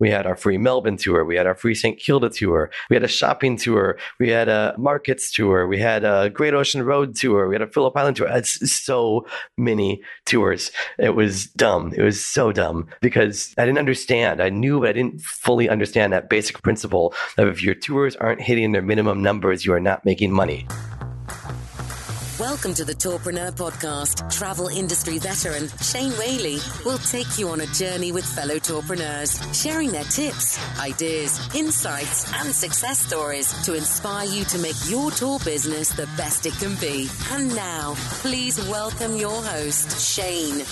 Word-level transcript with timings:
We 0.00 0.10
had 0.10 0.26
our 0.26 0.34
free 0.34 0.58
Melbourne 0.58 0.96
tour. 0.96 1.24
We 1.24 1.36
had 1.36 1.46
our 1.46 1.54
free 1.54 1.74
St. 1.74 1.98
Kilda 1.98 2.30
tour. 2.30 2.70
We 2.88 2.96
had 2.96 3.04
a 3.04 3.08
shopping 3.08 3.56
tour. 3.56 3.98
We 4.18 4.30
had 4.30 4.48
a 4.48 4.74
markets 4.78 5.30
tour. 5.30 5.66
We 5.66 5.78
had 5.78 6.04
a 6.04 6.30
Great 6.30 6.54
Ocean 6.54 6.82
Road 6.82 7.14
tour. 7.14 7.48
We 7.48 7.54
had 7.54 7.62
a 7.62 7.66
Phillip 7.66 7.96
Island 7.96 8.16
tour. 8.16 8.28
It's 8.28 8.72
so 8.72 9.26
many 9.56 10.02
tours. 10.24 10.72
It 10.98 11.14
was 11.14 11.46
dumb. 11.46 11.92
It 11.96 12.02
was 12.02 12.24
so 12.24 12.50
dumb 12.50 12.88
because 13.00 13.54
I 13.58 13.64
didn't 13.64 13.78
understand. 13.78 14.40
I 14.40 14.48
knew, 14.48 14.80
but 14.80 14.88
I 14.88 14.92
didn't 14.92 15.20
fully 15.20 15.68
understand 15.68 16.12
that 16.12 16.30
basic 16.30 16.62
principle 16.62 17.14
of 17.38 17.48
if 17.48 17.62
your 17.62 17.74
tours 17.74 18.16
aren't 18.16 18.40
hitting 18.40 18.72
their 18.72 18.82
minimum 18.82 19.22
numbers, 19.22 19.64
you 19.64 19.72
are 19.72 19.80
not 19.80 20.04
making 20.04 20.32
money. 20.32 20.66
Welcome 22.40 22.72
to 22.76 22.86
the 22.86 22.94
Tourpreneur 22.94 23.52
Podcast. 23.52 24.32
Travel 24.34 24.68
industry 24.68 25.18
veteran 25.18 25.68
Shane 25.82 26.12
Whaley 26.12 26.56
will 26.86 26.96
take 26.96 27.38
you 27.38 27.50
on 27.50 27.60
a 27.60 27.66
journey 27.66 28.12
with 28.12 28.24
fellow 28.24 28.54
tourpreneurs, 28.54 29.42
sharing 29.52 29.90
their 29.90 30.04
tips, 30.04 30.58
ideas, 30.80 31.38
insights, 31.54 32.32
and 32.40 32.54
success 32.54 32.98
stories 32.98 33.52
to 33.66 33.74
inspire 33.74 34.26
you 34.26 34.44
to 34.44 34.58
make 34.58 34.76
your 34.88 35.10
tour 35.10 35.38
business 35.44 35.90
the 35.90 36.06
best 36.16 36.46
it 36.46 36.54
can 36.54 36.74
be. 36.76 37.10
And 37.30 37.54
now, 37.54 37.92
please 38.22 38.58
welcome 38.70 39.16
your 39.16 39.42
host, 39.42 40.00
Shane. 40.00 40.64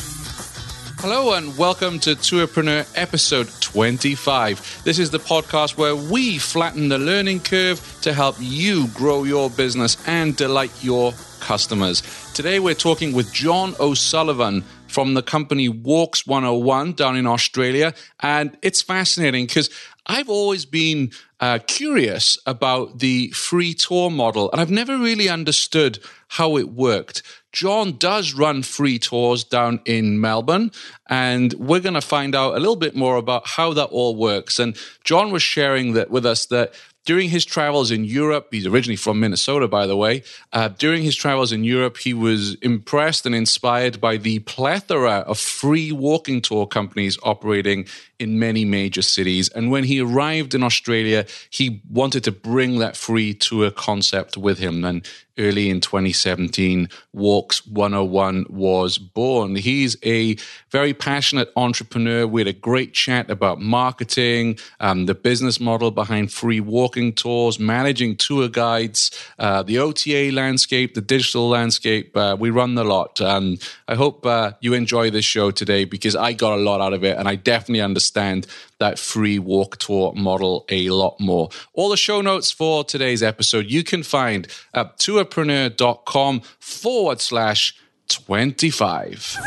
Hello 1.00 1.34
and 1.34 1.56
welcome 1.58 1.98
to 2.00 2.16
Tourpreneur 2.16 2.90
episode 2.96 3.48
25. 3.60 4.84
This 4.84 4.98
is 4.98 5.10
the 5.10 5.18
podcast 5.18 5.76
where 5.76 5.94
we 5.94 6.38
flatten 6.38 6.88
the 6.88 6.98
learning 6.98 7.40
curve 7.40 7.98
to 8.00 8.14
help 8.14 8.36
you 8.40 8.88
grow 8.94 9.24
your 9.24 9.50
business 9.50 9.98
and 10.08 10.34
delight 10.34 10.72
your 10.82 11.12
customers. 11.48 12.02
Today 12.34 12.60
we're 12.60 12.74
talking 12.74 13.14
with 13.14 13.32
John 13.32 13.74
O'Sullivan 13.80 14.62
from 14.86 15.14
the 15.14 15.22
company 15.22 15.66
Walks 15.66 16.26
101 16.26 16.92
down 16.92 17.16
in 17.16 17.26
Australia. 17.26 17.94
And 18.20 18.54
it's 18.60 18.82
fascinating 18.82 19.46
because 19.46 19.70
I've 20.04 20.28
always 20.28 20.66
been 20.66 21.10
uh, 21.40 21.60
curious 21.66 22.36
about 22.44 22.98
the 22.98 23.30
free 23.30 23.72
tour 23.72 24.10
model 24.10 24.50
and 24.52 24.60
I've 24.60 24.70
never 24.70 24.98
really 24.98 25.30
understood 25.30 26.00
how 26.28 26.58
it 26.58 26.68
worked. 26.68 27.22
John 27.50 27.96
does 27.96 28.34
run 28.34 28.62
free 28.62 28.98
tours 28.98 29.42
down 29.42 29.80
in 29.86 30.20
Melbourne, 30.20 30.70
and 31.08 31.54
we're 31.54 31.80
going 31.80 31.94
to 31.94 32.02
find 32.02 32.34
out 32.34 32.54
a 32.54 32.60
little 32.60 32.76
bit 32.76 32.94
more 32.94 33.16
about 33.16 33.46
how 33.46 33.72
that 33.72 33.86
all 33.86 34.14
works. 34.14 34.58
And 34.58 34.76
John 35.02 35.32
was 35.32 35.42
sharing 35.42 35.94
that 35.94 36.10
with 36.10 36.26
us 36.26 36.44
that 36.46 36.74
during 37.08 37.30
his 37.30 37.46
travels 37.46 37.90
in 37.90 38.04
Europe, 38.04 38.48
he's 38.50 38.66
originally 38.66 38.94
from 38.94 39.18
Minnesota, 39.18 39.66
by 39.66 39.86
the 39.86 39.96
way. 39.96 40.22
Uh, 40.52 40.68
during 40.68 41.02
his 41.02 41.16
travels 41.16 41.52
in 41.52 41.64
Europe, 41.64 41.96
he 41.96 42.12
was 42.12 42.56
impressed 42.56 43.24
and 43.24 43.34
inspired 43.34 43.98
by 43.98 44.18
the 44.18 44.40
plethora 44.40 45.24
of 45.26 45.38
free 45.38 45.90
walking 45.90 46.42
tour 46.42 46.66
companies 46.66 47.18
operating 47.22 47.86
in 48.18 48.38
many 48.38 48.66
major 48.66 49.00
cities. 49.00 49.48
And 49.48 49.70
when 49.70 49.84
he 49.84 50.02
arrived 50.02 50.54
in 50.54 50.62
Australia, 50.62 51.24
he 51.48 51.80
wanted 51.88 52.24
to 52.24 52.32
bring 52.32 52.78
that 52.80 52.94
free 52.94 53.32
tour 53.32 53.70
concept 53.70 54.36
with 54.36 54.58
him. 54.58 54.84
And 54.84 55.02
early 55.38 55.70
in 55.70 55.80
2017, 55.80 56.88
Walks 57.12 57.66
101 57.66 58.46
was 58.48 58.98
born. 58.98 59.56
He's 59.56 59.96
a 60.04 60.36
very 60.70 60.92
passionate 60.92 61.50
entrepreneur. 61.56 62.26
We 62.26 62.40
had 62.40 62.48
a 62.48 62.52
great 62.52 62.92
chat 62.92 63.30
about 63.30 63.60
marketing, 63.60 64.58
um, 64.80 65.06
the 65.06 65.14
business 65.14 65.60
model 65.60 65.90
behind 65.90 66.32
free 66.32 66.60
walking 66.60 67.12
tours, 67.12 67.58
managing 67.58 68.16
tour 68.16 68.48
guides, 68.48 69.10
uh, 69.38 69.62
the 69.62 69.78
OTA 69.78 70.30
landscape, 70.32 70.94
the 70.94 71.00
digital 71.00 71.48
landscape. 71.48 72.16
Uh, 72.16 72.36
we 72.38 72.50
run 72.50 72.74
the 72.74 72.84
lot. 72.84 73.20
Um, 73.20 73.58
I 73.86 73.94
hope 73.94 74.26
uh, 74.26 74.52
you 74.60 74.74
enjoy 74.74 75.10
this 75.10 75.24
show 75.24 75.50
today 75.50 75.84
because 75.84 76.14
I 76.16 76.32
got 76.32 76.52
a 76.52 76.62
lot 76.62 76.80
out 76.80 76.92
of 76.92 77.04
it 77.04 77.16
and 77.16 77.28
I 77.28 77.34
definitely 77.36 77.80
understand 77.80 78.46
that 78.78 78.98
free 78.98 79.38
walk 79.38 79.78
tour 79.78 80.12
model 80.14 80.64
a 80.68 80.88
lot 80.90 81.18
more. 81.18 81.48
All 81.72 81.88
the 81.88 81.96
show 81.96 82.20
notes 82.20 82.50
for 82.50 82.84
today's 82.84 83.22
episode 83.22 83.70
you 83.70 83.82
can 83.82 84.02
find 84.02 84.46
at 84.72 84.98
tourpreneur.com 85.28 86.42
forward 86.58 87.20
slash 87.20 87.74
25. 88.08 89.38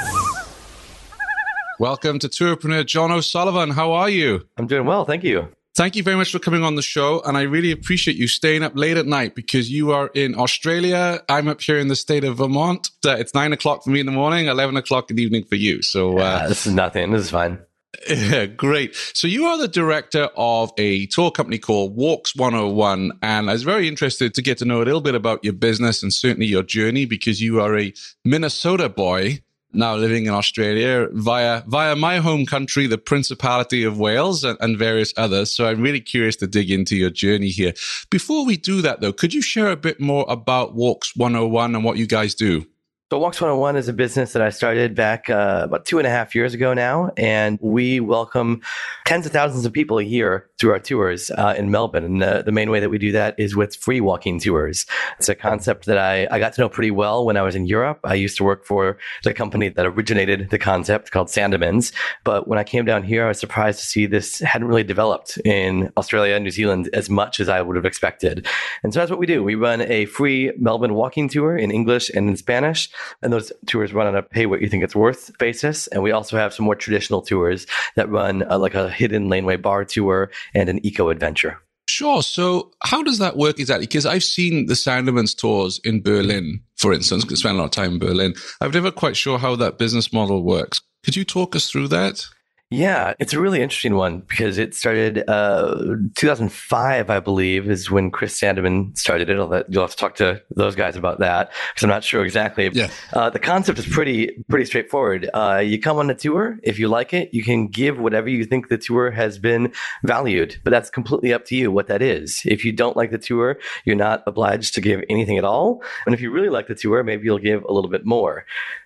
Welcome 1.80 2.20
to 2.20 2.30
Tourpreneur 2.30 2.86
John 2.86 3.12
O'Sullivan. 3.12 3.72
How 3.72 3.92
are 3.94 4.10
you? 4.10 4.48
I'm 4.58 4.68
doing 4.68 4.86
well. 4.86 5.06
Thank 5.06 5.24
you. 5.24 5.48
Thank 5.74 5.96
you 5.96 6.04
very 6.04 6.18
much 6.18 6.32
for 6.32 6.38
coming 6.38 6.64
on 6.64 6.76
the 6.76 6.82
show. 6.82 7.22
And 7.22 7.38
I 7.38 7.44
really 7.44 7.72
appreciate 7.72 8.18
you 8.18 8.28
staying 8.28 8.62
up 8.62 8.74
late 8.76 8.98
at 8.98 9.08
night 9.08 9.36
because 9.36 9.72
you 9.72 9.92
are 9.92 10.12
in 10.14 10.36
Australia. 10.38 11.24
I'm 11.30 11.48
up 11.48 11.62
here 11.62 11.80
in 11.80 11.88
the 11.88 11.96
state 11.96 12.24
of 12.24 12.38
Vermont. 12.38 12.90
Uh, 13.06 13.16
it's 13.18 13.34
nine 13.34 13.54
o'clock 13.54 13.84
for 13.84 13.90
me 13.90 14.02
in 14.02 14.06
the 14.06 14.12
morning, 14.12 14.48
11 14.48 14.76
o'clock 14.76 15.10
in 15.10 15.16
the 15.16 15.24
evening 15.24 15.46
for 15.46 15.56
you. 15.56 15.82
So, 15.82 16.20
uh, 16.20 16.48
this 16.50 16.68
is 16.68 16.74
nothing. 16.74 17.12
This 17.12 17.24
is 17.24 17.30
fine. 17.32 17.60
Yeah, 18.08 18.46
great. 18.58 18.96
So 19.14 19.28
you 19.28 19.46
are 19.46 19.58
the 19.58 19.68
director 19.68 20.30
of 20.36 20.72
a 20.78 21.06
tour 21.08 21.32
company 21.32 21.58
called 21.58 21.96
Walks 21.96 22.36
101. 22.36 23.12
And 23.22 23.50
I 23.50 23.54
was 23.54 23.64
very 23.64 23.88
interested 23.88 24.34
to 24.34 24.42
get 24.42 24.58
to 24.60 24.66
know 24.66 24.82
a 24.82 24.86
little 24.86 25.02
bit 25.02 25.16
about 25.16 25.44
your 25.44 25.54
business 25.54 26.02
and 26.02 26.14
certainly 26.14 26.46
your 26.46 26.64
journey 26.64 27.06
because 27.06 27.42
you 27.42 27.62
are 27.62 27.78
a 27.78 27.94
Minnesota 28.24 28.90
boy 28.90 29.42
now 29.74 29.96
living 29.96 30.26
in 30.26 30.34
Australia 30.34 31.08
via 31.12 31.64
via 31.68 31.96
my 31.96 32.18
home 32.18 32.46
country, 32.46 32.88
the 32.88 32.98
Principality 32.98 33.84
of 33.84 33.98
Wales, 33.98 34.44
and, 34.44 34.58
and, 34.60 34.78
various 34.78 35.14
others. 35.16 35.54
So 35.54 35.66
I'm 35.66 35.82
really 35.82 36.02
curious 36.02 36.36
to 36.38 36.48
dig 36.48 36.70
into 36.70 36.96
your 36.96 37.10
journey 37.10 37.50
here. 37.50 37.74
Before 38.10 38.46
we 38.46 38.58
do 38.58 38.82
that, 38.82 39.02
though, 39.02 39.14
could 39.14 39.34
you 39.34 39.42
share 39.42 39.72
a 39.72 39.78
bit 39.78 40.02
more 40.02 40.26
about 40.28 40.76
Walks 40.76 41.16
101 41.16 41.76
and 41.76 41.84
what 41.84 41.98
you 41.98 42.08
guys 42.08 42.36
do? 42.36 42.66
So 43.12 43.18
Walks 43.18 43.42
101 43.42 43.76
is 43.76 43.90
a 43.90 43.94
business 43.94 44.32
that 44.32 44.42
I 44.42 44.52
started 44.52 44.96
back 44.96 45.30
uh, 45.30 45.64
about 45.66 45.84
two 45.84 45.98
and 45.98 46.08
a 46.08 46.10
half 46.10 46.34
years 46.34 46.54
ago 46.54 46.74
now, 46.74 47.12
and 47.18 47.60
we 47.62 48.00
welcome 48.00 48.62
tens 49.04 49.26
of 49.26 49.34
thousands 49.34 49.66
of 49.66 49.74
people 49.74 49.98
a 49.98 50.04
year 50.04 50.50
through 50.58 50.72
our 50.72 50.80
tours 50.80 51.30
uh, 51.32 51.54
in 51.58 51.70
Melbourne. 51.70 52.06
And 52.06 52.22
the, 52.22 52.44
the, 52.46 52.54
main 52.54 52.70
way 52.70 52.80
that 52.80 52.90
we 52.90 52.98
do 52.98 53.12
that 53.12 53.38
is 53.38 53.54
with 53.54 53.76
free 53.76 54.00
walking 54.00 54.40
tours. 54.40 54.86
It's 55.20 55.28
a 55.28 55.36
concept 55.36 55.88
that 55.88 55.98
I, 55.98 56.26
I 56.32 56.40
got 56.40 56.54
to 56.54 56.62
know 56.62 56.70
pretty 56.70 56.92
well 56.92 57.26
when 57.26 57.36
I 57.36 57.42
was 57.42 57.54
in 57.54 57.66
Europe. 57.66 58.00
I 58.06 58.14
used 58.14 58.38
to 58.38 58.46
work 58.46 58.64
for 58.64 58.98
the 59.26 59.34
company 59.34 59.68
that 59.68 59.86
originated 59.86 60.50
the 60.50 60.60
concept 60.60 61.12
called 61.12 61.28
Sandemans. 61.28 61.92
But 62.24 62.48
when 62.48 62.60
I 62.60 62.64
came 62.64 62.86
down 62.86 63.04
here, 63.04 63.26
I 63.26 63.30
was 63.30 63.40
surprised 63.42 63.80
to 63.80 63.86
see 63.86 64.06
this 64.06 64.40
hadn't 64.40 64.70
really 64.70 64.86
developed 64.86 65.38
in 65.44 65.92
Australia 65.98 66.36
and 66.36 66.46
New 66.46 66.52
Zealand 66.52 66.90
as 66.94 67.10
much 67.10 67.42
as 67.42 67.50
I 67.50 67.62
would 67.62 67.76
have 67.76 67.86
expected. 67.86 68.48
And 68.84 68.94
so 68.94 69.00
that's 69.02 69.10
what 69.10 69.20
we 69.20 69.26
do. 69.26 69.44
We 69.44 69.56
run 69.56 69.82
a 69.82 70.06
free 70.06 70.54
Melbourne 70.58 70.94
walking 70.94 71.28
tour 71.28 71.58
in 71.58 71.72
English 71.72 72.10
and 72.12 72.30
in 72.30 72.38
Spanish 72.38 72.90
and 73.22 73.32
those 73.32 73.52
tours 73.66 73.94
run 73.94 74.08
on 74.08 74.16
a 74.16 74.24
pay 74.24 74.46
what 74.46 74.62
you 74.62 74.68
think 74.68 74.84
it's 74.84 74.96
worth 74.96 75.38
basis. 75.38 75.88
And 75.88 76.04
we 76.04 76.12
also 76.12 76.38
have 76.38 76.54
some 76.54 76.66
more 76.66 76.76
traditional 76.76 77.22
tours 77.22 77.68
that 77.96 78.10
run 78.10 78.44
uh, 78.50 78.58
like 78.58 78.76
a 78.76 78.90
hidden 78.90 79.30
laneway 79.30 79.58
bar 79.58 79.86
tour 79.86 80.32
and 80.54 80.70
an 80.70 80.86
eco 80.86 81.10
adventure. 81.10 81.60
Sure. 81.90 82.24
So, 82.24 82.72
how 82.84 83.04
does 83.04 83.18
that 83.20 83.36
work 83.36 83.60
exactly? 83.60 83.86
Because 83.86 84.06
I've 84.06 84.24
seen 84.24 84.68
the 84.68 84.76
Sandemans 84.76 85.36
tours 85.36 85.80
in 85.84 86.02
Berlin, 86.02 86.62
for 86.78 86.94
instance, 86.94 87.24
because 87.24 87.40
I 87.40 87.42
spent 87.42 87.56
a 87.56 87.60
lot 87.60 87.66
of 87.66 87.72
time 87.72 87.94
in 87.94 88.00
Berlin. 88.00 88.34
I'm 88.62 88.72
never 88.72 88.92
quite 88.92 89.18
sure 89.18 89.38
how 89.38 89.56
that 89.58 89.78
business 89.78 90.14
model 90.14 90.42
works. 90.44 90.80
Could 91.04 91.16
you 91.16 91.26
talk 91.26 91.56
us 91.56 91.70
through 91.70 91.90
that? 91.90 92.26
Yeah, 92.72 93.16
it's 93.20 93.34
a 93.34 93.40
really 93.40 93.62
interesting 93.62 93.96
one 93.96 94.22
because 94.22 94.58
it 94.58 94.74
started 94.74 95.26
uh, 95.30 95.98
2005, 96.16 97.10
I 97.10 97.20
believe, 97.20 97.70
is 97.70 97.92
when 97.92 98.10
Chris 98.10 98.40
Sandeman 98.40 98.98
started 98.98 99.30
it. 99.30 99.38
Let, 99.38 99.72
you'll 99.72 99.84
have 99.84 99.92
to 99.92 99.98
talk 99.98 100.16
to 100.16 100.42
those 100.56 100.74
guys 100.74 100.96
about 100.96 101.20
that 101.20 101.52
because 101.74 101.84
I'm 101.84 101.90
not 101.90 102.06
sure 102.06 102.24
exactly. 102.24 102.70
Yeah. 102.72 102.90
Uh, 103.12 103.30
the 103.30 103.40
concept 103.40 103.78
is 103.78 103.86
pretty 103.86 104.42
pretty 104.48 104.64
straightforward. 104.64 105.30
Uh, 105.34 105.58
you 105.58 105.82
come 105.82 105.98
on 105.98 106.10
a 106.10 106.16
tour, 106.16 106.60
if 106.64 106.80
you 106.80 106.88
like 106.88 107.14
it, 107.14 107.34
you 107.34 107.44
can 107.44 107.68
give 107.68 108.00
whatever 108.00 108.30
you 108.30 108.46
think 108.46 108.70
the 108.70 108.78
tour 108.78 109.12
has 109.12 109.38
been 109.38 109.74
valued, 110.06 110.56
but 110.64 110.72
that's 110.72 110.90
completely 110.90 111.34
up 111.34 111.44
to 111.48 111.58
you 111.58 111.74
what 111.74 111.88
that 111.88 112.02
is. 112.02 112.42
If 112.46 112.64
you 112.64 112.72
don't 112.72 112.96
like 112.96 113.12
the 113.12 113.18
tour, 113.18 113.58
you're 113.84 113.98
not 113.98 114.24
obliged 114.26 114.76
to 114.76 114.82
give 114.82 115.04
anything 115.10 115.38
at 115.38 115.44
all. 115.44 115.84
And 116.06 116.16
if 116.16 116.22
you 116.22 116.32
really 116.32 116.48
like 116.48 116.68
the 116.68 116.76
tour, 116.76 117.04
maybe 117.04 117.26
you'll 117.26 117.38
give 117.38 117.66
a 117.66 117.74
little 117.74 117.92
bit 117.92 118.06
more. 118.06 118.46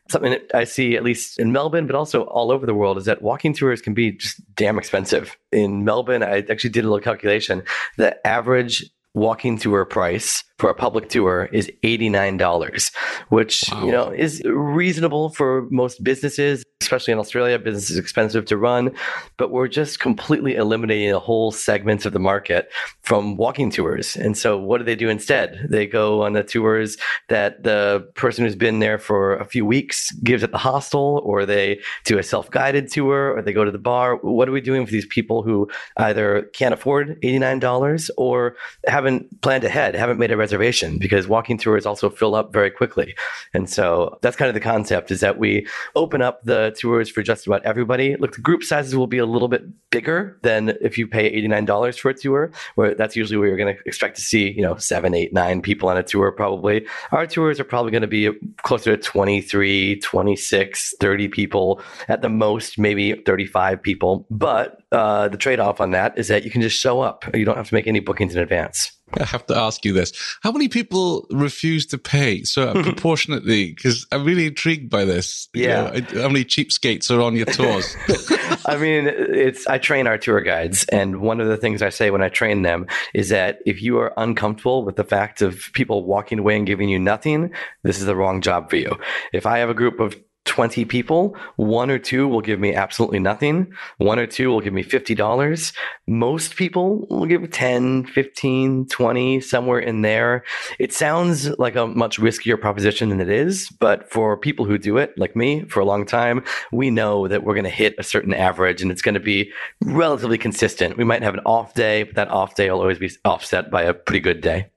Something 0.09 0.31
that 0.31 0.51
I 0.53 0.63
see 0.63 0.95
at 0.95 1.03
least 1.03 1.39
in 1.39 1.51
Melbourne, 1.51 1.87
but 1.87 1.95
also 1.95 2.23
all 2.23 2.51
over 2.51 2.65
the 2.65 2.73
world 2.73 2.97
is 2.97 3.05
that 3.05 3.21
walking 3.21 3.53
tours 3.53 3.81
can 3.81 3.93
be 3.93 4.11
just 4.11 4.41
damn 4.55 4.77
expensive. 4.77 5.37
In 5.51 5.83
Melbourne, 5.83 6.23
I 6.23 6.43
actually 6.49 6.69
did 6.69 6.85
a 6.85 6.87
little 6.87 7.03
calculation. 7.03 7.63
The 7.97 8.25
average 8.25 8.85
walking 9.15 9.57
tour 9.57 9.85
price 9.85 10.43
for 10.59 10.69
a 10.69 10.75
public 10.75 11.09
tour 11.09 11.49
is 11.51 11.71
$89, 11.83 12.93
which, 13.29 13.63
wow. 13.71 13.85
you 13.85 13.91
know, 13.91 14.09
is 14.11 14.41
reasonable 14.45 15.29
for 15.29 15.67
most 15.71 16.03
businesses, 16.03 16.63
especially 16.85 17.11
in 17.11 17.19
Australia. 17.19 17.57
Business 17.57 17.89
is 17.89 17.97
expensive 17.97 18.45
to 18.45 18.57
run, 18.57 18.91
but 19.37 19.51
we're 19.51 19.67
just 19.67 19.99
completely 19.99 20.55
eliminating 20.55 21.11
a 21.11 21.19
whole 21.19 21.51
segment 21.51 22.05
of 22.05 22.13
the 22.13 22.19
market 22.19 22.71
from 23.01 23.35
walking 23.37 23.71
tours. 23.71 24.15
And 24.15 24.37
so 24.37 24.57
what 24.57 24.77
do 24.77 24.83
they 24.83 24.95
do 24.95 25.09
instead? 25.09 25.67
They 25.69 25.87
go 25.87 26.23
on 26.23 26.33
the 26.33 26.43
tours 26.43 26.97
that 27.29 27.63
the 27.63 28.07
person 28.15 28.45
who's 28.45 28.55
been 28.55 28.79
there 28.79 28.99
for 28.99 29.35
a 29.37 29.45
few 29.45 29.65
weeks 29.65 30.11
gives 30.11 30.43
at 30.43 30.51
the 30.51 30.57
hostel, 30.57 31.21
or 31.25 31.45
they 31.45 31.79
do 32.03 32.17
a 32.17 32.23
self-guided 32.23 32.91
tour, 32.91 33.35
or 33.35 33.41
they 33.41 33.53
go 33.53 33.65
to 33.65 33.71
the 33.71 33.79
bar. 33.79 34.17
What 34.17 34.47
are 34.47 34.51
we 34.51 34.61
doing 34.61 34.85
for 34.85 34.91
these 34.91 35.07
people 35.07 35.41
who 35.41 35.69
either 35.97 36.43
can't 36.53 36.73
afford 36.73 37.19
$89 37.21 38.09
or 38.17 38.55
haven't 38.87 39.41
planned 39.41 39.63
ahead, 39.63 39.95
haven't 39.95 40.19
made 40.19 40.31
a 40.31 40.37
reservation 40.37 40.99
because 40.99 41.27
walking 41.27 41.57
tours 41.57 41.85
also 41.85 42.09
fill 42.09 42.35
up 42.35 42.53
very 42.53 42.69
quickly. 42.69 43.15
And 43.53 43.69
so 43.69 44.19
that's 44.21 44.35
kind 44.35 44.49
of 44.49 44.53
the 44.53 44.59
concept 44.59 45.09
is 45.11 45.21
that 45.21 45.39
we 45.39 45.67
open 45.95 46.21
up 46.21 46.43
the 46.43 46.74
tours 46.75 47.09
for 47.09 47.23
just 47.23 47.47
about 47.47 47.65
everybody. 47.65 48.15
Look, 48.17 48.35
the 48.35 48.41
group 48.41 48.63
sizes 48.63 48.95
will 48.95 49.07
be 49.07 49.17
a 49.17 49.25
little 49.25 49.47
bit 49.47 49.63
bigger 49.89 50.37
than 50.43 50.77
if 50.81 50.97
you 50.97 51.07
pay 51.07 51.31
$89 51.41 51.99
for 51.99 52.09
a 52.09 52.13
tour, 52.13 52.51
where 52.75 52.95
that's 52.95 53.15
usually 53.15 53.37
where 53.37 53.47
you're 53.47 53.57
going 53.57 53.75
to 53.75 53.81
expect 53.85 54.15
to 54.17 54.21
see, 54.21 54.51
you 54.51 54.61
know, 54.61 54.75
seven, 54.77 55.13
eight, 55.13 55.33
nine 55.33 55.61
people 55.61 55.89
on 55.89 55.97
a 55.97 56.03
tour 56.03 56.31
probably. 56.31 56.85
Our 57.11 57.27
tours 57.27 57.59
are 57.59 57.63
probably 57.63 57.91
going 57.91 58.01
to 58.01 58.07
be 58.07 58.29
closer 58.63 58.95
to 58.95 59.01
23, 59.01 59.99
26, 59.99 60.93
30 60.99 61.27
people 61.29 61.81
at 62.07 62.21
the 62.21 62.29
most, 62.29 62.77
maybe 62.77 63.13
35 63.13 63.81
people. 63.81 64.25
But 64.29 64.81
uh, 64.91 65.27
the 65.27 65.37
trade 65.37 65.59
off 65.59 65.81
on 65.81 65.91
that 65.91 66.17
is 66.17 66.27
that 66.27 66.43
you 66.43 66.51
can 66.51 66.61
just 66.61 66.79
show 66.79 67.01
up. 67.01 67.25
You 67.33 67.45
don't 67.45 67.57
have 67.57 67.69
to 67.69 67.73
make 67.73 67.87
any 67.87 67.99
bookings 67.99 68.35
in 68.35 68.41
advance. 68.41 68.94
I 69.13 69.23
have 69.23 69.45
to 69.47 69.55
ask 69.55 69.85
you 69.85 69.93
this. 69.93 70.11
How 70.41 70.51
many 70.51 70.67
people 70.67 71.27
refuse 71.29 71.85
to 71.87 71.97
pay 71.97 72.43
so 72.43 72.73
proportionately? 72.83 73.71
Because 73.71 74.05
I'm 74.11 74.25
really 74.25 74.47
intrigued 74.47 74.89
by 74.89 75.05
this. 75.05 75.47
Yeah. 75.53 75.93
You 75.93 76.01
know, 76.01 76.21
how 76.21 76.27
many 76.27 76.43
cheapskates 76.43 77.15
are 77.15 77.21
on 77.21 77.35
your 77.35 77.45
tours? 77.45 77.95
I 78.65 78.77
mean, 78.77 79.05
it's, 79.07 79.67
I 79.67 79.77
train 79.77 80.07
our 80.07 80.17
tour 80.17 80.41
guides. 80.41 80.85
And 80.85 81.21
one 81.21 81.39
of 81.39 81.47
the 81.47 81.57
things 81.57 81.81
I 81.81 81.89
say 81.89 82.09
when 82.09 82.23
I 82.23 82.29
train 82.29 82.63
them 82.63 82.87
is 83.13 83.29
that 83.29 83.59
if 83.65 83.81
you 83.81 83.99
are 83.99 84.13
uncomfortable 84.17 84.83
with 84.83 84.95
the 84.95 85.03
fact 85.03 85.41
of 85.41 85.69
people 85.73 86.03
walking 86.03 86.39
away 86.39 86.57
and 86.57 86.65
giving 86.65 86.89
you 86.89 86.99
nothing, 86.99 87.51
this 87.83 87.99
is 87.99 88.05
the 88.05 88.15
wrong 88.15 88.41
job 88.41 88.69
for 88.69 88.77
you. 88.77 88.97
If 89.33 89.45
I 89.45 89.59
have 89.59 89.69
a 89.69 89.75
group 89.75 89.99
of 89.99 90.15
20 90.45 90.85
people, 90.85 91.35
one 91.57 91.89
or 91.89 91.99
two 91.99 92.27
will 92.27 92.41
give 92.41 92.59
me 92.59 92.73
absolutely 92.73 93.19
nothing. 93.19 93.73
One 93.97 94.19
or 94.19 94.27
two 94.27 94.49
will 94.49 94.61
give 94.61 94.73
me 94.73 94.83
$50. 94.83 95.73
Most 96.07 96.55
people 96.55 97.05
will 97.09 97.25
give 97.25 97.49
10, 97.49 98.05
15, 98.05 98.87
20, 98.87 99.41
somewhere 99.41 99.79
in 99.79 100.01
there. 100.01 100.43
It 100.79 100.93
sounds 100.93 101.49
like 101.59 101.75
a 101.75 101.87
much 101.87 102.19
riskier 102.19 102.59
proposition 102.59 103.09
than 103.09 103.19
it 103.19 103.29
is, 103.29 103.69
but 103.79 104.09
for 104.09 104.37
people 104.37 104.65
who 104.65 104.77
do 104.77 104.97
it, 104.97 105.17
like 105.17 105.35
me, 105.35 105.65
for 105.65 105.79
a 105.79 105.85
long 105.85 106.05
time, 106.05 106.43
we 106.71 106.91
know 106.91 107.27
that 107.27 107.43
we're 107.43 107.55
going 107.55 107.63
to 107.63 107.69
hit 107.69 107.95
a 107.97 108.03
certain 108.03 108.33
average 108.33 108.81
and 108.81 108.91
it's 108.91 109.01
going 109.01 109.15
to 109.15 109.19
be 109.19 109.51
relatively 109.83 110.37
consistent. 110.37 110.97
We 110.97 111.03
might 111.03 111.23
have 111.23 111.33
an 111.33 111.41
off 111.45 111.73
day, 111.73 112.03
but 112.03 112.15
that 112.15 112.29
off 112.29 112.55
day 112.55 112.69
will 112.69 112.81
always 112.81 112.99
be 112.99 113.11
offset 113.25 113.71
by 113.71 113.83
a 113.83 113.93
pretty 113.93 114.19
good 114.19 114.41
day. 114.41 114.69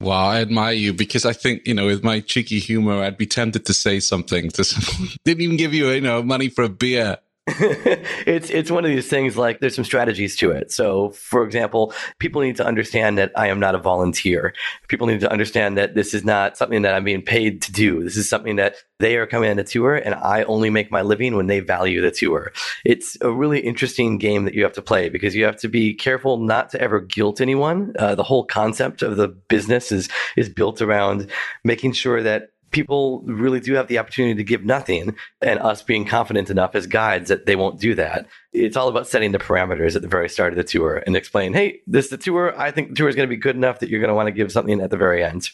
Wow, 0.00 0.26
I 0.26 0.40
admire 0.40 0.74
you 0.74 0.92
because 0.92 1.24
I 1.24 1.32
think, 1.32 1.66
you 1.66 1.74
know, 1.74 1.86
with 1.86 2.04
my 2.04 2.20
cheeky 2.20 2.58
humor, 2.58 3.02
I'd 3.02 3.16
be 3.16 3.26
tempted 3.26 3.64
to 3.66 3.74
say 3.74 4.00
something 4.00 4.50
to 4.50 4.64
someone. 4.64 5.12
Didn't 5.24 5.42
even 5.42 5.56
give 5.56 5.72
you, 5.72 5.90
you 5.90 6.00
know, 6.00 6.22
money 6.22 6.48
for 6.48 6.64
a 6.64 6.68
beer. 6.68 7.18
it's 8.26 8.48
it's 8.48 8.70
one 8.70 8.86
of 8.86 8.90
these 8.90 9.06
things 9.06 9.36
like 9.36 9.60
there's 9.60 9.74
some 9.74 9.84
strategies 9.84 10.34
to 10.34 10.50
it. 10.50 10.72
So, 10.72 11.10
for 11.10 11.44
example, 11.44 11.92
people 12.18 12.40
need 12.40 12.56
to 12.56 12.64
understand 12.64 13.18
that 13.18 13.32
I 13.36 13.48
am 13.48 13.60
not 13.60 13.74
a 13.74 13.78
volunteer. 13.78 14.54
People 14.88 15.06
need 15.08 15.20
to 15.20 15.30
understand 15.30 15.76
that 15.76 15.94
this 15.94 16.14
is 16.14 16.24
not 16.24 16.56
something 16.56 16.80
that 16.82 16.94
I'm 16.94 17.04
being 17.04 17.20
paid 17.20 17.60
to 17.62 17.72
do. 17.72 18.02
This 18.02 18.16
is 18.16 18.30
something 18.30 18.56
that 18.56 18.76
they 18.98 19.18
are 19.18 19.26
coming 19.26 19.50
on 19.50 19.58
a 19.58 19.64
tour 19.64 19.94
and 19.94 20.14
I 20.14 20.44
only 20.44 20.70
make 20.70 20.90
my 20.90 21.02
living 21.02 21.36
when 21.36 21.46
they 21.46 21.60
value 21.60 22.00
the 22.00 22.10
tour. 22.10 22.50
It's 22.82 23.18
a 23.20 23.30
really 23.30 23.60
interesting 23.60 24.16
game 24.16 24.46
that 24.46 24.54
you 24.54 24.62
have 24.62 24.72
to 24.74 24.82
play 24.82 25.10
because 25.10 25.34
you 25.34 25.44
have 25.44 25.58
to 25.58 25.68
be 25.68 25.92
careful 25.92 26.38
not 26.38 26.70
to 26.70 26.80
ever 26.80 27.00
guilt 27.00 27.42
anyone. 27.42 27.92
Uh, 27.98 28.14
the 28.14 28.22
whole 28.22 28.46
concept 28.46 29.02
of 29.02 29.18
the 29.18 29.28
business 29.28 29.92
is 29.92 30.08
is 30.38 30.48
built 30.48 30.80
around 30.80 31.30
making 31.62 31.92
sure 31.92 32.22
that 32.22 32.53
people 32.74 33.22
really 33.24 33.60
do 33.60 33.74
have 33.74 33.86
the 33.86 33.98
opportunity 33.98 34.34
to 34.34 34.44
give 34.44 34.64
nothing 34.64 35.14
and 35.40 35.60
us 35.60 35.80
being 35.80 36.04
confident 36.04 36.50
enough 36.50 36.74
as 36.74 36.88
guides 36.88 37.28
that 37.28 37.46
they 37.46 37.54
won't 37.54 37.78
do 37.78 37.94
that. 37.94 38.26
It's 38.52 38.76
all 38.76 38.88
about 38.88 39.06
setting 39.06 39.30
the 39.30 39.38
parameters 39.38 39.94
at 39.94 40.02
the 40.02 40.08
very 40.08 40.28
start 40.28 40.52
of 40.52 40.56
the 40.56 40.64
tour 40.64 41.02
and 41.06 41.16
explain, 41.16 41.54
hey, 41.54 41.80
this 41.86 42.06
is 42.06 42.10
the 42.10 42.18
tour. 42.18 42.52
I 42.58 42.72
think 42.72 42.88
the 42.88 42.94
tour 42.96 43.08
is 43.08 43.14
going 43.14 43.28
to 43.28 43.34
be 43.34 43.40
good 43.40 43.54
enough 43.54 43.78
that 43.78 43.88
you're 43.88 44.00
going 44.00 44.08
to 44.08 44.14
want 44.14 44.26
to 44.26 44.32
give 44.32 44.50
something 44.50 44.80
at 44.80 44.90
the 44.90 44.96
very 44.96 45.22
end. 45.22 45.48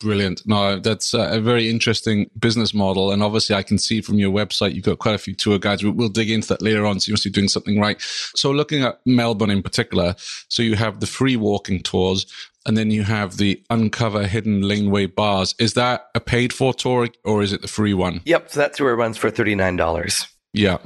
Brilliant. 0.00 0.46
No, 0.46 0.78
that's 0.78 1.12
a 1.12 1.40
very 1.42 1.68
interesting 1.68 2.30
business 2.38 2.72
model. 2.72 3.12
And 3.12 3.22
obviously, 3.22 3.54
I 3.54 3.62
can 3.62 3.76
see 3.76 4.00
from 4.00 4.18
your 4.18 4.30
website, 4.30 4.74
you've 4.74 4.86
got 4.86 4.98
quite 4.98 5.14
a 5.14 5.18
few 5.18 5.34
tour 5.34 5.58
guides. 5.58 5.84
We'll, 5.84 6.08
dig 6.08 6.30
into 6.30 6.48
that 6.48 6.62
later 6.62 6.86
on. 6.86 7.00
So 7.00 7.10
you 7.10 7.12
must 7.12 7.24
be 7.24 7.30
doing 7.30 7.48
something 7.48 7.78
right. 7.78 8.00
So 8.00 8.50
looking 8.50 8.82
at 8.82 8.98
Melbourne 9.04 9.50
in 9.50 9.62
particular, 9.62 10.14
so 10.48 10.62
you 10.62 10.74
have 10.76 11.00
the 11.00 11.06
free 11.06 11.36
walking 11.36 11.82
tours 11.82 12.24
and 12.66 12.76
then 12.76 12.90
you 12.90 13.02
have 13.04 13.36
the 13.36 13.62
uncover 13.70 14.26
hidden 14.26 14.62
laneway 14.62 15.06
bars. 15.06 15.54
Is 15.58 15.74
that 15.74 16.06
a 16.14 16.20
paid 16.20 16.52
for 16.52 16.74
tour 16.74 17.08
or 17.24 17.42
is 17.42 17.52
it 17.52 17.62
the 17.62 17.68
free 17.68 17.94
one? 17.94 18.20
Yep. 18.24 18.50
So 18.50 18.60
that 18.60 18.74
tour 18.74 18.94
runs 18.96 19.16
for 19.16 19.30
$39. 19.30 20.26
Yeah. 20.52 20.78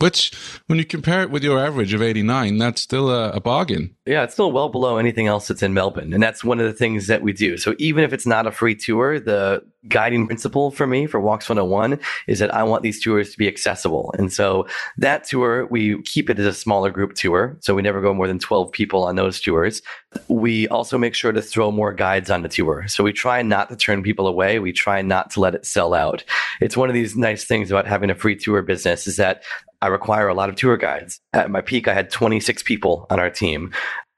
Which, 0.00 0.32
when 0.66 0.78
you 0.78 0.86
compare 0.86 1.20
it 1.22 1.30
with 1.30 1.44
your 1.44 1.58
average 1.58 1.92
of 1.92 2.00
89, 2.00 2.56
that's 2.56 2.80
still 2.80 3.10
a, 3.10 3.32
a, 3.32 3.40
bargain. 3.40 3.94
Yeah, 4.06 4.22
it's 4.22 4.32
still 4.32 4.50
well 4.50 4.70
below 4.70 4.96
anything 4.96 5.26
else 5.26 5.46
that's 5.46 5.62
in 5.62 5.74
Melbourne. 5.74 6.14
And 6.14 6.22
that's 6.22 6.42
one 6.42 6.58
of 6.58 6.64
the 6.64 6.72
things 6.72 7.06
that 7.08 7.20
we 7.20 7.34
do. 7.34 7.58
So 7.58 7.74
even 7.78 8.02
if 8.02 8.14
it's 8.14 8.26
not 8.26 8.46
a 8.46 8.50
free 8.50 8.74
tour, 8.74 9.20
the 9.20 9.62
guiding 9.88 10.26
principle 10.26 10.70
for 10.70 10.86
me 10.86 11.06
for 11.06 11.20
Walks 11.20 11.48
101 11.48 11.98
is 12.26 12.38
that 12.38 12.54
I 12.54 12.62
want 12.62 12.82
these 12.82 13.02
tours 13.02 13.30
to 13.32 13.38
be 13.38 13.48
accessible. 13.48 14.14
And 14.18 14.32
so 14.32 14.66
that 14.98 15.24
tour, 15.24 15.66
we 15.66 16.02
keep 16.02 16.28
it 16.28 16.38
as 16.38 16.46
a 16.46 16.52
smaller 16.52 16.90
group 16.90 17.14
tour. 17.14 17.56
So 17.60 17.74
we 17.74 17.82
never 17.82 18.00
go 18.00 18.12
more 18.12 18.28
than 18.28 18.38
12 18.38 18.70
people 18.72 19.04
on 19.04 19.16
those 19.16 19.40
tours. 19.40 19.82
We 20.28 20.68
also 20.68 20.98
make 20.98 21.14
sure 21.14 21.32
to 21.32 21.42
throw 21.42 21.70
more 21.70 21.92
guides 21.92 22.30
on 22.30 22.42
the 22.42 22.48
tour. 22.48 22.86
So 22.88 23.02
we 23.02 23.12
try 23.12 23.42
not 23.42 23.70
to 23.70 23.76
turn 23.76 24.02
people 24.02 24.26
away. 24.26 24.58
We 24.58 24.72
try 24.72 25.02
not 25.02 25.30
to 25.30 25.40
let 25.40 25.54
it 25.54 25.64
sell 25.64 25.94
out. 25.94 26.24
It's 26.60 26.76
one 26.76 26.90
of 26.90 26.94
these 26.94 27.16
nice 27.16 27.44
things 27.44 27.70
about 27.70 27.86
having 27.86 28.10
a 28.10 28.14
free 28.14 28.36
tour 28.36 28.62
business 28.62 29.06
is 29.06 29.16
that 29.16 29.42
I 29.82 29.86
require 29.86 30.28
a 30.28 30.34
lot 30.34 30.50
of 30.50 30.56
tour 30.56 30.76
guides. 30.76 31.20
At 31.32 31.50
my 31.50 31.62
peak, 31.62 31.88
I 31.88 31.94
had 31.94 32.10
26 32.10 32.62
people 32.64 33.06
on 33.08 33.18
our 33.18 33.30
team. 33.30 33.72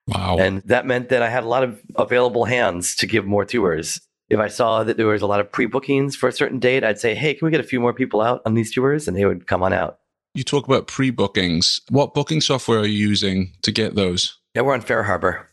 Wow. 0.09 0.37
And 0.39 0.63
that 0.63 0.87
meant 0.87 1.11
that 1.11 1.23
I 1.23 1.29
had 1.29 1.45
a 1.45 1.49
lot 1.49 1.63
of 1.63 1.81
available 1.95 2.45
hands 2.45 2.97
to 2.97 3.07
give 3.07 3.25
more 3.25 3.45
tours. 3.45 4.01
If 4.33 4.41
I 4.41 4.49
saw 4.49 4.83
that 4.83 4.97
there 4.97 5.07
was 5.07 5.21
a 5.21 5.27
lot 5.27 5.41
of 5.41 5.53
pre 5.53 5.67
bookings 5.67 6.17
for 6.17 6.27
a 6.27 6.33
certain 6.33 6.59
date, 6.59 6.83
I'd 6.83 6.99
say, 6.99 7.15
hey, 7.15 7.35
can 7.35 7.45
we 7.45 7.51
get 7.51 7.61
a 7.61 7.65
few 7.65 7.79
more 7.79 7.93
people 7.93 8.23
out 8.23 8.41
on 8.47 8.55
these 8.55 8.73
tours? 8.73 9.07
And 9.07 9.15
they 9.15 9.27
would 9.27 9.47
come 9.47 9.63
on 9.63 9.75
out. 9.75 9.99
You 10.33 10.43
talk 10.43 10.67
about 10.67 10.87
pre 10.87 11.11
bookings. 11.11 11.83
What 11.91 12.15
booking 12.15 12.41
software 12.41 12.79
are 12.79 12.87
you 12.87 13.09
using 13.09 13.53
to 13.61 13.71
get 13.71 13.95
those? 13.95 14.39
Yeah, 14.55 14.63
we're 14.63 14.73
on 14.73 14.81
FareHarbor. 14.81 15.45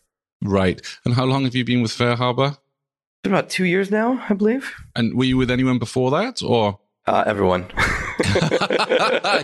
Right. 0.42 0.82
And 1.04 1.14
how 1.14 1.26
long 1.26 1.44
have 1.44 1.56
you 1.56 1.66
been 1.66 1.82
with 1.82 1.92
FareHarbor? 1.92 2.58
Been 3.22 3.34
about 3.34 3.50
two 3.50 3.66
years 3.66 3.92
now, 3.92 4.26
I 4.30 4.34
believe. 4.34 4.74
And 4.96 5.14
were 5.14 5.26
you 5.26 5.36
with 5.36 5.52
anyone 5.52 5.78
before 5.78 6.10
that 6.12 6.42
or? 6.42 6.80
Uh, 7.06 7.26
everyone. 7.28 7.66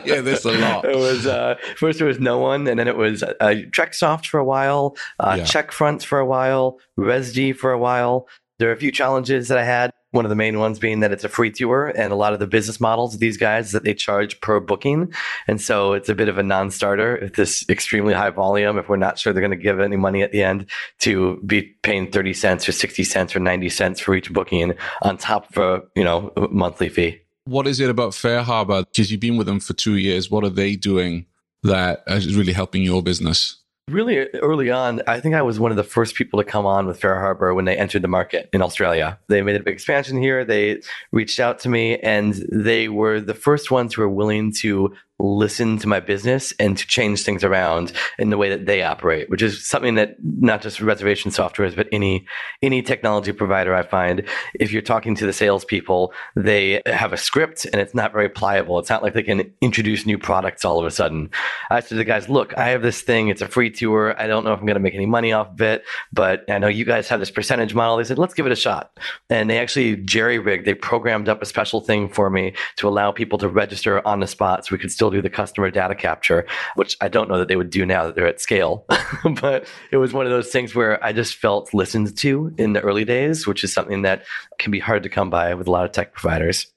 yeah, 0.05 0.21
there's 0.21 0.45
a 0.45 0.51
lot. 0.51 0.85
It 0.85 0.95
was 0.95 1.25
uh, 1.25 1.55
first 1.75 1.99
it 1.99 2.05
was 2.05 2.19
no 2.19 2.39
one, 2.39 2.67
and 2.67 2.79
then 2.79 2.87
it 2.87 2.95
was 2.95 3.23
uh, 3.23 3.33
TrekSoft 3.41 4.27
for 4.27 4.37
a 4.37 4.45
while, 4.45 4.95
uh, 5.19 5.35
yeah. 5.37 5.43
CheckFront 5.43 6.03
for 6.03 6.19
a 6.19 6.25
while, 6.25 6.79
Rezdy 6.97 7.55
for 7.55 7.71
a 7.71 7.77
while. 7.77 8.27
There 8.57 8.69
are 8.69 8.73
a 8.73 8.77
few 8.77 8.91
challenges 8.91 9.49
that 9.49 9.57
I 9.57 9.65
had. 9.65 9.91
One 10.11 10.23
of 10.23 10.29
the 10.29 10.35
main 10.35 10.59
ones 10.59 10.79
being 10.79 11.01
that 11.01 11.11
it's 11.11 11.25
a 11.25 11.29
free 11.29 11.51
tour, 11.51 11.91
and 11.93 12.13
a 12.13 12.15
lot 12.15 12.31
of 12.31 12.39
the 12.39 12.47
business 12.47 12.79
models 12.79 13.13
of 13.13 13.19
these 13.19 13.35
guys 13.35 13.73
that 13.73 13.83
they 13.83 13.93
charge 13.93 14.39
per 14.39 14.61
booking, 14.61 15.13
and 15.45 15.59
so 15.59 15.91
it's 15.91 16.07
a 16.07 16.15
bit 16.15 16.29
of 16.29 16.37
a 16.37 16.43
non-starter. 16.43 17.17
If 17.17 17.33
this 17.33 17.65
extremely 17.67 18.13
high 18.13 18.29
volume, 18.29 18.77
if 18.77 18.87
we're 18.87 18.95
not 18.95 19.19
sure 19.19 19.33
they're 19.33 19.41
going 19.41 19.51
to 19.51 19.57
give 19.57 19.81
any 19.81 19.97
money 19.97 20.21
at 20.21 20.31
the 20.31 20.41
end, 20.41 20.67
to 20.99 21.41
be 21.45 21.63
paying 21.83 22.09
thirty 22.09 22.33
cents 22.33 22.69
or 22.69 22.71
sixty 22.71 23.03
cents 23.03 23.35
or 23.35 23.41
ninety 23.41 23.67
cents 23.67 23.99
for 23.99 24.15
each 24.15 24.31
booking 24.31 24.73
on 25.01 25.17
top 25.17 25.49
of 25.49 25.57
a 25.57 25.83
you 25.97 26.03
know 26.05 26.31
monthly 26.49 26.87
fee. 26.87 27.19
What 27.43 27.67
is 27.67 27.81
it 27.81 27.89
about 27.89 28.13
FareHarbor? 28.13 28.85
Because 28.85 29.11
you've 29.11 29.19
been 29.19 29.35
with 29.35 29.47
them 29.47 29.59
for 29.59 29.73
two 29.73 29.97
years. 29.97 30.31
What 30.31 30.45
are 30.45 30.49
they 30.49 30.77
doing 30.77 31.25
that 31.63 32.03
is 32.07 32.37
really 32.37 32.53
helping 32.53 32.83
your 32.83 33.03
business? 33.03 33.57
Really 33.91 34.17
early 34.41 34.71
on, 34.71 35.03
I 35.05 35.19
think 35.19 35.35
I 35.35 35.43
was 35.43 35.59
one 35.59 35.69
of 35.69 35.77
the 35.77 35.83
first 35.83 36.15
people 36.15 36.41
to 36.41 36.43
come 36.43 36.65
on 36.65 36.87
with 36.87 36.99
FareHarbor 36.99 37.53
when 37.53 37.65
they 37.65 37.77
entered 37.77 38.01
the 38.01 38.07
market 38.07 38.49
in 38.51 38.63
Australia. 38.63 39.19
They 39.27 39.43
made 39.43 39.57
a 39.57 39.59
big 39.59 39.75
expansion 39.75 40.19
here. 40.19 40.43
They 40.43 40.81
reached 41.11 41.39
out 41.39 41.59
to 41.59 41.69
me 41.69 41.99
and 41.99 42.33
they 42.51 42.89
were 42.89 43.21
the 43.21 43.35
first 43.35 43.69
ones 43.69 43.93
who 43.93 44.01
were 44.01 44.09
willing 44.09 44.51
to 44.61 44.95
listen 45.19 45.77
to 45.79 45.87
my 45.87 45.99
business 45.99 46.53
and 46.59 46.77
to 46.77 46.85
change 46.87 47.23
things 47.23 47.43
around 47.43 47.93
in 48.19 48.29
the 48.29 48.37
way 48.37 48.49
that 48.49 48.65
they 48.65 48.83
operate, 48.83 49.29
which 49.29 49.41
is 49.41 49.65
something 49.65 49.95
that 49.95 50.17
not 50.21 50.61
just 50.61 50.81
reservation 50.81 51.31
softwares, 51.31 51.75
but 51.75 51.87
any 51.91 52.25
any 52.61 52.81
technology 52.81 53.31
provider 53.31 53.73
I 53.73 53.83
find, 53.83 54.23
if 54.55 54.71
you're 54.71 54.81
talking 54.81 55.15
to 55.15 55.25
the 55.25 55.33
salespeople, 55.33 56.13
they 56.35 56.81
have 56.85 57.13
a 57.13 57.17
script 57.17 57.65
and 57.65 57.75
it's 57.75 57.95
not 57.95 58.11
very 58.11 58.29
pliable. 58.29 58.77
It's 58.79 58.89
not 58.89 59.03
like 59.03 59.13
they 59.13 59.23
can 59.23 59.51
introduce 59.61 60.05
new 60.05 60.17
products 60.17 60.65
all 60.65 60.79
of 60.79 60.85
a 60.85 60.91
sudden. 60.91 61.29
I 61.69 61.79
said 61.79 61.89
to 61.89 61.95
the 61.95 62.03
guys, 62.03 62.27
look, 62.27 62.57
I 62.57 62.69
have 62.69 62.81
this 62.81 63.01
thing, 63.01 63.29
it's 63.29 63.41
a 63.41 63.47
free 63.47 63.71
tour. 63.71 64.19
I 64.19 64.27
don't 64.27 64.43
know 64.43 64.53
if 64.53 64.59
I'm 64.59 64.65
gonna 64.65 64.79
make 64.79 64.95
any 64.95 65.05
money 65.05 65.31
off 65.31 65.51
of 65.51 65.61
it, 65.61 65.83
but 66.11 66.43
I 66.49 66.57
know 66.57 66.67
you 66.67 66.85
guys 66.85 67.07
have 67.07 67.19
this 67.19 67.31
percentage 67.31 67.73
model. 67.73 67.97
They 67.97 68.03
said, 68.03 68.19
let's 68.19 68.33
give 68.33 68.45
it 68.45 68.51
a 68.51 68.55
shot. 68.55 68.91
And 69.29 69.49
they 69.49 69.59
actually 69.59 69.97
jerry 69.97 70.39
rigged, 70.39 70.65
they 70.65 70.73
programmed 70.73 71.29
up 71.29 71.41
a 71.41 71.45
special 71.45 71.79
thing 71.79 72.09
for 72.09 72.29
me 72.29 72.53
to 72.77 72.87
allow 72.87 73.11
people 73.11 73.37
to 73.39 73.47
register 73.47 74.05
on 74.05 74.19
the 74.19 74.27
spot 74.27 74.65
so 74.65 74.75
we 74.75 74.79
could 74.79 74.91
still 74.91 75.04
do 75.09 75.21
the 75.21 75.29
customer 75.29 75.69
data 75.71 75.95
capture, 75.95 76.45
which 76.75 76.97
I 77.01 77.07
don't 77.07 77.29
know 77.29 77.39
that 77.39 77.47
they 77.47 77.55
would 77.55 77.69
do 77.69 77.85
now 77.85 78.05
that 78.05 78.15
they're 78.15 78.27
at 78.27 78.41
scale. 78.41 78.85
but 79.41 79.67
it 79.91 79.97
was 79.97 80.13
one 80.13 80.25
of 80.25 80.31
those 80.31 80.49
things 80.49 80.75
where 80.75 81.03
I 81.03 81.13
just 81.13 81.35
felt 81.35 81.73
listened 81.73 82.17
to 82.17 82.53
in 82.57 82.73
the 82.73 82.81
early 82.81 83.05
days, 83.05 83.47
which 83.47 83.63
is 83.63 83.73
something 83.73 84.03
that 84.03 84.23
can 84.59 84.71
be 84.71 84.79
hard 84.79 85.03
to 85.03 85.09
come 85.09 85.29
by 85.29 85.53
with 85.53 85.67
a 85.67 85.71
lot 85.71 85.85
of 85.85 85.91
tech 85.91 86.13
providers. 86.13 86.67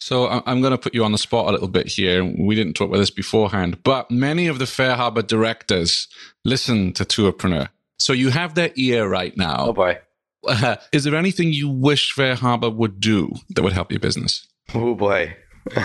So 0.00 0.28
I'm 0.28 0.60
going 0.60 0.72
to 0.72 0.78
put 0.78 0.94
you 0.94 1.02
on 1.04 1.12
the 1.12 1.18
spot 1.18 1.48
a 1.48 1.52
little 1.52 1.68
bit 1.68 1.86
here. 1.86 2.22
We 2.24 2.54
didn't 2.54 2.74
talk 2.74 2.88
about 2.88 2.98
this 2.98 3.10
beforehand, 3.10 3.82
but 3.84 4.10
many 4.10 4.48
of 4.48 4.58
the 4.58 4.66
FareHarbor 4.66 5.26
directors 5.26 6.08
listen 6.44 6.92
to 6.94 7.04
Tourpreneur. 7.04 7.70
So 7.98 8.12
you 8.12 8.28
have 8.28 8.54
their 8.54 8.70
ear 8.74 9.08
right 9.08 9.34
now. 9.36 9.68
Oh 9.68 9.72
boy. 9.72 9.98
Uh, 10.46 10.76
is 10.92 11.04
there 11.04 11.14
anything 11.14 11.52
you 11.52 11.70
wish 11.70 12.14
FareHarbor 12.14 12.74
would 12.74 13.00
do 13.00 13.32
that 13.54 13.62
would 13.62 13.72
help 13.72 13.90
your 13.90 14.00
business? 14.00 14.46
Oh 14.74 14.94
boy. 14.94 15.34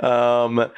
um, 0.00 0.70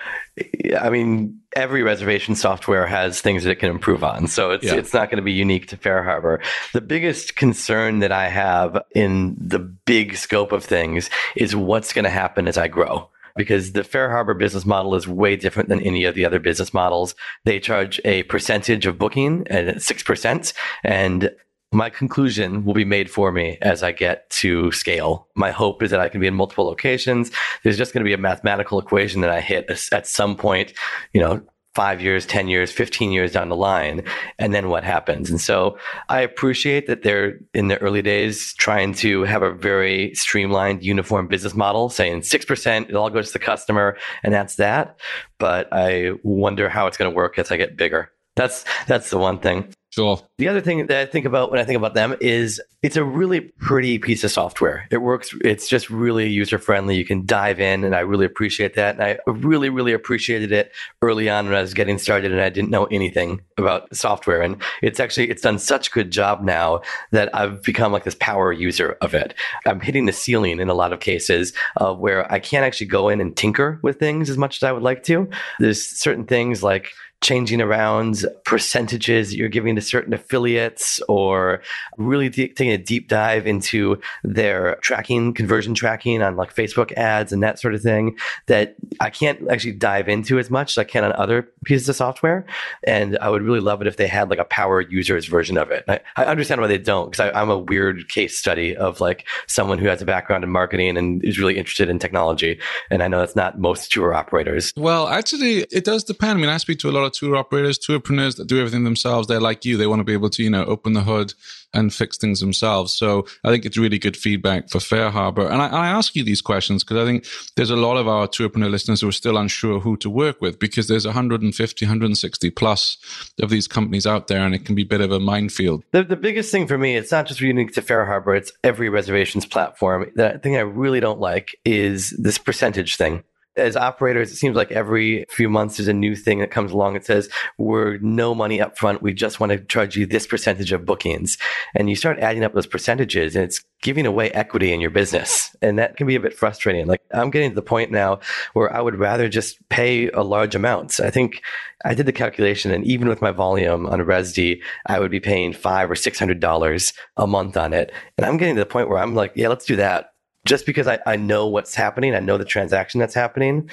I 0.78 0.90
mean, 0.90 1.40
every 1.56 1.82
reservation 1.82 2.34
software 2.34 2.86
has 2.86 3.20
things 3.20 3.44
that 3.44 3.50
it 3.50 3.58
can 3.58 3.70
improve 3.70 4.04
on, 4.04 4.26
so 4.26 4.50
it's 4.50 4.64
yeah. 4.64 4.74
it's 4.74 4.92
not 4.92 5.08
going 5.08 5.16
to 5.16 5.22
be 5.22 5.32
unique 5.32 5.68
to 5.68 5.76
FareHarbor. 5.76 6.44
The 6.74 6.82
biggest 6.82 7.36
concern 7.36 8.00
that 8.00 8.12
I 8.12 8.28
have 8.28 8.82
in 8.94 9.36
the 9.38 9.58
big 9.58 10.16
scope 10.16 10.52
of 10.52 10.62
things 10.62 11.08
is 11.34 11.56
what's 11.56 11.92
going 11.92 12.04
to 12.04 12.10
happen 12.10 12.46
as 12.46 12.58
I 12.58 12.68
grow 12.68 13.08
because 13.36 13.72
the 13.72 13.80
FareHarbor 13.80 14.38
business 14.38 14.66
model 14.66 14.94
is 14.94 15.08
way 15.08 15.36
different 15.36 15.68
than 15.68 15.80
any 15.80 16.04
of 16.04 16.14
the 16.14 16.24
other 16.24 16.38
business 16.38 16.74
models. 16.74 17.14
They 17.44 17.60
charge 17.60 18.00
a 18.04 18.24
percentage 18.24 18.86
of 18.86 18.98
booking 18.98 19.46
at 19.48 19.76
6%. 19.76 20.52
And 20.84 21.30
my 21.72 21.90
conclusion 21.90 22.64
will 22.64 22.74
be 22.74 22.84
made 22.84 23.10
for 23.10 23.32
me 23.32 23.58
as 23.62 23.82
I 23.82 23.92
get 23.92 24.28
to 24.30 24.70
scale. 24.72 25.28
My 25.34 25.50
hope 25.50 25.82
is 25.82 25.90
that 25.90 26.00
I 26.00 26.08
can 26.08 26.20
be 26.20 26.26
in 26.26 26.34
multiple 26.34 26.64
locations. 26.64 27.30
There's 27.62 27.78
just 27.78 27.92
going 27.92 28.04
to 28.04 28.08
be 28.08 28.14
a 28.14 28.18
mathematical 28.18 28.78
equation 28.78 29.22
that 29.22 29.30
I 29.30 29.40
hit 29.40 29.70
at 29.92 30.06
some 30.06 30.36
point, 30.36 30.72
you 31.12 31.20
know, 31.20 31.42
five 31.74 32.02
years, 32.02 32.26
10 32.26 32.48
years, 32.48 32.70
15 32.70 33.12
years 33.12 33.32
down 33.32 33.48
the 33.48 33.56
line. 33.56 34.04
And 34.38 34.52
then 34.54 34.68
what 34.68 34.84
happens? 34.84 35.30
And 35.30 35.40
so 35.40 35.78
I 36.08 36.20
appreciate 36.20 36.86
that 36.86 37.02
they're 37.02 37.38
in 37.54 37.68
the 37.68 37.78
early 37.78 38.02
days 38.02 38.52
trying 38.54 38.92
to 38.94 39.22
have 39.22 39.42
a 39.42 39.52
very 39.52 40.14
streamlined, 40.14 40.82
uniform 40.82 41.28
business 41.28 41.54
model, 41.54 41.88
saying 41.88 42.20
6%, 42.20 42.88
it 42.88 42.94
all 42.94 43.10
goes 43.10 43.28
to 43.28 43.32
the 43.34 43.38
customer, 43.38 43.96
and 44.22 44.34
that's 44.34 44.56
that. 44.56 45.00
But 45.38 45.68
I 45.72 46.12
wonder 46.22 46.68
how 46.68 46.86
it's 46.86 46.98
going 46.98 47.10
to 47.10 47.16
work 47.16 47.38
as 47.38 47.50
I 47.50 47.56
get 47.56 47.76
bigger. 47.76 48.10
That's 48.34 48.64
that's 48.86 49.10
the 49.10 49.18
one 49.18 49.38
thing. 49.38 49.74
Sure. 49.92 50.18
The 50.38 50.48
other 50.48 50.62
thing 50.62 50.86
that 50.86 50.96
I 50.96 51.04
think 51.04 51.26
about 51.26 51.50
when 51.50 51.60
I 51.60 51.64
think 51.64 51.76
about 51.76 51.92
them 51.92 52.16
is 52.18 52.62
it's 52.82 52.96
a 52.96 53.04
really 53.04 53.42
pretty 53.58 53.98
piece 53.98 54.24
of 54.24 54.30
software. 54.30 54.88
It 54.90 54.98
works, 54.98 55.34
it's 55.44 55.68
just 55.68 55.90
really 55.90 56.30
user 56.30 56.58
friendly. 56.58 56.96
You 56.96 57.04
can 57.04 57.26
dive 57.26 57.60
in, 57.60 57.84
and 57.84 57.94
I 57.94 58.00
really 58.00 58.24
appreciate 58.24 58.74
that. 58.76 58.94
And 58.98 59.04
I 59.04 59.18
really, 59.26 59.68
really 59.68 59.92
appreciated 59.92 60.50
it 60.50 60.72
early 61.02 61.28
on 61.28 61.44
when 61.44 61.54
I 61.54 61.60
was 61.60 61.74
getting 61.74 61.98
started 61.98 62.32
and 62.32 62.40
I 62.40 62.48
didn't 62.48 62.70
know 62.70 62.86
anything 62.86 63.42
about 63.58 63.94
software. 63.94 64.40
And 64.40 64.62
it's 64.80 64.98
actually, 64.98 65.28
it's 65.28 65.42
done 65.42 65.58
such 65.58 65.92
good 65.92 66.10
job 66.10 66.42
now 66.42 66.80
that 67.10 67.28
I've 67.36 67.62
become 67.62 67.92
like 67.92 68.04
this 68.04 68.16
power 68.18 68.50
user 68.50 68.96
of 69.02 69.12
it. 69.12 69.34
I'm 69.66 69.80
hitting 69.80 70.06
the 70.06 70.12
ceiling 70.12 70.58
in 70.58 70.70
a 70.70 70.74
lot 70.74 70.94
of 70.94 71.00
cases 71.00 71.52
of 71.76 71.98
where 71.98 72.30
I 72.32 72.38
can't 72.38 72.64
actually 72.64 72.86
go 72.86 73.10
in 73.10 73.20
and 73.20 73.36
tinker 73.36 73.78
with 73.82 73.98
things 73.98 74.30
as 74.30 74.38
much 74.38 74.56
as 74.56 74.62
I 74.62 74.72
would 74.72 74.82
like 74.82 75.02
to. 75.04 75.28
There's 75.58 75.84
certain 75.84 76.24
things 76.24 76.62
like 76.62 76.92
changing 77.22 77.60
around 77.60 78.24
percentages 78.44 79.30
that 79.30 79.36
you're 79.36 79.48
giving 79.48 79.76
to 79.76 79.80
certain 79.80 80.12
affiliates 80.12 81.00
or 81.08 81.62
really 81.96 82.28
de- 82.28 82.48
taking 82.48 82.72
a 82.72 82.78
deep 82.78 83.08
dive 83.08 83.46
into 83.46 83.98
their 84.24 84.76
tracking, 84.82 85.32
conversion 85.32 85.72
tracking 85.72 86.20
on 86.20 86.36
like 86.36 86.54
Facebook 86.54 86.92
ads 86.92 87.32
and 87.32 87.42
that 87.42 87.58
sort 87.58 87.74
of 87.74 87.80
thing 87.80 88.18
that 88.46 88.74
I 89.00 89.08
can't 89.10 89.48
actually 89.48 89.72
dive 89.72 90.08
into 90.08 90.38
as 90.38 90.50
much 90.50 90.72
as 90.72 90.78
I 90.78 90.84
can 90.84 91.04
on 91.04 91.12
other 91.12 91.48
pieces 91.64 91.88
of 91.88 91.96
software. 91.96 92.44
And 92.84 93.16
I 93.18 93.30
would 93.30 93.42
really 93.42 93.60
love 93.60 93.80
it 93.80 93.86
if 93.86 93.96
they 93.96 94.08
had 94.08 94.28
like 94.28 94.40
a 94.40 94.44
power 94.44 94.80
users 94.80 95.26
version 95.26 95.56
of 95.56 95.70
it. 95.70 95.84
I, 95.88 96.00
I 96.16 96.24
understand 96.24 96.60
why 96.60 96.66
they 96.66 96.78
don't 96.78 97.10
because 97.10 97.30
I'm 97.34 97.50
a 97.50 97.58
weird 97.58 98.08
case 98.08 98.36
study 98.36 98.76
of 98.76 99.00
like 99.00 99.26
someone 99.46 99.78
who 99.78 99.86
has 99.86 100.02
a 100.02 100.04
background 100.04 100.42
in 100.42 100.50
marketing 100.50 100.96
and 100.96 101.24
is 101.24 101.38
really 101.38 101.56
interested 101.56 101.88
in 101.88 102.00
technology. 102.00 102.58
And 102.90 103.02
I 103.02 103.08
know 103.08 103.20
that's 103.20 103.36
not 103.36 103.60
most 103.60 103.92
tour 103.92 104.12
operators. 104.12 104.72
Well, 104.76 105.06
actually, 105.06 105.60
it 105.70 105.84
does 105.84 106.02
depend. 106.02 106.38
I 106.38 106.40
mean, 106.40 106.50
I 106.50 106.56
speak 106.56 106.78
to 106.80 106.90
a 106.90 106.92
lot 106.92 107.04
of 107.04 107.11
tour 107.12 107.36
operators, 107.36 107.78
tourpreneurs 107.78 108.36
that 108.36 108.46
do 108.46 108.58
everything 108.58 108.84
themselves. 108.84 109.28
They're 109.28 109.40
like 109.40 109.64
you. 109.64 109.76
They 109.76 109.86
want 109.86 110.00
to 110.00 110.04
be 110.04 110.12
able 110.12 110.30
to, 110.30 110.42
you 110.42 110.50
know, 110.50 110.64
open 110.64 110.92
the 110.92 111.02
hood 111.02 111.34
and 111.74 111.92
fix 111.92 112.18
things 112.18 112.40
themselves. 112.40 112.92
So 112.92 113.26
I 113.44 113.50
think 113.50 113.64
it's 113.64 113.78
really 113.78 113.98
good 113.98 114.16
feedback 114.16 114.68
for 114.68 114.78
FareHarbor. 114.78 115.50
And 115.50 115.62
I, 115.62 115.68
I 115.68 115.88
ask 115.88 116.14
you 116.14 116.22
these 116.24 116.42
questions 116.42 116.84
because 116.84 116.98
I 116.98 117.06
think 117.06 117.26
there's 117.56 117.70
a 117.70 117.76
lot 117.76 117.96
of 117.96 118.08
our 118.08 118.26
tourpreneur 118.28 118.70
listeners 118.70 119.00
who 119.00 119.08
are 119.08 119.12
still 119.12 119.38
unsure 119.38 119.80
who 119.80 119.96
to 119.98 120.10
work 120.10 120.40
with 120.40 120.58
because 120.58 120.88
there's 120.88 121.06
150, 121.06 121.84
160 121.84 122.50
plus 122.50 122.98
of 123.40 123.50
these 123.50 123.66
companies 123.66 124.06
out 124.06 124.28
there 124.28 124.44
and 124.44 124.54
it 124.54 124.64
can 124.64 124.74
be 124.74 124.82
a 124.82 124.86
bit 124.86 125.00
of 125.00 125.12
a 125.12 125.20
minefield. 125.20 125.82
The, 125.92 126.04
the 126.04 126.16
biggest 126.16 126.52
thing 126.52 126.66
for 126.66 126.76
me, 126.76 126.96
it's 126.96 127.12
not 127.12 127.26
just 127.26 127.40
unique 127.40 127.72
to 127.74 127.82
FareHarbor, 127.82 128.36
it's 128.36 128.52
every 128.62 128.88
reservations 128.88 129.46
platform. 129.46 130.10
The 130.14 130.38
thing 130.42 130.56
I 130.56 130.60
really 130.60 131.00
don't 131.00 131.20
like 131.20 131.56
is 131.64 132.10
this 132.10 132.38
percentage 132.38 132.96
thing 132.96 133.24
as 133.56 133.76
operators, 133.76 134.32
it 134.32 134.36
seems 134.36 134.56
like 134.56 134.72
every 134.72 135.26
few 135.28 135.48
months 135.48 135.76
there's 135.76 135.88
a 135.88 135.92
new 135.92 136.16
thing 136.16 136.38
that 136.38 136.50
comes 136.50 136.72
along 136.72 136.94
that 136.94 137.04
says, 137.04 137.28
we're 137.58 137.98
no 137.98 138.34
money 138.34 138.60
up 138.60 138.78
front. 138.78 139.02
We 139.02 139.12
just 139.12 139.40
want 139.40 139.52
to 139.52 139.58
charge 139.58 139.96
you 139.96 140.06
this 140.06 140.26
percentage 140.26 140.72
of 140.72 140.86
bookings. 140.86 141.36
And 141.74 141.90
you 141.90 141.96
start 141.96 142.18
adding 142.18 142.44
up 142.44 142.54
those 142.54 142.66
percentages 142.66 143.36
and 143.36 143.44
it's 143.44 143.62
giving 143.82 144.06
away 144.06 144.30
equity 144.30 144.72
in 144.72 144.80
your 144.80 144.90
business. 144.90 145.54
And 145.60 145.78
that 145.78 145.96
can 145.96 146.06
be 146.06 146.14
a 146.14 146.20
bit 146.20 146.34
frustrating. 146.34 146.86
Like 146.86 147.02
I'm 147.12 147.30
getting 147.30 147.50
to 147.50 147.54
the 147.54 147.62
point 147.62 147.90
now 147.90 148.20
where 148.54 148.72
I 148.72 148.80
would 148.80 148.98
rather 148.98 149.28
just 149.28 149.58
pay 149.68 150.08
a 150.10 150.22
large 150.22 150.54
amount. 150.54 151.00
I 151.00 151.10
think 151.10 151.42
I 151.84 151.94
did 151.94 152.06
the 152.06 152.12
calculation 152.12 152.70
and 152.70 152.84
even 152.86 153.08
with 153.08 153.20
my 153.20 153.32
volume 153.32 153.86
on 153.86 153.98
Rezdy, 154.00 154.62
I 154.86 155.00
would 155.00 155.10
be 155.10 155.20
paying 155.20 155.52
five 155.52 155.90
or 155.90 155.96
six 155.96 156.18
hundred 156.18 156.40
dollars 156.40 156.92
a 157.16 157.26
month 157.26 157.56
on 157.56 157.72
it. 157.72 157.92
And 158.16 158.24
I'm 158.24 158.36
getting 158.36 158.54
to 158.54 158.60
the 158.60 158.66
point 158.66 158.88
where 158.88 158.98
I'm 158.98 159.14
like, 159.14 159.32
yeah, 159.34 159.48
let's 159.48 159.66
do 159.66 159.76
that 159.76 160.11
just 160.44 160.66
because 160.66 160.86
I, 160.86 160.98
I 161.06 161.16
know 161.16 161.46
what's 161.46 161.74
happening, 161.74 162.14
I 162.14 162.20
know 162.20 162.38
the 162.38 162.44
transaction 162.44 163.00
that's 163.00 163.14
happening. 163.14 163.70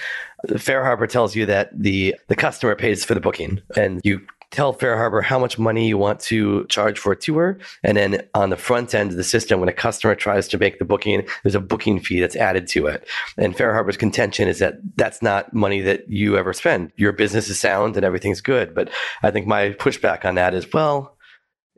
FareHarbor 0.47 1.09
tells 1.09 1.35
you 1.35 1.45
that 1.47 1.71
the 1.77 2.15
the 2.27 2.35
customer 2.35 2.75
pays 2.75 3.03
for 3.03 3.13
the 3.13 3.19
booking, 3.19 3.61
and 3.75 4.01
you 4.03 4.21
tell 4.51 4.73
FareHarbor 4.73 5.23
how 5.23 5.38
much 5.38 5.59
money 5.59 5.88
you 5.88 5.97
want 5.97 6.19
to 6.19 6.65
charge 6.67 6.97
for 6.97 7.11
a 7.11 7.15
tour, 7.15 7.57
and 7.83 7.97
then 7.97 8.27
on 8.33 8.49
the 8.49 8.57
front 8.57 8.93
end 8.95 9.11
of 9.11 9.17
the 9.17 9.23
system, 9.23 9.59
when 9.59 9.69
a 9.69 9.73
customer 9.73 10.15
tries 10.15 10.47
to 10.47 10.57
make 10.57 10.79
the 10.79 10.85
booking, 10.85 11.27
there's 11.43 11.55
a 11.55 11.59
booking 11.59 11.99
fee 11.99 12.19
that's 12.19 12.35
added 12.35 12.67
to 12.67 12.88
it. 12.88 13.07
And 13.38 13.55
FareHarbor's 13.55 13.97
contention 13.97 14.47
is 14.47 14.59
that 14.59 14.75
that's 14.95 15.21
not 15.21 15.53
money 15.53 15.81
that 15.81 16.09
you 16.09 16.38
ever 16.38 16.53
spend. 16.53 16.91
Your 16.95 17.11
business 17.11 17.49
is 17.49 17.59
sound 17.59 17.95
and 17.95 18.05
everything's 18.05 18.41
good, 18.41 18.73
but 18.73 18.89
I 19.23 19.31
think 19.31 19.45
my 19.45 19.71
pushback 19.71 20.25
on 20.25 20.35
that 20.35 20.53
is 20.53 20.71
well. 20.71 21.15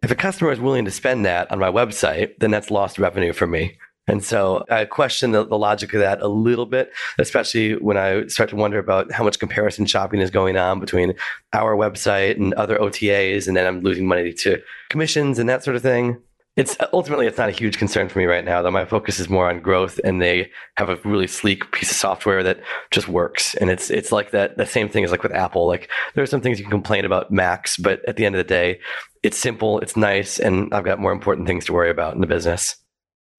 If 0.04 0.10
a 0.10 0.16
customer 0.16 0.52
is 0.52 0.60
willing 0.60 0.86
to 0.86 0.92
spend 0.92 1.26
that 1.26 1.52
on 1.52 1.60
my 1.60 1.70
website, 1.70 2.32
then 2.40 2.52
that's 2.52 2.72
lost 2.72 2.98
revenue 2.98 3.34
for 3.34 3.46
me. 3.46 3.78
And 4.08 4.24
so 4.24 4.66
I 4.70 4.86
question 4.86 5.32
the, 5.32 5.46
the, 5.46 5.58
logic 5.58 5.94
of 5.94 6.00
that 6.00 6.22
a 6.22 6.28
little 6.28 6.66
bit, 6.66 6.92
especially 7.20 7.76
when 7.76 7.98
I 7.98 8.26
start 8.28 8.50
to 8.50 8.56
wonder 8.56 8.80
about 8.80 9.12
how 9.12 9.24
much 9.24 9.40
comparison 9.40 9.86
shopping 9.86 10.22
is 10.22 10.32
going 10.32 10.58
on 10.58 10.80
between 10.80 11.14
our 11.54 11.76
website 11.76 12.36
and 12.36 12.54
other 12.56 12.78
OTAs, 12.78 13.48
and 13.48 13.56
then 13.56 13.68
I'm 13.68 13.82
losing 13.82 14.08
money 14.08 14.34
to 14.34 14.62
commissions 14.90 15.38
and 15.38 15.48
that 15.50 15.64
sort 15.64 15.76
of 15.76 15.84
thing. 15.84 16.18
It's 16.58 16.76
ultimately 16.92 17.28
it's 17.28 17.38
not 17.38 17.48
a 17.48 17.54
huge 17.54 17.78
concern 17.78 18.10
for 18.10 18.20
me 18.20 18.26
right 18.26 18.44
now. 18.44 18.62
Though 18.62 18.72
my 18.72 18.84
focus 18.84 19.20
is 19.20 19.30
more 19.30 19.48
on 19.48 19.62
growth, 19.62 20.02
and 20.04 20.22
they 20.22 20.52
have 20.76 20.90
a 20.90 20.98
really 21.06 21.28
sleek 21.28 21.72
piece 21.72 21.92
of 21.92 21.96
software 21.96 22.44
that 22.44 22.60
just 22.90 23.08
works. 23.08 23.56
And 23.56 23.70
it's 23.70 23.90
it's 23.90 24.12
like 24.12 24.32
that. 24.32 24.58
The 24.58 24.66
same 24.66 24.90
thing 24.90 25.06
as 25.06 25.12
like 25.12 25.24
with 25.24 25.32
Apple. 25.32 25.66
Like 25.66 25.90
there 26.14 26.24
are 26.24 26.28
some 26.28 26.42
things 26.42 26.60
you 26.60 26.66
can 26.66 26.72
complain 26.72 27.06
about 27.06 27.32
Macs, 27.32 27.78
but 27.78 28.04
at 28.06 28.18
the 28.18 28.26
end 28.26 28.36
of 28.36 28.40
the 28.40 28.44
day, 28.44 28.82
it's 29.24 29.38
simple, 29.38 29.80
it's 29.80 29.96
nice, 29.96 30.40
and 30.40 30.74
I've 30.74 30.84
got 30.84 31.00
more 31.00 31.14
important 31.14 31.48
things 31.48 31.64
to 31.66 31.74
worry 31.74 31.90
about 31.90 32.16
in 32.16 32.22
the 32.22 32.28
business. 32.28 32.81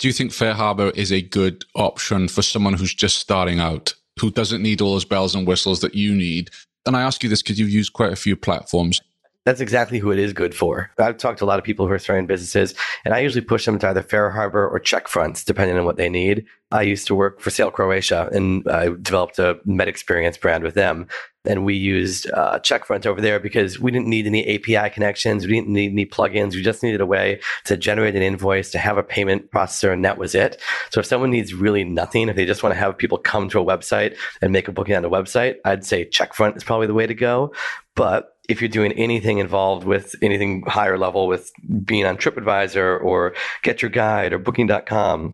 Do 0.02 0.08
you 0.08 0.12
think 0.12 0.32
FareHarbor 0.32 0.96
is 0.96 1.12
a 1.12 1.22
good 1.22 1.64
option 1.76 2.26
for 2.26 2.42
someone 2.42 2.74
who's 2.74 2.92
just 2.92 3.20
starting 3.20 3.60
out, 3.60 3.94
who 4.18 4.32
doesn't 4.32 4.60
need 4.60 4.80
all 4.80 4.94
those 4.94 5.04
bells 5.04 5.36
and 5.36 5.46
whistles 5.46 5.78
that 5.78 5.94
you 5.94 6.12
need? 6.12 6.50
And 6.84 6.96
I 6.96 7.02
ask 7.02 7.22
you 7.22 7.28
this 7.28 7.40
because 7.40 7.60
you've 7.60 7.70
used 7.70 7.92
quite 7.92 8.12
a 8.12 8.16
few 8.16 8.34
platforms. 8.34 9.00
That's 9.44 9.60
exactly 9.60 9.98
who 9.98 10.12
it 10.12 10.20
is 10.20 10.32
good 10.32 10.54
for. 10.54 10.90
I've 10.98 11.16
talked 11.16 11.40
to 11.40 11.44
a 11.44 11.46
lot 11.46 11.58
of 11.58 11.64
people 11.64 11.86
who 11.86 11.92
are 11.92 11.98
starting 11.98 12.26
businesses, 12.26 12.74
and 13.04 13.12
I 13.12 13.20
usually 13.20 13.44
push 13.44 13.64
them 13.64 13.78
to 13.80 13.88
either 13.88 14.02
FareHarbor 14.02 14.54
or 14.54 14.78
CheckFronts, 14.78 15.44
depending 15.44 15.76
on 15.76 15.84
what 15.84 15.96
they 15.96 16.08
need. 16.08 16.46
I 16.70 16.82
used 16.82 17.08
to 17.08 17.14
work 17.14 17.40
for 17.40 17.50
Sail 17.50 17.70
Croatia, 17.70 18.28
and 18.32 18.66
I 18.68 18.90
developed 19.02 19.40
a 19.40 19.58
Med 19.64 19.88
Experience 19.88 20.36
brand 20.36 20.62
with 20.62 20.74
them. 20.74 21.08
And 21.44 21.64
we 21.64 21.74
used 21.74 22.30
uh, 22.30 22.60
CheckFront 22.60 23.04
over 23.04 23.20
there 23.20 23.40
because 23.40 23.80
we 23.80 23.90
didn't 23.90 24.06
need 24.06 24.28
any 24.28 24.54
API 24.54 24.90
connections. 24.90 25.44
We 25.44 25.54
didn't 25.54 25.70
need 25.70 25.90
any 25.90 26.06
plugins. 26.06 26.54
We 26.54 26.62
just 26.62 26.84
needed 26.84 27.00
a 27.00 27.06
way 27.06 27.40
to 27.64 27.76
generate 27.76 28.14
an 28.14 28.22
invoice, 28.22 28.70
to 28.70 28.78
have 28.78 28.96
a 28.96 29.02
payment 29.02 29.50
processor, 29.50 29.92
and 29.92 30.04
that 30.04 30.18
was 30.18 30.36
it. 30.36 30.60
So 30.90 31.00
if 31.00 31.06
someone 31.06 31.30
needs 31.30 31.52
really 31.52 31.82
nothing, 31.82 32.28
if 32.28 32.36
they 32.36 32.46
just 32.46 32.62
want 32.62 32.74
to 32.76 32.78
have 32.78 32.96
people 32.96 33.18
come 33.18 33.48
to 33.48 33.60
a 33.60 33.64
website 33.64 34.16
and 34.40 34.52
make 34.52 34.68
a 34.68 34.72
booking 34.72 34.94
on 34.94 35.04
a 35.04 35.10
website, 35.10 35.56
I'd 35.64 35.84
say 35.84 36.04
CheckFront 36.04 36.56
is 36.56 36.62
probably 36.62 36.86
the 36.86 36.94
way 36.94 37.08
to 37.08 37.14
go. 37.14 37.52
But 37.96 38.31
if 38.48 38.60
you're 38.60 38.68
doing 38.68 38.92
anything 38.92 39.38
involved 39.38 39.86
with 39.86 40.14
anything 40.22 40.62
higher 40.66 40.98
level 40.98 41.26
with 41.26 41.50
being 41.84 42.04
on 42.04 42.16
TripAdvisor 42.16 43.02
or 43.02 43.34
Get 43.62 43.82
Your 43.82 43.90
Guide 43.90 44.32
or 44.32 44.38
Booking.com, 44.38 45.32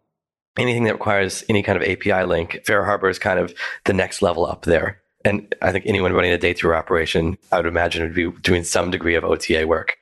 anything 0.58 0.84
that 0.84 0.94
requires 0.94 1.44
any 1.48 1.62
kind 1.62 1.80
of 1.80 1.88
API 1.88 2.24
link, 2.24 2.60
FareHarbor 2.66 3.10
is 3.10 3.18
kind 3.18 3.38
of 3.38 3.54
the 3.84 3.92
next 3.92 4.22
level 4.22 4.46
up 4.46 4.64
there. 4.64 5.00
And 5.24 5.54
I 5.62 5.72
think 5.72 5.86
anyone 5.86 6.12
running 6.12 6.32
a 6.32 6.38
day 6.38 6.54
tour 6.54 6.74
operation, 6.74 7.38
I 7.50 7.56
would 7.56 7.66
imagine, 7.66 8.02
would 8.02 8.14
be 8.14 8.30
doing 8.40 8.64
some 8.64 8.90
degree 8.90 9.14
of 9.14 9.24
OTA 9.24 9.66
work. 9.66 9.96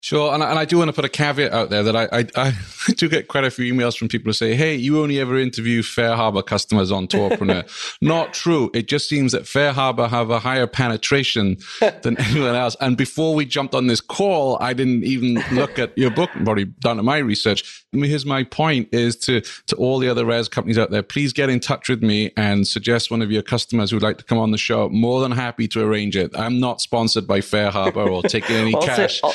Sure, 0.00 0.32
and 0.32 0.44
I, 0.44 0.50
and 0.50 0.58
I 0.60 0.64
do 0.64 0.78
want 0.78 0.88
to 0.88 0.92
put 0.92 1.04
a 1.04 1.08
caveat 1.08 1.52
out 1.52 1.70
there 1.70 1.82
that 1.82 1.96
I, 1.96 2.08
I, 2.12 2.24
I 2.36 2.52
do 2.96 3.08
get 3.08 3.26
quite 3.26 3.42
a 3.42 3.50
few 3.50 3.72
emails 3.74 3.98
from 3.98 4.06
people 4.06 4.28
who 4.28 4.32
say, 4.32 4.54
"Hey, 4.54 4.76
you 4.76 5.02
only 5.02 5.18
ever 5.18 5.36
interview 5.36 5.82
FareHarbor 5.82 6.46
customers 6.46 6.92
on 6.92 7.08
Tourpreneur." 7.08 7.68
Not 8.00 8.32
true. 8.32 8.70
It 8.74 8.86
just 8.86 9.08
seems 9.08 9.32
that 9.32 9.42
FareHarbor 9.42 10.08
have 10.08 10.30
a 10.30 10.38
higher 10.38 10.68
penetration 10.68 11.56
than 12.02 12.16
anyone 12.20 12.54
else. 12.54 12.76
And 12.80 12.96
before 12.96 13.34
we 13.34 13.44
jumped 13.44 13.74
on 13.74 13.88
this 13.88 14.00
call, 14.00 14.56
I 14.60 14.72
didn't 14.72 15.02
even 15.02 15.42
look 15.50 15.80
at 15.80 15.98
your 15.98 16.12
book. 16.12 16.30
Probably 16.44 16.66
done 16.66 17.04
my 17.04 17.18
research. 17.18 17.84
Here's 17.90 18.24
my 18.24 18.44
point: 18.44 18.90
is 18.92 19.16
to 19.16 19.40
to 19.40 19.76
all 19.76 19.98
the 19.98 20.08
other 20.08 20.24
res 20.24 20.48
companies 20.48 20.78
out 20.78 20.92
there, 20.92 21.02
please 21.02 21.32
get 21.32 21.50
in 21.50 21.58
touch 21.58 21.88
with 21.88 22.04
me 22.04 22.30
and 22.36 22.68
suggest 22.68 23.10
one 23.10 23.20
of 23.20 23.32
your 23.32 23.42
customers 23.42 23.90
who'd 23.90 24.04
like 24.04 24.18
to 24.18 24.24
come 24.24 24.38
on 24.38 24.52
the 24.52 24.58
show. 24.58 24.88
More 24.90 25.20
than 25.22 25.32
happy 25.32 25.66
to 25.68 25.84
arrange 25.84 26.16
it. 26.16 26.30
I'm 26.38 26.60
not 26.60 26.80
sponsored 26.80 27.26
by 27.26 27.40
FareHarbor 27.40 28.08
or 28.08 28.22
taking 28.22 28.54
any 28.54 28.74
I'll 28.76 28.82
cash. 28.82 29.20
Say, 29.20 29.28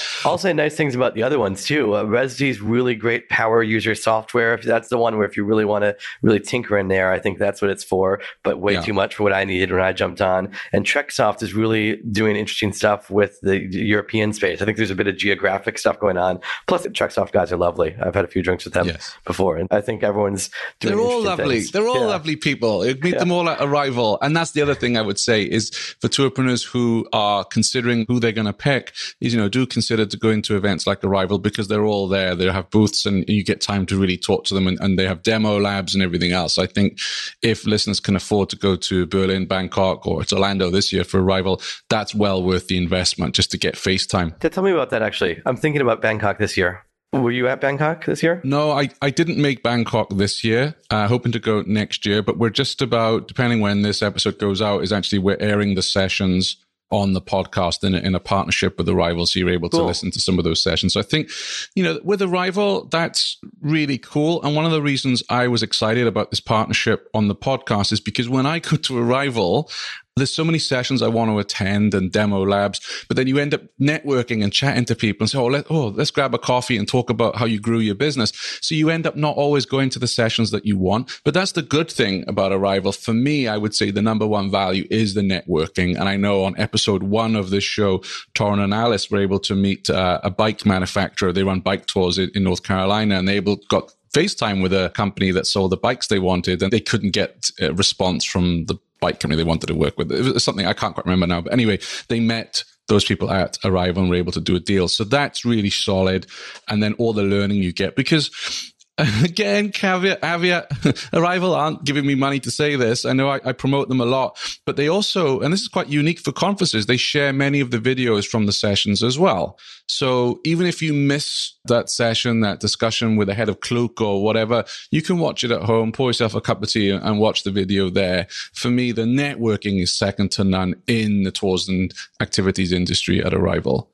I'll, 0.54 0.60
I'll 0.62 0.70
say 0.70 0.70
nice 0.70 0.76
things 0.76 0.96
about 0.96 1.14
the 1.16 1.24
other 1.24 1.40
ones 1.40 1.66
too. 1.66 1.94
Uh, 1.96 2.04
Rezdy's 2.06 2.62
really 2.62 2.96
great 2.96 3.30
power 3.30 3.64
user 3.64 3.96
software. 3.96 4.54
If 4.54 4.64
that's 4.64 4.90
the 4.90 4.98
one 4.98 5.18
where 5.18 5.28
if 5.28 5.36
you 5.38 5.44
really 5.44 5.66
want 5.66 5.84
to 5.84 5.96
really 6.22 6.40
tinker 6.40 6.78
in 6.78 6.88
there, 6.88 7.12
I 7.12 7.20
think 7.20 7.40
that's 7.40 7.62
what 7.62 7.72
it's 7.72 7.84
for. 7.84 8.22
But 8.44 8.60
way 8.60 8.74
Yeah. 8.74 8.82
too 8.82 8.94
much 8.94 9.16
for 9.16 9.24
what 9.24 9.34
I 9.34 9.44
needed 9.44 9.72
when 9.72 9.82
I 9.82 9.92
jumped 9.94 10.22
on. 10.22 10.52
And 10.72 10.86
TrekSoft 10.86 11.42
is 11.44 11.54
really 11.54 11.98
doing 12.12 12.36
interesting 12.36 12.74
stuff 12.74 13.10
with 13.10 13.40
the 13.42 13.60
European 13.60 14.34
space. 14.34 14.62
I 14.62 14.66
think 14.66 14.78
there's 14.78 14.92
a 14.92 14.96
bit 14.96 15.08
of 15.08 15.18
geographic 15.18 15.78
stuff 15.78 16.00
going 16.00 16.18
on. 16.18 16.40
Plus, 16.68 16.84
the 16.84 16.90
TrekSoft 16.90 17.32
guys 17.32 17.52
are 17.52 17.58
lovely. 17.58 17.96
I've 18.02 18.16
had 18.16 18.26
a 18.26 18.28
few 18.28 18.42
drinks 18.44 18.66
with 18.66 18.74
them 18.74 18.88
Yes. 18.88 19.16
before, 19.26 19.58
and 19.58 19.68
I 19.72 19.82
think 19.82 20.04
everyone's 20.04 20.50
doing. 20.80 20.96
They're 20.96 21.04
all 21.06 21.22
lovely. 21.22 21.58
things. 21.60 21.72
They're 21.72 21.88
all 21.88 22.00
Yeah. 22.02 22.06
lovely 22.08 22.36
people. 22.36 22.86
You 22.86 22.96
meet 23.02 23.18
them 23.18 23.32
all 23.32 23.50
at 23.50 23.62
arrival. 23.62 24.18
And 24.22 24.36
that's 24.36 24.52
the 24.52 24.62
other 24.62 24.76
thing 24.76 24.98
I 24.98 25.02
would 25.02 25.20
say 25.20 25.44
is 25.44 25.70
for 26.02 26.08
tourpreneurs 26.08 26.66
who 26.66 27.08
are 27.14 27.44
considering 27.44 28.06
who 28.08 28.20
they're 28.20 28.32
going 28.32 28.48
to 28.48 28.54
pick 28.54 28.94
is, 29.22 29.34
you 29.34 29.40
know, 29.40 29.50
do 29.50 29.66
consider 29.66 30.06
to 30.06 30.18
go 30.18 30.30
into 30.44 30.58
events 30.58 30.86
like 30.86 31.04
arrival 31.04 31.40
because 31.40 31.70
they're 31.70 31.86
all 31.86 32.08
there. 32.08 32.36
They 32.36 32.52
have 32.52 32.70
booths 32.70 33.06
and 33.06 33.24
you 33.30 33.44
get 33.44 33.62
time 33.62 33.86
to 33.88 33.98
really 33.98 34.18
talk 34.18 34.44
to 34.46 34.54
them 34.54 34.68
and, 34.68 34.78
and 34.82 35.00
they 35.00 35.08
have 35.08 35.24
demo 35.24 35.58
labs 35.60 35.94
and 35.94 36.04
everything 36.04 36.34
else. 36.34 36.58
I 36.58 36.68
think 36.68 37.00
if 37.42 37.66
listeners 37.66 38.02
can 38.02 38.16
afford 38.16 38.50
to 38.50 38.58
go 38.58 38.76
to 38.76 39.06
Berlin, 39.06 39.46
Bangkok 39.46 40.06
or 40.06 40.26
to 40.26 40.36
Orlando 40.36 40.70
this 40.70 40.92
year 40.92 41.06
for 41.06 41.22
arrival, 41.22 41.62
that's 41.90 42.14
well 42.14 42.44
worth 42.44 42.68
the 42.68 42.78
investment 42.78 43.36
just 43.36 43.52
to 43.52 43.58
get 43.58 43.76
FaceTime. 43.76 44.36
Yeah, 44.44 44.50
Tell 44.50 44.64
me 44.64 44.72
about 44.72 44.90
that. 44.90 45.02
Actually, 45.02 45.42
I'm 45.46 45.56
thinking 45.56 45.82
about 45.82 46.02
Bangkok 46.02 46.38
this 46.38 46.58
year. 46.58 46.84
Were 47.14 47.32
you 47.32 47.48
at 47.48 47.62
Bangkok 47.62 48.06
this 48.06 48.24
year? 48.24 48.42
No, 48.44 48.72
I, 48.72 48.90
I 49.00 49.12
didn't 49.12 49.38
make 49.38 49.62
Bangkok 49.62 50.10
this 50.10 50.44
year. 50.44 50.74
Uh, 50.90 51.08
hoping 51.08 51.32
to 51.34 51.40
go 51.40 51.64
next 51.68 52.08
year, 52.08 52.24
but 52.24 52.40
we're 52.40 52.50
just 52.50 52.82
about, 52.82 53.28
depending 53.28 53.62
when 53.62 53.84
this 53.84 54.02
episode 54.02 54.40
goes 54.40 54.64
out, 54.64 54.82
is 54.82 54.92
actually 54.92 55.20
we're 55.20 55.38
airing 55.40 55.76
the 55.76 55.84
sessions 55.84 56.58
on 56.94 57.14
the 57.14 57.22
podcast 57.22 57.84
in 57.84 57.96
a, 57.96 57.98
in 57.98 58.14
a 58.14 58.20
partnership 58.20 58.78
with 58.78 58.88
Arrival, 58.88 59.26
so 59.26 59.40
you're 59.40 59.50
able 59.50 59.68
to 59.68 59.82
listen 59.82 60.12
to 60.12 60.22
some 60.22 60.38
of 60.38 60.44
those 60.44 60.62
sessions. 60.62 60.94
So 60.94 61.00
I 61.00 61.04
think, 61.04 61.32
you 61.74 61.84
know, 61.84 62.00
with 62.04 62.22
Arrival, 62.22 62.86
that's 62.86 63.38
really 63.62 63.98
cool. 63.98 64.44
And 64.44 64.56
one 64.56 64.64
of 64.64 64.72
the 64.72 64.82
reasons 64.82 65.24
I 65.28 65.48
was 65.48 65.64
excited 65.64 66.06
about 66.06 66.30
this 66.30 66.40
partnership 66.40 67.10
on 67.16 67.30
the 67.30 67.36
podcast 67.36 67.92
is 67.92 68.00
because 68.00 68.30
when 68.30 68.46
I 68.46 68.60
go 68.60 68.78
to 68.78 68.98
Arrival, 69.00 69.72
there's 70.15 70.34
so 70.34 70.43
many 70.43 70.60
sessions 70.60 71.01
I 71.01 71.08
want 71.08 71.32
to 71.32 71.39
attend 71.39 71.96
and 71.96 72.12
demo 72.12 72.46
labs, 72.46 72.79
but 73.08 73.17
then 73.17 73.27
you 73.27 73.39
end 73.39 73.53
up 73.53 73.62
networking 73.82 74.43
and 74.43 74.54
chatting 74.54 74.86
to 74.86 74.95
people 74.95 75.23
and 75.23 75.30
say, 75.30 75.39
oh, 75.39 75.47
let, 75.47 75.65
oh, 75.71 75.88
let's 75.88 76.12
grab 76.12 76.36
a 76.36 76.38
coffee 76.38 76.78
and 76.78 76.88
talk 76.88 77.10
about 77.10 77.36
how 77.36 77.45
you 77.45 77.60
grew 77.60 77.80
your 77.80 77.95
business. 77.95 78.32
So 78.62 78.76
you 78.76 78.89
end 78.89 79.08
up 79.08 79.15
not 79.15 79.36
always 79.36 79.65
going 79.65 79.89
to 79.91 79.99
the 79.99 80.08
sessions 80.08 80.52
that 80.52 80.65
you 80.65 80.78
want. 80.78 81.19
But 81.23 81.34
that's 81.34 81.54
the 81.54 81.63
good 81.63 81.89
thing 81.89 82.26
about 82.28 82.52
Arrival. 82.52 82.91
For 82.91 83.13
me, 83.13 83.47
I 83.47 83.58
would 83.58 83.73
say 83.73 83.89
the 83.89 84.04
number 84.04 84.28
one 84.28 84.52
value 84.52 84.86
is 84.91 85.15
the 85.15 85.21
networking. 85.21 85.99
And 85.99 86.08
I 86.08 86.15
know 86.15 86.43
on 86.43 86.60
episode 86.60 87.02
one 87.02 87.36
of 87.36 87.49
this 87.49 87.63
show, 87.63 87.99
Torrin 88.36 88.63
and 88.63 88.73
Alice 88.73 89.10
were 89.10 89.19
able 89.19 89.39
to 89.39 89.56
meet 89.56 89.89
uh, 89.89 90.19
a 90.23 90.30
bike 90.30 90.63
manufacturer. 90.63 91.34
They 91.34 91.43
run 91.43 91.62
bike 91.62 91.88
tours 91.88 92.19
in, 92.19 92.30
in 92.36 92.43
North 92.43 92.62
Carolina 92.62 93.17
and 93.17 93.28
they 93.28 93.38
able, 93.38 93.56
got 93.67 93.91
FaceTime 94.13 94.62
with 94.62 94.73
a 94.73 94.91
company 94.93 95.32
that 95.32 95.47
sold 95.47 95.71
the 95.71 95.78
bikes 95.78 96.08
they 96.08 96.19
wanted 96.19 96.62
and 96.62 96.71
they 96.71 96.80
couldn't 96.80 97.12
get 97.12 97.49
a 97.60 97.73
response 97.73 98.23
from 98.23 98.65
the 98.65 98.78
bike 99.04 99.20
company 99.20 99.36
they 99.36 99.48
wanted 99.48 99.68
to 99.68 99.76
work 99.76 99.98
with. 99.98 100.12
It 100.12 100.34
was 100.34 100.44
something 100.44 100.66
I 100.66 100.74
can't 100.74 100.94
quite 100.94 101.06
remember 101.06 101.28
now. 101.28 101.42
But 101.42 101.52
anyway, 101.52 101.80
they 102.08 102.22
met 102.22 102.63
those 102.88 103.04
people 103.04 103.30
at 103.32 103.58
Arrival 103.63 104.02
and 104.02 104.10
were 104.10 104.16
able 104.16 104.32
to 104.32 104.42
do 104.42 104.56
a 104.56 104.60
deal. 104.60 104.88
So 104.88 105.04
that's 105.04 105.44
really 105.44 105.70
solid. 105.70 106.26
And 106.70 106.82
then 106.82 106.94
all 106.94 107.12
the 107.12 107.24
learning 107.24 107.58
you 107.58 107.74
get 107.74 107.96
because 107.96 108.73
again, 109.23 109.71
caveat, 109.71 110.21
caveat, 110.21 111.10
Arrival 111.13 111.56
aren't 111.56 111.84
giving 111.84 112.06
me 112.06 112.13
money 112.13 112.39
to 112.39 112.51
say 112.51 112.75
this. 112.75 113.06
I 113.06 113.13
know 113.13 113.27
I, 113.27 113.39
I 113.43 113.51
promote 113.51 113.89
them 113.89 113.99
a 113.99 114.06
lot, 114.06 114.38
but 114.67 114.75
they 114.75 114.88
also, 114.88 115.39
and 115.39 115.51
this 115.51 115.62
is 115.62 115.67
quite 115.67 115.88
unique 115.88 116.19
for 116.19 116.32
conferences, 116.32 116.86
they 116.86 116.97
share 116.97 117.34
many 117.34 117.60
of 117.60 117.71
the 117.71 117.79
videos 117.79 118.27
from 118.27 118.45
the 118.45 118.51
sessions 118.51 119.01
as 119.01 119.17
well. 119.17 119.58
So 119.88 120.41
even 120.45 120.67
if 120.67 120.79
you 120.84 120.93
miss 120.93 121.53
that 121.65 121.89
session, 121.89 122.41
that 122.41 122.60
discussion 122.60 123.15
with 123.15 123.29
the 123.29 123.34
head 123.34 123.49
of 123.49 123.62
Klook 123.62 123.99
or 123.99 124.23
whatever, 124.23 124.63
you 124.91 125.01
can 125.01 125.17
watch 125.17 125.43
it 125.43 125.49
at 125.49 125.63
home, 125.63 125.91
pour 125.91 126.10
yourself 126.10 126.36
a 126.36 126.41
cup 126.41 126.62
of 126.62 126.69
tea 126.69 126.91
and 126.91 127.19
watch 127.19 127.43
the 127.43 127.51
video 127.51 127.89
there. 127.89 128.27
For 128.53 128.69
me, 128.69 128.91
the 128.91 129.03
networking 129.03 129.82
is 129.82 129.91
second 129.91 130.29
to 130.34 130.43
none 130.43 130.75
in 130.86 131.23
the 131.23 131.32
tours 131.32 131.67
and 131.67 131.91
activities 132.21 132.71
industry 132.71 133.23
at 133.23 133.34
Arrival. 133.34 133.89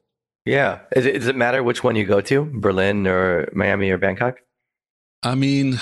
Yeah. 0.46 0.80
Does 0.94 1.06
it 1.06 1.36
matter 1.38 1.64
which 1.64 1.86
one 1.86 1.96
you 1.96 2.06
go 2.06 2.20
to, 2.20 2.52
Berlin 2.54 3.08
or 3.08 3.48
Miami 3.54 3.92
or 3.92 3.98
Bangkok? 3.98 4.40
I 5.22 5.36
mean, 5.36 5.80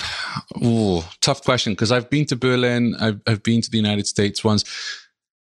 ooh, 0.64 1.02
tough 1.20 1.44
question 1.44 1.72
because 1.72 1.92
I've 1.92 2.10
been 2.10 2.26
to 2.26 2.36
Berlin, 2.36 2.96
I've, 3.00 3.20
I've 3.26 3.42
been 3.42 3.62
to 3.62 3.70
the 3.70 3.76
United 3.76 4.06
States 4.06 4.42
once. 4.42 4.64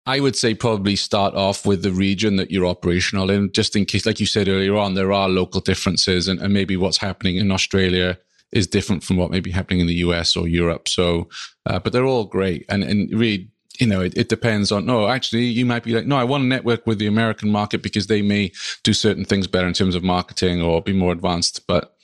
I 0.05 0.21
would 0.21 0.37
say 0.37 0.55
probably 0.55 0.97
start 0.97 1.35
off 1.35 1.67
with 1.67 1.83
the 1.83 1.93
region 1.93 2.37
that 2.37 2.51
you're 2.51 2.67
operational 2.67 3.29
in, 3.29 3.53
just 3.53 3.77
in 3.77 3.85
case, 3.85 4.07
like 4.07 4.21
you 4.21 4.27
said 4.27 4.49
earlier 4.49 4.75
on, 4.75 4.95
there 4.95 5.13
are 5.13 5.29
local 5.29 5.61
differences 5.61 6.29
and, 6.29 6.41
and 6.41 6.53
maybe 6.53 6.79
what's 6.79 6.97
happening 6.97 7.37
in 7.37 7.53
Australia 7.53 8.19
is 8.51 8.67
different 8.67 9.05
from 9.05 9.19
what 9.19 9.31
may 9.31 9.41
be 9.41 9.51
happening 9.51 9.81
in 9.81 9.87
the 9.87 9.97
US 9.97 10.35
or 10.35 10.49
Europe. 10.49 10.89
So, 10.89 11.29
uh, 11.67 11.79
but 11.79 11.93
they're 11.93 12.07
all 12.07 12.25
great. 12.25 12.65
And, 12.71 12.83
and 12.83 13.13
really, 13.13 13.51
you 13.79 13.87
know, 13.87 14.01
it, 14.01 14.17
it 14.17 14.31
depends 14.31 14.73
on, 14.73 14.87
no, 14.87 15.09
actually, 15.09 15.45
you 15.45 15.67
might 15.67 15.85
be 15.85 15.93
like, 15.93 16.07
no, 16.07 16.17
I 16.17 16.25
want 16.25 16.43
to 16.43 16.49
network 16.49 16.87
with 16.87 16.99
the 16.99 17.07
American 17.07 17.51
market 17.51 17.83
because 17.83 18.07
they 18.07 18.23
may 18.23 18.51
do 18.83 18.95
certain 18.95 19.27
things 19.27 19.47
better 19.47 19.69
in 19.69 19.75
terms 19.75 19.95
of 19.95 20.03
marketing 20.03 20.63
or 20.63 20.81
be 20.81 20.95
more 20.95 21.13
advanced. 21.13 21.67
But 21.67 21.95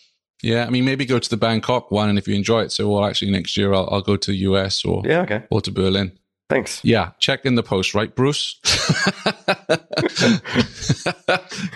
yeah, 0.45 0.67
I 0.67 0.71
mean, 0.71 0.85
maybe 0.85 1.07
go 1.07 1.19
to 1.19 1.31
the 1.31 1.37
Bangkok 1.39 1.91
one, 1.91 2.09
and 2.11 2.19
if 2.19 2.29
you 2.29 2.35
enjoy 2.35 2.63
it, 2.63 2.73
so 2.73 2.89
well, 2.91 3.05
actually 3.05 3.31
next 3.31 3.57
year 3.57 3.73
I'll, 3.73 3.89
I'll 3.91 4.03
go 4.03 4.17
to 4.17 4.31
the 4.31 4.37
US 4.49 4.85
or 4.85 5.03
Yeah. 5.05 5.23
Okay. 5.23 5.43
or 5.51 5.61
to 5.63 5.71
Berlin. 5.71 6.13
Thanks. 6.51 6.81
Yeah, 6.85 7.13
check 7.19 7.47
in 7.47 7.55
the 7.55 7.63
post, 7.63 7.95
right, 7.95 8.15
Bruce? 8.15 8.61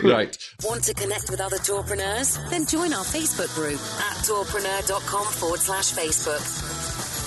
right. 0.03 0.37
Want 0.63 0.85
to 0.85 0.95
connect 0.95 1.31
with 1.31 1.41
other 1.41 1.57
tourpreneurs? 1.57 2.39
Then 2.51 2.67
join 2.67 2.93
our 2.93 3.05
Facebook 3.05 3.53
group 3.55 3.81
at 3.81 4.17
tourpreneur.com 4.27 5.27
forward 5.33 5.61
slash 5.61 5.93
Facebook. 5.93 7.18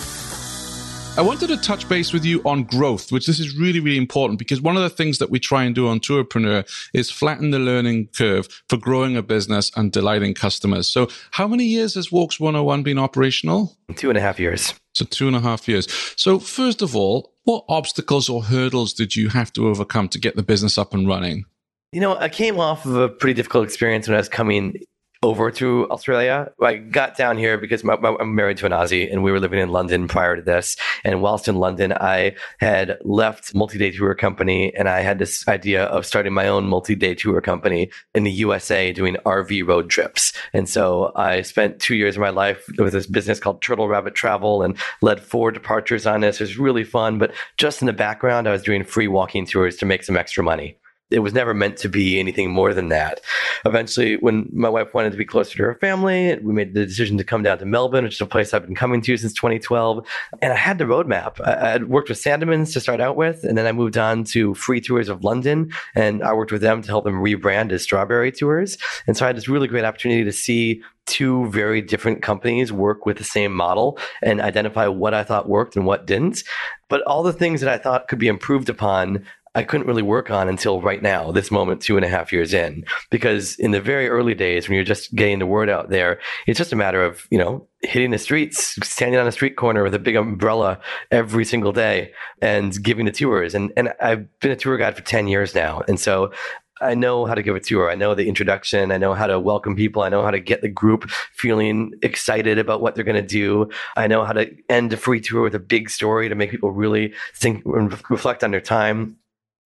I 1.18 1.22
wanted 1.22 1.48
to 1.48 1.58
touch 1.58 1.90
base 1.90 2.14
with 2.14 2.24
you 2.24 2.42
on 2.46 2.64
growth, 2.64 3.12
which 3.12 3.28
this 3.28 3.38
is 3.38 3.58
really, 3.58 3.82
really 3.82 3.98
important 3.98 4.40
because 4.40 4.62
one 4.62 4.78
of 4.78 4.82
the 4.82 4.90
things 4.90 5.18
that 5.18 5.30
we 5.30 5.40
try 5.40 5.66
and 5.66 5.76
do 5.76 5.90
on 5.90 6.00
Tourpreneur 6.00 6.66
is 6.94 7.12
flatten 7.12 7.52
the 7.52 7.60
learning 7.60 8.08
curve 8.18 8.48
for 8.70 8.78
growing 8.78 9.18
a 9.18 9.22
business 9.22 9.72
and 9.76 9.92
delighting 9.92 10.34
customers. 10.34 10.90
So, 10.90 11.10
how 11.32 11.50
many 11.50 11.66
years 11.66 11.96
has 11.96 12.14
Walks 12.14 12.40
101 12.40 12.84
been 12.84 12.98
operational? 12.98 13.76
Two 13.96 14.10
and 14.10 14.18
a 14.18 14.22
half 14.22 14.40
years. 14.40 14.74
So, 14.96 15.04
two 15.04 15.28
and 15.28 15.36
a 15.36 15.42
half 15.42 15.68
years. 15.68 15.88
So, 16.16 16.40
first 16.40 16.82
of 16.82 16.96
all, 16.96 17.34
what 17.44 17.66
obstacles 17.68 18.30
or 18.30 18.44
hurdles 18.44 18.94
did 18.94 19.14
you 19.14 19.28
have 19.30 19.52
to 19.54 19.68
overcome 19.68 20.08
to 20.10 20.20
get 20.20 20.38
the 20.38 20.44
business 20.44 20.78
up 20.78 20.94
and 20.94 21.10
running? 21.10 21.44
You 21.92 22.00
know, 22.00 22.16
I 22.16 22.30
came 22.30 22.58
off 22.58 22.86
of 22.86 22.96
a 22.96 23.10
pretty 23.10 23.34
difficult 23.34 23.66
experience 23.66 24.08
when 24.08 24.16
I 24.16 24.20
was 24.20 24.30
coming 24.30 24.78
over 25.24 25.52
to 25.52 25.88
Australia. 25.92 26.52
I 26.60 26.76
got 26.78 27.16
down 27.16 27.38
here 27.38 27.60
because 27.60 27.84
my, 27.84 27.96
my, 27.98 28.16
I'm 28.20 28.34
married 28.34 28.58
to 28.58 28.66
an 28.66 28.72
Aussie 28.72 29.12
and 29.12 29.24
we 29.24 29.32
were 29.32 29.40
living 29.40 29.60
in 29.60 29.70
London 29.70 30.08
prior 30.08 30.36
to 30.36 30.42
this. 30.42 30.76
And 31.04 31.22
whilst 31.22 31.48
in 31.48 31.58
London, 31.58 31.94
I 31.94 32.36
had 32.60 32.98
left 33.04 33.54
multi-day 33.54 33.92
tour 33.92 34.16
company 34.16 34.74
and 34.74 34.90
I 34.90 35.02
had 35.02 35.20
this 35.20 35.48
idea 35.48 35.84
of 35.86 36.08
starting 36.08 36.34
my 36.34 36.48
own 36.48 36.66
multi-day 36.66 37.14
tour 37.14 37.40
company 37.40 37.92
in 38.16 38.24
the 38.24 38.32
USA 38.32 38.92
doing 38.92 39.16
RV 39.24 39.68
road 39.68 39.92
trips. 39.92 40.34
And 40.54 40.68
so 40.68 41.12
I 41.16 41.44
spent 41.44 41.80
two 41.80 41.96
years 41.96 42.16
of 42.16 42.22
my 42.22 42.30
life 42.30 42.68
with 42.80 42.94
this 42.94 43.06
business 43.06 43.40
called 43.40 43.62
Turtle 43.62 43.88
Rabbit 43.88 44.16
Travel 44.16 44.64
and 44.64 44.76
led 45.04 45.22
four 45.22 45.52
departures 45.52 46.08
on 46.08 46.22
this. 46.22 46.42
It 46.42 46.46
was 46.46 46.58
really 46.58 46.84
fun, 46.84 47.20
but 47.20 47.32
just 47.58 47.84
in 47.84 47.86
the 47.86 47.94
background, 47.94 48.48
I 48.48 48.52
was 48.52 48.64
doing 48.64 48.84
free 48.84 49.08
walking 49.08 49.46
tours 49.46 49.76
to 49.78 49.86
make 49.86 50.04
some 50.04 50.18
extra 50.18 50.44
money 50.44 50.78
it 51.12 51.20
was 51.20 51.34
never 51.34 51.54
meant 51.54 51.78
to 51.78 51.90
be 51.90 52.20
anything 52.20 52.50
more 52.50 52.74
than 52.74 52.90
that. 52.90 53.22
Eventually, 53.66 54.16
when 54.18 54.50
my 54.54 54.70
wife 54.70 54.94
wanted 54.94 55.12
to 55.12 55.18
be 55.18 55.26
closer 55.26 55.58
to 55.58 55.64
her 55.64 55.76
family, 55.76 56.38
we 56.40 56.54
made 56.54 56.74
the 56.74 56.86
decision 56.86 57.18
to 57.18 57.24
come 57.24 57.44
down 57.44 57.58
to 57.60 57.66
Melbourne, 57.66 58.04
which 58.04 58.16
is 58.16 58.22
a 58.22 58.26
place 58.26 58.54
I've 58.54 58.66
been 58.66 58.76
coming 58.76 59.02
to 59.02 59.18
since 59.18 59.34
2012. 59.34 60.06
And 60.42 60.54
I 60.54 60.56
had 60.56 60.78
the 60.78 60.86
roadmap. 60.86 61.40
I 61.42 61.78
worked 61.84 62.10
with 62.10 62.22
Sandemans 62.22 62.74
to 62.74 62.80
start 62.80 63.02
out 63.02 63.16
with, 63.16 63.44
and 63.44 63.58
then 63.58 63.68
I 63.68 63.72
moved 63.72 63.98
on 63.98 64.24
to 64.26 64.54
Free 64.56 64.82
Tours 64.82 65.10
of 65.10 65.24
London, 65.24 65.72
and 65.96 66.24
I 66.24 66.34
worked 66.34 66.52
with 66.52 66.62
them 66.62 66.82
to 66.82 66.88
help 66.88 67.04
them 67.04 67.22
rebrand 67.22 67.72
as 67.72 67.84
Strawberry 67.84 68.32
Tours. 68.32 68.78
And 69.08 69.18
so 69.18 69.26
I 69.26 69.28
had 69.28 69.38
this 69.38 69.48
really 69.48 69.68
great 69.68 69.86
opportunity 69.86 70.24
to 70.24 70.32
see 70.32 70.82
two 71.08 71.48
very 71.48 71.82
different 71.82 72.22
companies 72.22 72.72
work 72.72 73.06
with 73.06 73.18
the 73.18 73.24
same 73.24 73.54
model 73.54 73.98
and 74.22 74.40
identify 74.40 74.88
what 74.88 75.14
I 75.14 75.24
thought 75.24 75.50
worked 75.50 75.76
and 75.76 75.86
what 75.86 76.06
didn't. 76.06 76.44
But 76.90 77.02
all 77.04 77.24
the 77.24 77.34
things 77.34 77.62
that 77.62 77.70
I 77.70 77.78
thought 77.78 78.08
could 78.08 78.20
be 78.20 78.28
improved 78.28 78.70
upon 78.70 79.26
I 79.54 79.64
couldn't 79.64 79.88
really 79.88 80.02
work 80.02 80.32
on 80.32 80.48
until 80.48 80.82
right 80.82 81.02
now, 81.02 81.32
this 81.32 81.52
moment, 81.52 81.82
two 81.82 81.98
and 81.98 82.06
a 82.06 82.10
half 82.10 82.32
years 82.32 82.54
in. 82.54 82.86
Because 83.10 83.56
in 83.56 83.72
the 83.72 83.82
very 83.82 84.08
early 84.08 84.34
days, 84.34 84.68
when 84.68 84.76
you're 84.76 84.86
just 84.86 85.14
getting 85.14 85.40
the 85.40 85.46
word 85.46 85.70
out 85.70 85.90
there, 85.90 86.20
it's 86.48 86.58
just 86.58 86.72
a 86.72 86.78
matter 86.78 87.04
of, 87.04 87.28
you 87.30 87.38
know, 87.38 87.68
hitting 87.82 88.12
the 88.12 88.18
streets, 88.18 88.78
standing 88.82 89.20
on 89.20 89.28
a 89.28 89.32
street 89.32 89.58
corner 89.58 89.84
with 89.84 89.94
a 89.94 90.00
big 90.00 90.16
umbrella 90.16 90.80
every 91.12 91.44
single 91.44 91.74
day 91.74 92.14
and 92.42 92.82
giving 92.82 93.06
the 93.06 93.12
tours. 93.12 93.54
And, 93.54 93.74
and 93.76 93.94
I've 94.02 94.40
been 94.40 94.52
a 94.52 94.56
tour 94.56 94.78
guide 94.78 94.96
for 94.96 95.04
10 95.04 95.28
years 95.28 95.54
now. 95.54 95.82
And 95.86 96.00
so 96.00 96.32
I 96.80 96.96
know 96.96 97.26
how 97.26 97.36
to 97.36 97.44
give 97.44 97.56
a 97.56 97.60
tour. 97.60 97.92
I 97.92 97.96
know 97.96 98.16
the 98.16 98.28
introduction. 98.28 98.92
I 98.92 98.98
know 98.98 99.14
how 99.14 99.28
to 99.28 99.40
welcome 99.40 99.76
people. 99.76 100.02
I 100.02 100.10
know 100.10 100.24
how 100.24 100.32
to 100.32 100.40
get 100.40 100.62
the 100.62 100.70
group 100.70 101.10
feeling 101.34 101.92
excited 102.02 102.58
about 102.58 102.82
what 102.82 102.96
they're 102.96 103.04
going 103.04 103.22
to 103.22 103.28
do. 103.28 103.70
I 103.98 104.08
know 104.08 104.24
how 104.24 104.34
to 104.34 104.50
end 104.70 104.94
a 104.94 104.98
free 104.98 105.22
tour 105.22 105.44
with 105.44 105.56
a 105.56 105.60
big 105.60 105.90
story 105.90 106.30
to 106.30 106.36
make 106.36 106.52
people 106.52 106.72
really 106.72 107.14
think 107.36 107.66
and 107.66 107.92
reflect 108.10 108.44
on 108.44 108.52
their 108.52 108.62
time 108.62 109.18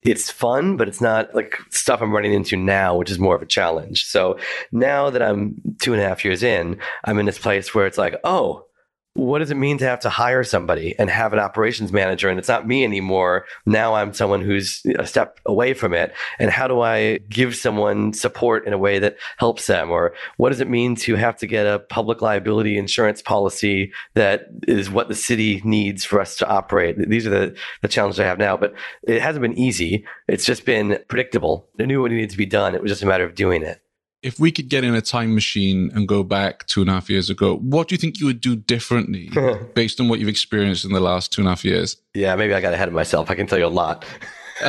it's 0.05 0.29
fun, 0.29 0.77
but 0.77 0.87
it's 0.87 1.01
not 1.01 1.33
like 1.33 1.57
stuff 1.71 2.01
I'm 2.01 2.13
running 2.13 2.33
into 2.33 2.55
now, 2.55 2.95
which 2.95 3.09
is 3.09 3.19
more 3.19 3.35
of 3.35 3.41
a 3.41 3.47
challenge. 3.47 4.05
So 4.05 4.37
now 4.71 5.09
that 5.09 5.21
I'm 5.21 5.55
two 5.79 5.93
and 5.93 6.01
a 6.01 6.07
half 6.07 6.23
years 6.23 6.43
in, 6.43 6.79
I'm 7.03 7.17
in 7.17 7.25
this 7.25 7.39
place 7.39 7.73
where 7.73 7.87
it's 7.87 7.97
like, 7.97 8.15
oh, 8.23 8.65
what 9.15 9.39
does 9.39 9.49
it 9.49 9.56
mean 9.56 9.78
to 9.78 9.86
have 9.86 10.01
to 10.01 10.10
hire 10.10 10.43
somebody 10.43 10.93
and 10.99 11.10
have 11.10 11.32
an 11.32 11.39
operations 11.39 11.93
manager? 11.93 12.28
And 12.30 12.38
it's 12.38 12.49
not 12.49 12.67
me 12.67 12.84
anymore. 12.84 13.45
Now 13.65 13.95
i'm 13.95 14.13
someone 14.13 14.41
who's 14.41 14.86
a 14.99 15.08
step 15.08 15.39
away 15.45 15.73
from 15.73 15.93
it. 15.93 16.13
And 16.38 16.51
how 16.51 16.67
do 16.67 16.82
i 16.82 17.19
give 17.30 17.56
someone 17.56 18.12
support 18.12 18.67
in 18.67 18.73
a 18.73 18.78
way 18.78 18.99
that 18.99 19.15
helps 19.38 19.67
them? 19.67 19.89
Or 19.89 20.13
what 20.36 20.49
does 20.49 20.60
it 20.60 20.69
mean 20.69 20.97
to 20.97 21.15
have 21.15 21.38
to 21.38 21.47
get 21.47 21.65
a 21.65 21.80
public 21.80 22.21
liability 22.21 22.78
insurance 22.78 23.21
policy 23.21 23.93
that 24.15 24.47
is 24.67 24.89
what 24.89 25.08
the 25.08 25.15
city 25.15 25.62
needs 25.63 26.04
for 26.04 26.19
us 26.19 26.36
to 26.38 26.47
operate? 26.47 26.97
These 27.10 27.25
are 27.25 27.30
the, 27.30 27.56
the 27.82 27.88
challenges 27.88 28.19
i 28.19 28.25
have 28.25 28.38
now 28.38 28.58
but 28.58 28.73
it 29.04 29.21
hasn't 29.21 29.41
been 29.41 29.58
easy. 29.58 30.06
It's 30.28 30.45
just 30.45 30.65
been 30.65 30.99
predictable. 31.08 31.69
I 31.80 31.86
knew 31.86 32.01
what 32.01 32.12
needed 32.12 32.32
to 32.32 32.38
be 32.38 32.45
done. 32.45 32.75
It 32.75 32.82
was 32.82 32.91
just 32.91 33.04
a 33.04 33.08
matter 33.08 33.23
of 33.23 33.34
doing 33.34 33.63
it 33.63 33.82
if 34.25 34.39
we 34.39 34.51
could 34.51 34.69
get 34.69 34.83
in 34.83 34.95
a 34.95 35.01
time 35.01 35.35
machine 35.35 35.91
and 35.93 36.07
go 36.07 36.23
back 36.23 36.65
two 36.65 36.81
and 36.81 36.89
a 36.89 36.93
half 36.93 37.11
years 37.11 37.29
ago, 37.29 37.57
what 37.57 37.88
do 37.88 37.93
you 37.93 37.99
think 37.99 38.19
you 38.19 38.25
would 38.25 38.41
do 38.41 38.55
differently 38.55 39.29
based 39.75 40.01
on 40.01 40.09
what 40.09 40.19
you've 40.19 40.27
experienced 40.27 40.83
in 40.83 40.91
the 40.93 40.99
last 40.99 41.31
two 41.31 41.41
and 41.41 41.47
a 41.47 41.51
half 41.51 41.63
years? 41.63 41.97
Yeah, 42.15 42.35
maybe 42.35 42.55
I 42.55 42.59
got 42.59 42.73
ahead 42.73 42.88
of 42.88 42.95
myself. 42.95 43.29
I 43.29 43.35
can 43.35 43.45
tell 43.45 43.59
you 43.59 43.67
a 43.67 43.75
lot. 43.83 44.03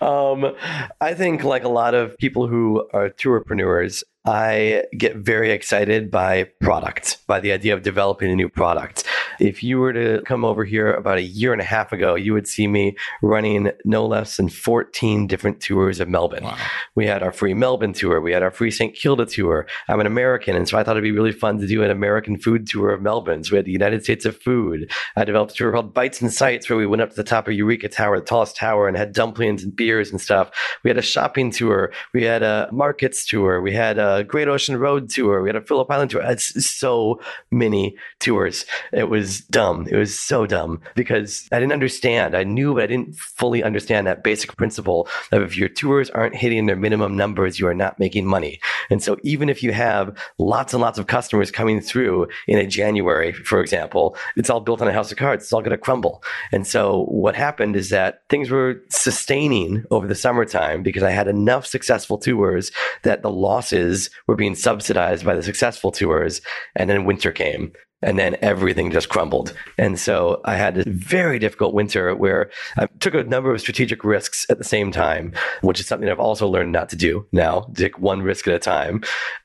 um, 0.00 0.56
I 1.00 1.14
think, 1.14 1.44
like 1.44 1.62
a 1.62 1.68
lot 1.68 1.94
of 1.94 2.18
people 2.18 2.48
who 2.48 2.88
are 2.92 3.10
tourpreneurs, 3.10 4.02
I 4.24 4.84
get 4.96 5.16
very 5.16 5.50
excited 5.50 6.10
by 6.10 6.44
product, 6.60 7.18
by 7.26 7.40
the 7.40 7.50
idea 7.50 7.74
of 7.74 7.82
developing 7.82 8.30
a 8.30 8.36
new 8.36 8.48
product. 8.48 9.04
If 9.40 9.64
you 9.64 9.80
were 9.80 9.92
to 9.92 10.22
come 10.24 10.44
over 10.44 10.64
here 10.64 10.92
about 10.92 11.18
a 11.18 11.22
year 11.22 11.52
and 11.52 11.60
a 11.60 11.64
half 11.64 11.92
ago, 11.92 12.14
you 12.14 12.32
would 12.32 12.46
see 12.46 12.68
me 12.68 12.96
running 13.20 13.72
no 13.84 14.06
less 14.06 14.36
than 14.36 14.48
14 14.48 15.26
different 15.26 15.60
tours 15.60 15.98
of 15.98 16.08
Melbourne. 16.08 16.44
Wow. 16.44 16.56
We 16.94 17.06
had 17.06 17.24
our 17.24 17.32
free 17.32 17.54
Melbourne 17.54 17.94
tour, 17.94 18.20
we 18.20 18.32
had 18.32 18.44
our 18.44 18.52
free 18.52 18.70
St. 18.70 18.94
Kilda 18.94 19.26
tour. 19.26 19.66
I'm 19.88 19.98
an 19.98 20.06
American, 20.06 20.54
and 20.54 20.68
so 20.68 20.78
I 20.78 20.84
thought 20.84 20.92
it'd 20.92 21.02
be 21.02 21.10
really 21.10 21.32
fun 21.32 21.58
to 21.58 21.66
do 21.66 21.82
an 21.82 21.90
American 21.90 22.38
food 22.38 22.68
tour 22.68 22.90
of 22.90 23.02
Melbourne. 23.02 23.42
So 23.42 23.52
we 23.52 23.56
had 23.56 23.64
the 23.64 23.72
United 23.72 24.04
States 24.04 24.24
of 24.24 24.40
Food. 24.40 24.92
I 25.16 25.24
developed 25.24 25.52
a 25.52 25.54
tour 25.56 25.72
called 25.72 25.94
Bites 25.94 26.22
and 26.22 26.32
Sights, 26.32 26.70
where 26.70 26.78
we 26.78 26.86
went 26.86 27.02
up 27.02 27.10
to 27.10 27.16
the 27.16 27.24
top 27.24 27.48
of 27.48 27.54
Eureka 27.54 27.88
Tower, 27.88 28.20
the 28.20 28.26
tallest 28.26 28.54
tower, 28.54 28.86
and 28.86 28.96
had 28.96 29.12
dumplings 29.12 29.64
and 29.64 29.74
beers 29.74 30.12
and 30.12 30.20
stuff. 30.20 30.50
We 30.84 30.90
had 30.90 30.98
a 30.98 31.02
shopping 31.02 31.50
tour. 31.50 31.92
We 32.14 32.22
had 32.22 32.42
a 32.44 32.68
markets 32.70 33.26
tour. 33.26 33.60
We 33.60 33.72
had 33.72 33.98
a 33.98 34.11
Great 34.20 34.48
Ocean 34.48 34.76
Road 34.76 35.08
tour. 35.08 35.42
We 35.42 35.48
had 35.48 35.56
a 35.56 35.62
Phillip 35.62 35.90
Island 35.90 36.10
tour. 36.10 36.22
It's 36.22 36.66
so 36.66 37.20
many 37.50 37.96
tours. 38.20 38.66
It 38.92 39.08
was 39.08 39.40
dumb. 39.40 39.86
It 39.90 39.96
was 39.96 40.18
so 40.18 40.46
dumb 40.46 40.80
because 40.94 41.48
I 41.52 41.58
didn't 41.58 41.72
understand. 41.72 42.36
I 42.36 42.44
knew, 42.44 42.74
but 42.74 42.84
I 42.84 42.86
didn't 42.88 43.14
fully 43.14 43.62
understand 43.62 44.06
that 44.06 44.22
basic 44.22 44.56
principle 44.56 45.08
of 45.30 45.42
if 45.42 45.56
your 45.56 45.68
tours 45.68 46.10
aren't 46.10 46.36
hitting 46.36 46.66
their 46.66 46.76
minimum 46.76 47.16
numbers, 47.16 47.58
you 47.58 47.66
are 47.66 47.74
not 47.74 47.98
making 47.98 48.26
money. 48.26 48.60
And 48.90 49.02
so 49.02 49.16
even 49.22 49.48
if 49.48 49.62
you 49.62 49.72
have 49.72 50.16
lots 50.38 50.74
and 50.74 50.82
lots 50.82 50.98
of 50.98 51.06
customers 51.06 51.50
coming 51.50 51.80
through 51.80 52.28
in 52.46 52.58
a 52.58 52.66
January, 52.66 53.32
for 53.32 53.60
example, 53.60 54.16
it's 54.36 54.50
all 54.50 54.60
built 54.60 54.82
on 54.82 54.88
a 54.88 54.92
house 54.92 55.10
of 55.10 55.18
cards. 55.18 55.44
It's 55.44 55.52
all 55.52 55.60
going 55.60 55.70
to 55.70 55.78
crumble. 55.78 56.22
And 56.52 56.66
so 56.66 57.04
what 57.04 57.34
happened 57.36 57.76
is 57.76 57.90
that 57.90 58.22
things 58.28 58.50
were 58.50 58.82
sustaining 58.88 59.84
over 59.90 60.06
the 60.06 60.14
summertime 60.14 60.82
because 60.82 61.02
I 61.02 61.10
had 61.10 61.28
enough 61.28 61.66
successful 61.66 62.18
tours 62.18 62.72
that 63.02 63.22
the 63.22 63.30
losses 63.30 64.01
were 64.26 64.36
being 64.36 64.54
subsidized 64.54 65.24
by 65.24 65.34
the 65.34 65.42
successful 65.42 65.92
tours. 65.92 66.40
And 66.76 66.88
then 66.88 67.04
winter 67.04 67.32
came 67.32 67.72
and 68.02 68.18
then 68.18 68.36
everything 68.42 68.90
just 68.90 69.08
crumbled. 69.08 69.54
And 69.78 69.98
so 69.98 70.40
I 70.44 70.56
had 70.56 70.74
this 70.74 70.84
very 70.86 71.38
difficult 71.38 71.72
winter 71.72 72.14
where 72.14 72.50
I 72.76 72.88
took 72.98 73.14
a 73.14 73.22
number 73.22 73.54
of 73.54 73.60
strategic 73.60 74.04
risks 74.04 74.44
at 74.50 74.58
the 74.58 74.64
same 74.64 74.90
time, 74.90 75.32
which 75.60 75.80
is 75.80 75.86
something 75.86 76.08
I've 76.08 76.18
also 76.18 76.48
learned 76.48 76.72
not 76.72 76.88
to 76.90 76.96
do 76.96 77.26
now, 77.32 77.70
take 77.74 77.98
one 77.98 78.22
risk 78.22 78.48
at 78.48 78.54
a 78.54 78.58
time 78.58 79.02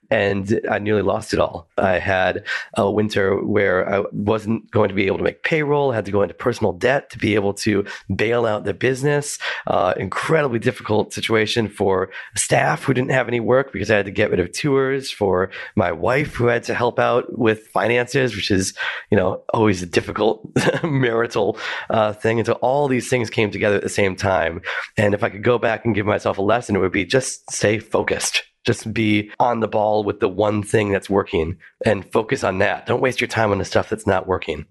and 0.10 0.62
I 0.70 0.80
nearly 0.80 1.02
lost 1.02 1.34
it 1.34 1.39
all. 1.39 1.67
I 1.78 2.00
had 2.00 2.46
a 2.76 2.89
winter 2.89 3.43
where 3.43 3.88
I 3.89 4.04
wasn't 4.12 4.70
going 4.72 4.89
to 4.89 4.96
be 4.96 5.08
able 5.08 5.17
to 5.17 5.24
make 5.24 5.43
payroll, 5.43 5.91
I 5.91 5.96
had 5.96 6.06
to 6.06 6.12
go 6.12 6.22
into 6.22 6.34
personal 6.34 6.74
debt 6.74 7.10
to 7.12 7.17
be 7.17 7.36
able 7.36 7.54
to 7.56 7.86
bail 8.15 8.46
out 8.46 8.63
the 8.63 8.74
business. 8.74 9.39
Uh, 9.65 9.93
incredibly 9.98 10.60
difficult 10.60 11.13
situation 11.13 11.67
for 11.67 12.10
staff 12.36 12.84
who 12.84 12.93
didn't 12.93 13.12
have 13.12 13.28
any 13.28 13.39
work 13.39 13.74
because 13.74 13.91
I 13.91 13.98
had 13.98 14.06
to 14.06 14.12
get 14.12 14.32
rid 14.32 14.39
of 14.39 14.52
tours, 14.52 15.12
for 15.12 15.50
my 15.76 15.91
wife 15.91 16.36
who 16.36 16.48
had 16.48 16.63
to 16.63 16.74
help 16.74 17.00
out 17.00 17.38
with 17.38 17.67
finances, 17.67 18.36
which 18.36 18.52
is, 18.52 18.74
you 19.12 19.17
know, 19.17 19.41
always 19.54 19.82
a 19.82 19.86
difficult 19.86 20.50
marital 20.84 21.58
uh, 21.89 22.13
thing. 22.13 22.39
And 22.39 22.46
so 22.46 22.54
all 22.54 22.88
these 22.88 23.10
things 23.10 23.30
came 23.30 23.52
together 23.52 23.76
at 23.76 23.84
the 23.84 23.89
same 23.89 24.15
time. 24.15 24.62
And 24.96 25.13
if 25.13 25.24
I 25.24 25.30
could 25.30 25.43
go 25.43 25.58
back 25.58 25.86
and 25.86 25.96
give 25.96 26.06
myself 26.06 26.38
a 26.38 26.41
lesson, 26.41 26.76
it 26.76 26.80
would 26.80 26.91
be 26.91 27.06
just 27.06 27.50
stay 27.52 27.80
focused 27.80 28.43
just 28.68 28.94
be 28.94 29.32
on 29.40 29.62
the 29.62 29.68
ball 29.68 30.04
with 30.04 30.20
the 30.20 30.28
one 30.28 30.62
thing 30.62 30.92
that's 30.92 31.10
working 31.10 31.58
and 31.86 32.12
focus 32.12 32.44
on 32.44 32.60
that. 32.60 32.86
Don't 32.86 33.02
waste 33.02 33.22
your 33.22 33.30
time 33.30 33.52
on 33.52 33.58
the 33.58 33.66
stuff 33.66 33.90
that's 33.90 34.06
not 34.06 34.28
working. 34.28 34.66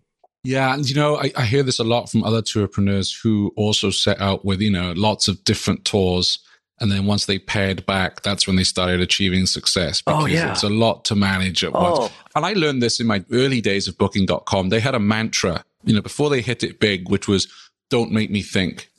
Yeah, 0.45 0.75
and 0.75 0.89
you 0.89 0.95
know, 0.95 1.17
I, 1.17 1.33
I 1.35 1.45
hear 1.45 1.65
this 1.65 1.81
a 1.81 1.85
lot 1.85 2.09
from 2.09 2.23
other 2.23 2.43
tourpreneurs 2.43 3.21
who 3.21 3.53
also 3.57 3.91
set 3.91 4.21
out 4.21 4.45
with, 4.45 4.61
you 4.61 4.71
know, 4.71 4.93
lots 4.93 5.27
of 5.27 5.43
different 5.43 5.85
tours. 5.85 6.39
And 6.79 6.93
then 6.93 7.07
once 7.07 7.25
they 7.25 7.39
pared 7.39 7.87
back, 7.87 8.23
that's 8.23 8.47
when 8.47 8.57
they 8.57 8.63
started 8.63 9.01
achieving 9.01 9.47
success 9.47 10.03
oh, 10.07 10.27
because 10.27 10.43
oh, 10.43 10.45
yeah. 10.45 10.53
it's 10.53 10.63
a 10.63 10.69
lot 10.69 11.07
to 11.07 11.17
manage 11.17 11.65
at 11.65 11.73
once. 11.73 11.99
Oh. 12.01 12.13
And 12.37 12.45
I 12.45 12.53
learned 12.53 12.83
this 12.83 13.01
in 13.01 13.07
my 13.07 13.25
early 13.33 13.63
days 13.63 13.89
of 13.89 13.97
booking.com. 13.97 14.69
They 14.69 14.79
had 14.79 14.95
a 14.95 15.01
mantra, 15.01 15.65
you 15.85 15.95
know, 15.95 16.03
before 16.03 16.29
they 16.29 16.43
hit 16.43 16.63
it 16.63 16.79
big, 16.79 17.09
which 17.09 17.27
was 17.27 17.49
don't 17.89 18.13
make 18.13 18.31
me 18.31 18.43
think. 18.43 18.91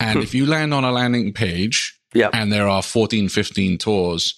And 0.00 0.18
hmm. 0.18 0.22
if 0.22 0.34
you 0.34 0.44
land 0.44 0.74
on 0.74 0.82
a 0.82 0.90
landing 0.90 1.32
page 1.32 1.99
Yep. 2.14 2.30
And 2.34 2.52
there 2.52 2.68
are 2.68 2.82
14, 2.82 3.28
15 3.28 3.78
tours. 3.78 4.34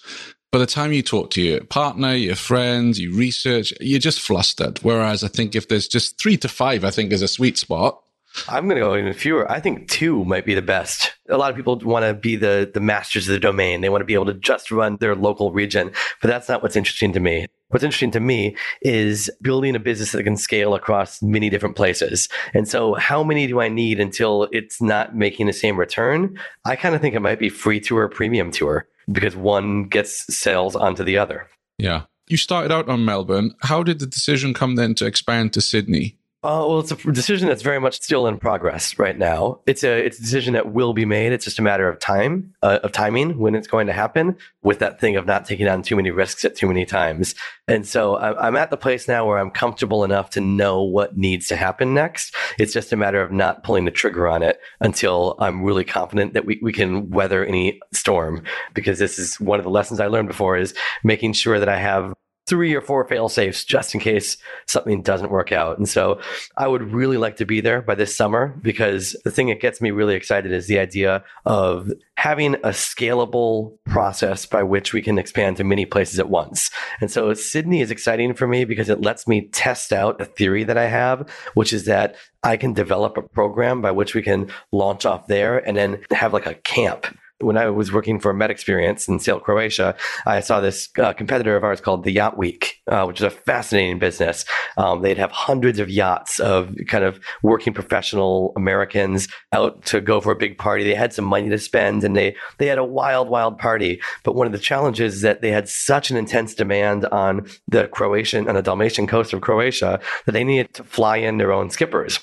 By 0.50 0.58
the 0.58 0.66
time 0.66 0.92
you 0.92 1.02
talk 1.02 1.30
to 1.30 1.42
your 1.42 1.64
partner, 1.64 2.14
your 2.14 2.36
friends, 2.36 3.00
you 3.00 3.14
research, 3.14 3.72
you're 3.80 3.98
just 3.98 4.20
flustered. 4.20 4.78
Whereas 4.82 5.24
I 5.24 5.28
think 5.28 5.56
if 5.56 5.68
there's 5.68 5.88
just 5.88 6.20
three 6.20 6.36
to 6.38 6.48
five, 6.48 6.84
I 6.84 6.90
think 6.90 7.12
is 7.12 7.22
a 7.22 7.28
sweet 7.28 7.56
spot. 7.56 8.02
I'm 8.48 8.66
going 8.66 8.76
to 8.76 8.86
go 8.86 8.96
even 8.96 9.12
fewer. 9.12 9.50
I 9.50 9.60
think 9.60 9.88
two 9.88 10.24
might 10.24 10.46
be 10.46 10.54
the 10.54 10.62
best. 10.62 11.12
A 11.28 11.36
lot 11.36 11.50
of 11.50 11.56
people 11.56 11.78
want 11.78 12.04
to 12.04 12.14
be 12.14 12.36
the 12.36 12.70
the 12.72 12.80
masters 12.80 13.28
of 13.28 13.32
the 13.32 13.40
domain. 13.40 13.80
They 13.80 13.88
want 13.88 14.00
to 14.00 14.06
be 14.06 14.14
able 14.14 14.26
to 14.26 14.34
just 14.34 14.70
run 14.70 14.96
their 14.96 15.14
local 15.14 15.52
region, 15.52 15.92
but 16.20 16.28
that's 16.28 16.48
not 16.48 16.62
what's 16.62 16.76
interesting 16.76 17.12
to 17.12 17.20
me. 17.20 17.46
What's 17.68 17.84
interesting 17.84 18.10
to 18.12 18.20
me 18.20 18.56
is 18.82 19.30
building 19.40 19.74
a 19.74 19.80
business 19.80 20.12
that 20.12 20.24
can 20.24 20.36
scale 20.36 20.74
across 20.74 21.22
many 21.22 21.48
different 21.48 21.74
places. 21.74 22.28
And 22.52 22.68
so, 22.68 22.94
how 22.94 23.24
many 23.24 23.46
do 23.46 23.60
I 23.60 23.68
need 23.68 23.98
until 23.98 24.48
it's 24.52 24.82
not 24.82 25.16
making 25.16 25.46
the 25.46 25.52
same 25.54 25.78
return? 25.78 26.38
I 26.66 26.76
kind 26.76 26.94
of 26.94 27.00
think 27.00 27.14
it 27.14 27.20
might 27.20 27.38
be 27.38 27.48
free 27.48 27.80
tour, 27.80 28.08
premium 28.08 28.50
tour, 28.50 28.86
because 29.10 29.34
one 29.34 29.84
gets 29.84 30.26
sales 30.34 30.76
onto 30.76 31.02
the 31.02 31.16
other. 31.16 31.48
Yeah. 31.78 32.02
You 32.28 32.36
started 32.36 32.72
out 32.72 32.88
on 32.88 33.04
Melbourne. 33.04 33.54
How 33.62 33.82
did 33.82 33.98
the 33.98 34.06
decision 34.06 34.54
come 34.54 34.76
then 34.76 34.94
to 34.96 35.06
expand 35.06 35.52
to 35.54 35.60
Sydney? 35.60 36.18
Uh, 36.44 36.66
well, 36.66 36.80
it's 36.80 36.90
a 36.90 36.96
decision 37.12 37.46
that's 37.46 37.62
very 37.62 37.78
much 37.78 38.00
still 38.00 38.26
in 38.26 38.36
progress 38.36 38.98
right 38.98 39.16
now. 39.16 39.60
It's 39.64 39.84
a 39.84 40.04
it's 40.04 40.18
a 40.18 40.22
decision 40.22 40.54
that 40.54 40.72
will 40.72 40.92
be 40.92 41.04
made. 41.04 41.32
It's 41.32 41.44
just 41.44 41.60
a 41.60 41.62
matter 41.62 41.88
of 41.88 42.00
time, 42.00 42.52
uh, 42.62 42.80
of 42.82 42.90
timing 42.90 43.38
when 43.38 43.54
it's 43.54 43.68
going 43.68 43.86
to 43.86 43.92
happen. 43.92 44.36
With 44.60 44.80
that 44.80 44.98
thing 44.98 45.14
of 45.14 45.24
not 45.24 45.44
taking 45.44 45.68
on 45.68 45.82
too 45.82 45.94
many 45.94 46.10
risks 46.10 46.44
at 46.44 46.56
too 46.56 46.66
many 46.66 46.84
times, 46.84 47.36
and 47.68 47.86
so 47.86 48.16
I'm 48.18 48.56
at 48.56 48.70
the 48.70 48.76
place 48.76 49.06
now 49.06 49.24
where 49.24 49.38
I'm 49.38 49.52
comfortable 49.52 50.02
enough 50.02 50.30
to 50.30 50.40
know 50.40 50.82
what 50.82 51.16
needs 51.16 51.46
to 51.46 51.56
happen 51.56 51.94
next. 51.94 52.34
It's 52.58 52.72
just 52.72 52.92
a 52.92 52.96
matter 52.96 53.22
of 53.22 53.30
not 53.30 53.62
pulling 53.62 53.84
the 53.84 53.92
trigger 53.92 54.26
on 54.26 54.42
it 54.42 54.58
until 54.80 55.36
I'm 55.38 55.62
really 55.62 55.84
confident 55.84 56.34
that 56.34 56.44
we, 56.44 56.58
we 56.60 56.72
can 56.72 57.10
weather 57.10 57.44
any 57.44 57.78
storm. 57.92 58.42
Because 58.74 58.98
this 58.98 59.16
is 59.16 59.38
one 59.38 59.60
of 59.60 59.64
the 59.64 59.70
lessons 59.70 60.00
I 60.00 60.08
learned 60.08 60.28
before 60.28 60.56
is 60.56 60.74
making 61.04 61.34
sure 61.34 61.60
that 61.60 61.68
I 61.68 61.78
have 61.78 62.14
three 62.46 62.74
or 62.74 62.80
four 62.80 63.04
fail 63.04 63.28
safes 63.28 63.64
just 63.64 63.94
in 63.94 64.00
case 64.00 64.36
something 64.66 65.02
doesn't 65.02 65.30
work 65.30 65.52
out. 65.52 65.78
And 65.78 65.88
so 65.88 66.20
I 66.56 66.66
would 66.66 66.92
really 66.92 67.16
like 67.16 67.36
to 67.36 67.44
be 67.44 67.60
there 67.60 67.82
by 67.82 67.94
this 67.94 68.16
summer 68.16 68.58
because 68.62 69.16
the 69.24 69.30
thing 69.30 69.48
that 69.48 69.60
gets 69.60 69.80
me 69.80 69.90
really 69.90 70.14
excited 70.14 70.52
is 70.52 70.66
the 70.66 70.78
idea 70.78 71.24
of 71.46 71.90
having 72.16 72.54
a 72.56 72.70
scalable 72.70 73.78
process 73.86 74.46
by 74.46 74.62
which 74.62 74.92
we 74.92 75.02
can 75.02 75.18
expand 75.18 75.56
to 75.56 75.64
many 75.64 75.86
places 75.86 76.18
at 76.18 76.30
once. 76.30 76.70
And 77.00 77.10
so 77.10 77.32
Sydney 77.34 77.80
is 77.80 77.90
exciting 77.90 78.34
for 78.34 78.46
me 78.46 78.64
because 78.64 78.88
it 78.88 79.00
lets 79.00 79.28
me 79.28 79.48
test 79.48 79.92
out 79.92 80.20
a 80.20 80.24
theory 80.24 80.64
that 80.64 80.78
I 80.78 80.86
have, 80.86 81.28
which 81.54 81.72
is 81.72 81.84
that 81.86 82.16
I 82.42 82.56
can 82.56 82.72
develop 82.72 83.16
a 83.16 83.22
program 83.22 83.80
by 83.80 83.92
which 83.92 84.14
we 84.14 84.22
can 84.22 84.50
launch 84.72 85.06
off 85.06 85.28
there 85.28 85.58
and 85.58 85.76
then 85.76 86.02
have 86.10 86.32
like 86.32 86.46
a 86.46 86.54
camp 86.54 87.06
when 87.42 87.56
I 87.56 87.68
was 87.70 87.92
working 87.92 88.20
for 88.20 88.32
MedXperience 88.32 89.08
in 89.08 89.18
Sail 89.18 89.40
Croatia, 89.40 89.94
I 90.26 90.40
saw 90.40 90.60
this 90.60 90.88
uh, 90.98 91.12
competitor 91.12 91.56
of 91.56 91.64
ours 91.64 91.80
called 91.80 92.04
the 92.04 92.12
Yacht 92.12 92.38
Week, 92.38 92.80
uh, 92.86 93.04
which 93.04 93.20
is 93.20 93.24
a 93.24 93.30
fascinating 93.30 93.98
business. 93.98 94.44
Um, 94.76 95.02
they'd 95.02 95.18
have 95.18 95.30
hundreds 95.32 95.78
of 95.78 95.90
yachts 95.90 96.40
of 96.40 96.74
kind 96.88 97.04
of 97.04 97.20
working 97.42 97.72
professional 97.72 98.52
Americans 98.56 99.28
out 99.52 99.84
to 99.86 100.00
go 100.00 100.20
for 100.20 100.32
a 100.32 100.36
big 100.36 100.58
party. 100.58 100.84
They 100.84 100.94
had 100.94 101.12
some 101.12 101.24
money 101.24 101.48
to 101.48 101.58
spend 101.58 102.04
and 102.04 102.16
they, 102.16 102.36
they 102.58 102.66
had 102.66 102.78
a 102.78 102.84
wild, 102.84 103.28
wild 103.28 103.58
party. 103.58 104.00
But 104.24 104.34
one 104.34 104.46
of 104.46 104.52
the 104.52 104.58
challenges 104.58 105.16
is 105.16 105.22
that 105.22 105.40
they 105.40 105.50
had 105.50 105.68
such 105.68 106.10
an 106.10 106.16
intense 106.16 106.54
demand 106.54 107.06
on 107.06 107.46
the 107.68 107.88
Croatian, 107.88 108.48
and 108.48 108.56
the 108.56 108.62
Dalmatian 108.62 109.06
coast 109.06 109.32
of 109.32 109.40
Croatia 109.40 110.00
that 110.26 110.32
they 110.32 110.44
needed 110.44 110.74
to 110.74 110.84
fly 110.84 111.16
in 111.16 111.38
their 111.38 111.52
own 111.52 111.70
skippers. 111.70 112.20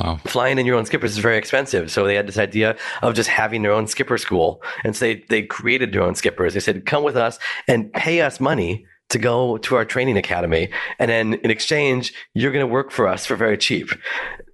Wow. 0.00 0.18
Flying 0.24 0.58
in 0.58 0.66
your 0.66 0.76
own 0.76 0.86
skippers 0.86 1.12
is 1.12 1.18
very 1.18 1.36
expensive. 1.36 1.90
So 1.90 2.04
they 2.04 2.14
had 2.14 2.26
this 2.26 2.38
idea 2.38 2.76
of 3.02 3.14
just 3.14 3.28
having 3.28 3.62
their 3.62 3.72
own 3.72 3.86
skipper 3.86 4.18
school. 4.18 4.62
And 4.84 4.96
so 4.96 5.04
they, 5.06 5.24
they 5.28 5.42
created 5.42 5.92
their 5.92 6.02
own 6.02 6.14
skippers. 6.14 6.54
They 6.54 6.60
said, 6.60 6.86
come 6.86 7.04
with 7.04 7.16
us 7.16 7.38
and 7.68 7.92
pay 7.92 8.20
us 8.22 8.40
money 8.40 8.86
to 9.10 9.18
go 9.18 9.58
to 9.58 9.76
our 9.76 9.84
training 9.84 10.16
academy. 10.16 10.70
And 10.98 11.10
then 11.10 11.34
in 11.34 11.50
exchange, 11.50 12.14
you're 12.32 12.52
going 12.52 12.66
to 12.66 12.72
work 12.72 12.90
for 12.90 13.06
us 13.06 13.26
for 13.26 13.36
very 13.36 13.58
cheap. 13.58 13.90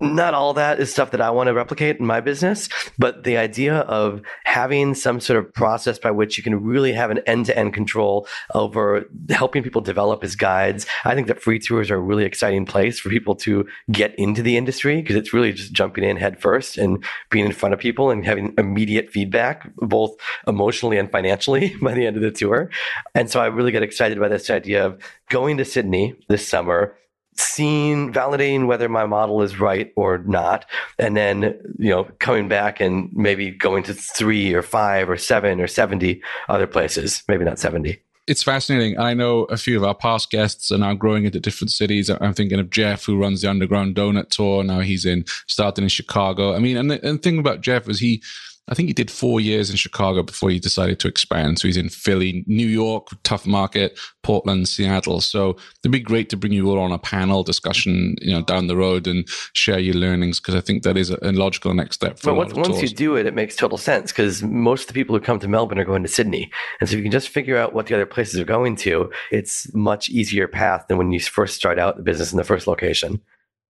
Not 0.00 0.32
all 0.32 0.54
that 0.54 0.78
is 0.78 0.92
stuff 0.92 1.10
that 1.10 1.20
I 1.20 1.30
want 1.30 1.48
to 1.48 1.54
replicate 1.54 1.98
in 1.98 2.06
my 2.06 2.20
business, 2.20 2.68
but 2.98 3.24
the 3.24 3.36
idea 3.36 3.78
of 3.80 4.22
having 4.44 4.94
some 4.94 5.18
sort 5.18 5.38
of 5.38 5.52
process 5.52 5.98
by 5.98 6.12
which 6.12 6.38
you 6.38 6.44
can 6.44 6.62
really 6.62 6.92
have 6.92 7.10
an 7.10 7.18
end 7.26 7.46
to 7.46 7.58
end 7.58 7.74
control 7.74 8.28
over 8.54 9.06
helping 9.28 9.64
people 9.64 9.80
develop 9.80 10.22
as 10.22 10.36
guides. 10.36 10.86
I 11.04 11.16
think 11.16 11.26
that 11.26 11.42
free 11.42 11.58
tours 11.58 11.90
are 11.90 11.96
a 11.96 12.00
really 12.00 12.24
exciting 12.24 12.64
place 12.64 13.00
for 13.00 13.08
people 13.08 13.34
to 13.36 13.66
get 13.90 14.16
into 14.16 14.40
the 14.40 14.56
industry 14.56 15.02
because 15.02 15.16
it's 15.16 15.32
really 15.32 15.52
just 15.52 15.72
jumping 15.72 16.04
in 16.04 16.16
head 16.16 16.40
first 16.40 16.78
and 16.78 17.04
being 17.30 17.46
in 17.46 17.52
front 17.52 17.74
of 17.74 17.80
people 17.80 18.10
and 18.10 18.24
having 18.24 18.54
immediate 18.56 19.10
feedback, 19.10 19.68
both 19.76 20.14
emotionally 20.46 20.98
and 20.98 21.10
financially 21.10 21.74
by 21.82 21.94
the 21.94 22.06
end 22.06 22.14
of 22.14 22.22
the 22.22 22.30
tour. 22.30 22.70
And 23.16 23.28
so 23.28 23.40
I 23.40 23.46
really 23.46 23.72
get 23.72 23.82
excited 23.82 24.20
by 24.20 24.28
this 24.28 24.48
idea 24.48 24.86
of 24.86 25.02
going 25.28 25.56
to 25.56 25.64
Sydney 25.64 26.14
this 26.28 26.46
summer, 26.46 26.96
seeing, 27.38 28.12
validating 28.12 28.66
whether 28.66 28.88
my 28.88 29.06
model 29.06 29.42
is 29.42 29.58
right 29.58 29.92
or 29.96 30.18
not, 30.18 30.66
and 30.98 31.16
then, 31.16 31.60
you 31.78 31.90
know, 31.90 32.04
coming 32.18 32.48
back 32.48 32.80
and 32.80 33.10
maybe 33.12 33.50
going 33.50 33.82
to 33.84 33.94
three 33.94 34.54
or 34.54 34.62
five 34.62 35.08
or 35.08 35.16
seven 35.16 35.60
or 35.60 35.66
70 35.66 36.22
other 36.48 36.66
places, 36.66 37.22
maybe 37.28 37.44
not 37.44 37.58
70 37.58 38.00
it's 38.28 38.42
fascinating. 38.42 38.98
I 38.98 39.14
know 39.14 39.44
a 39.44 39.56
few 39.56 39.78
of 39.78 39.84
our 39.84 39.94
past 39.94 40.30
guests 40.30 40.70
are 40.70 40.76
now 40.76 40.92
growing 40.92 41.24
into 41.24 41.40
different 41.40 41.72
cities. 41.72 42.10
I'm 42.10 42.34
thinking 42.34 42.60
of 42.60 42.68
Jeff, 42.68 43.04
who 43.04 43.18
runs 43.18 43.40
the 43.40 43.48
Underground 43.48 43.96
Donut 43.96 44.28
Tour. 44.28 44.62
Now 44.62 44.80
he's 44.80 45.06
in 45.06 45.24
starting 45.46 45.84
in 45.84 45.88
Chicago. 45.88 46.54
I 46.54 46.58
mean, 46.58 46.76
and 46.76 46.90
the, 46.90 47.02
and 47.02 47.18
the 47.18 47.22
thing 47.22 47.38
about 47.38 47.62
Jeff 47.62 47.88
is 47.88 48.00
he 48.00 48.22
I 48.68 48.74
think 48.74 48.88
he 48.88 48.92
did 48.92 49.10
four 49.10 49.40
years 49.40 49.70
in 49.70 49.76
Chicago 49.76 50.22
before 50.22 50.50
he 50.50 50.58
decided 50.58 51.00
to 51.00 51.08
expand. 51.08 51.58
So 51.58 51.68
he's 51.68 51.76
in 51.76 51.88
Philly, 51.88 52.44
New 52.46 52.66
York, 52.66 53.08
tough 53.22 53.46
market, 53.46 53.98
Portland, 54.22 54.68
Seattle. 54.68 55.20
So 55.20 55.56
it'd 55.82 55.92
be 55.92 56.00
great 56.00 56.28
to 56.30 56.36
bring 56.36 56.52
you 56.52 56.70
all 56.70 56.78
on 56.78 56.92
a 56.92 56.98
panel 56.98 57.42
discussion, 57.42 58.16
you 58.20 58.32
know, 58.32 58.42
down 58.42 58.66
the 58.66 58.76
road 58.76 59.06
and 59.06 59.26
share 59.54 59.78
your 59.78 59.94
learnings 59.94 60.40
because 60.40 60.54
I 60.54 60.60
think 60.60 60.82
that 60.82 60.96
is 60.96 61.10
a, 61.10 61.18
logical 61.32 61.72
next 61.72 61.96
step. 61.96 62.18
For 62.18 62.32
but 62.32 62.36
once, 62.36 62.54
once 62.54 62.82
you 62.82 62.88
do 62.88 63.16
it, 63.16 63.26
it 63.26 63.34
makes 63.34 63.54
total 63.54 63.78
sense 63.78 64.10
because 64.12 64.42
most 64.42 64.82
of 64.82 64.88
the 64.88 64.94
people 64.94 65.14
who 65.14 65.20
come 65.20 65.38
to 65.38 65.48
Melbourne 65.48 65.78
are 65.78 65.84
going 65.84 66.02
to 66.02 66.08
Sydney, 66.08 66.50
and 66.80 66.88
so 66.88 66.94
if 66.94 66.96
you 66.96 67.02
can 67.02 67.12
just 67.12 67.28
figure 67.28 67.56
out 67.56 67.74
what 67.74 67.86
the 67.86 67.94
other 67.94 68.06
places 68.06 68.40
are 68.40 68.44
going 68.44 68.74
to, 68.76 69.10
it's 69.30 69.72
much 69.74 70.08
easier 70.08 70.48
path 70.48 70.86
than 70.88 70.98
when 70.98 71.12
you 71.12 71.20
first 71.20 71.54
start 71.54 71.78
out 71.78 71.96
the 71.96 72.02
business 72.02 72.32
in 72.32 72.38
the 72.38 72.44
first 72.44 72.66
location. 72.66 73.20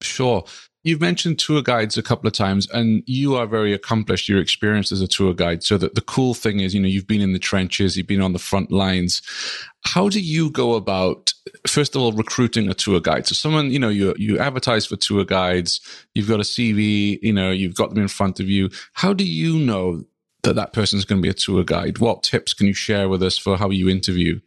Sure. 0.00 0.44
You've 0.88 1.03
mentioned 1.03 1.38
tour 1.38 1.61
guides 1.61 1.98
a 1.98 2.03
couple 2.03 2.27
of 2.27 2.33
times, 2.33 2.66
and 2.70 3.03
you 3.05 3.37
are 3.37 3.46
very 3.46 3.74
accomplished. 3.74 4.27
You're 4.27 4.40
experienced 4.40 4.90
as 4.90 5.03
a 5.03 5.07
tour 5.07 5.35
guide. 5.35 5.62
So 5.62 5.77
that 5.77 5.94
the 5.94 6.01
cool 6.01 6.33
thing 6.33 6.61
is, 6.61 6.74
you 6.74 6.81
know, 6.81 6.88
you've 6.88 7.07
been 7.07 7.20
in 7.20 7.35
the 7.35 7.38
trenches, 7.38 7.94
you've 7.94 8.07
been 8.07 8.22
on 8.22 8.33
the 8.33 8.38
front 8.38 8.72
lines. 8.72 9.20
How 9.85 10.09
do 10.09 10.18
you 10.18 10.51
go 10.51 10.72
about, 10.77 11.35
first 11.66 11.94
of 11.94 12.01
all, 12.01 12.12
recruiting 12.12 12.70
a 12.70 12.74
tour 12.74 13.01
guide? 13.01 13.27
So 13.27 13.35
someone, 13.35 13.70
you 13.70 13.79
know, 13.79 13.90
you 13.90 14.14
you 14.16 14.38
advertise 14.38 14.87
for 14.87 14.96
tour 14.96 15.27
guides, 15.27 15.83
you've 16.14 16.29
got 16.29 16.40
a 16.40 16.42
CV, 16.42 17.18
you 17.20 17.35
know, 17.35 17.51
you've 17.51 17.77
got 17.77 17.90
them 17.90 18.01
in 18.01 18.09
front 18.09 18.40
of 18.40 18.48
you. 18.48 18.70
How 18.94 19.12
do 19.12 19.24
you 19.24 19.59
know 19.59 20.05
that 20.42 20.55
that 20.55 20.72
person 20.72 20.98
is 20.98 21.05
going 21.05 21.20
to 21.20 21.27
be 21.27 21.29
a 21.29 21.35
tour 21.35 21.64
guide? 21.64 21.98
What 21.98 22.22
tips 22.22 22.55
can 22.55 22.66
you 22.66 22.72
share 22.72 23.11
with 23.11 23.22
us 23.22 23.37
for 23.37 23.59
how 23.59 23.68
you 23.68 23.90
interview? 23.90 24.40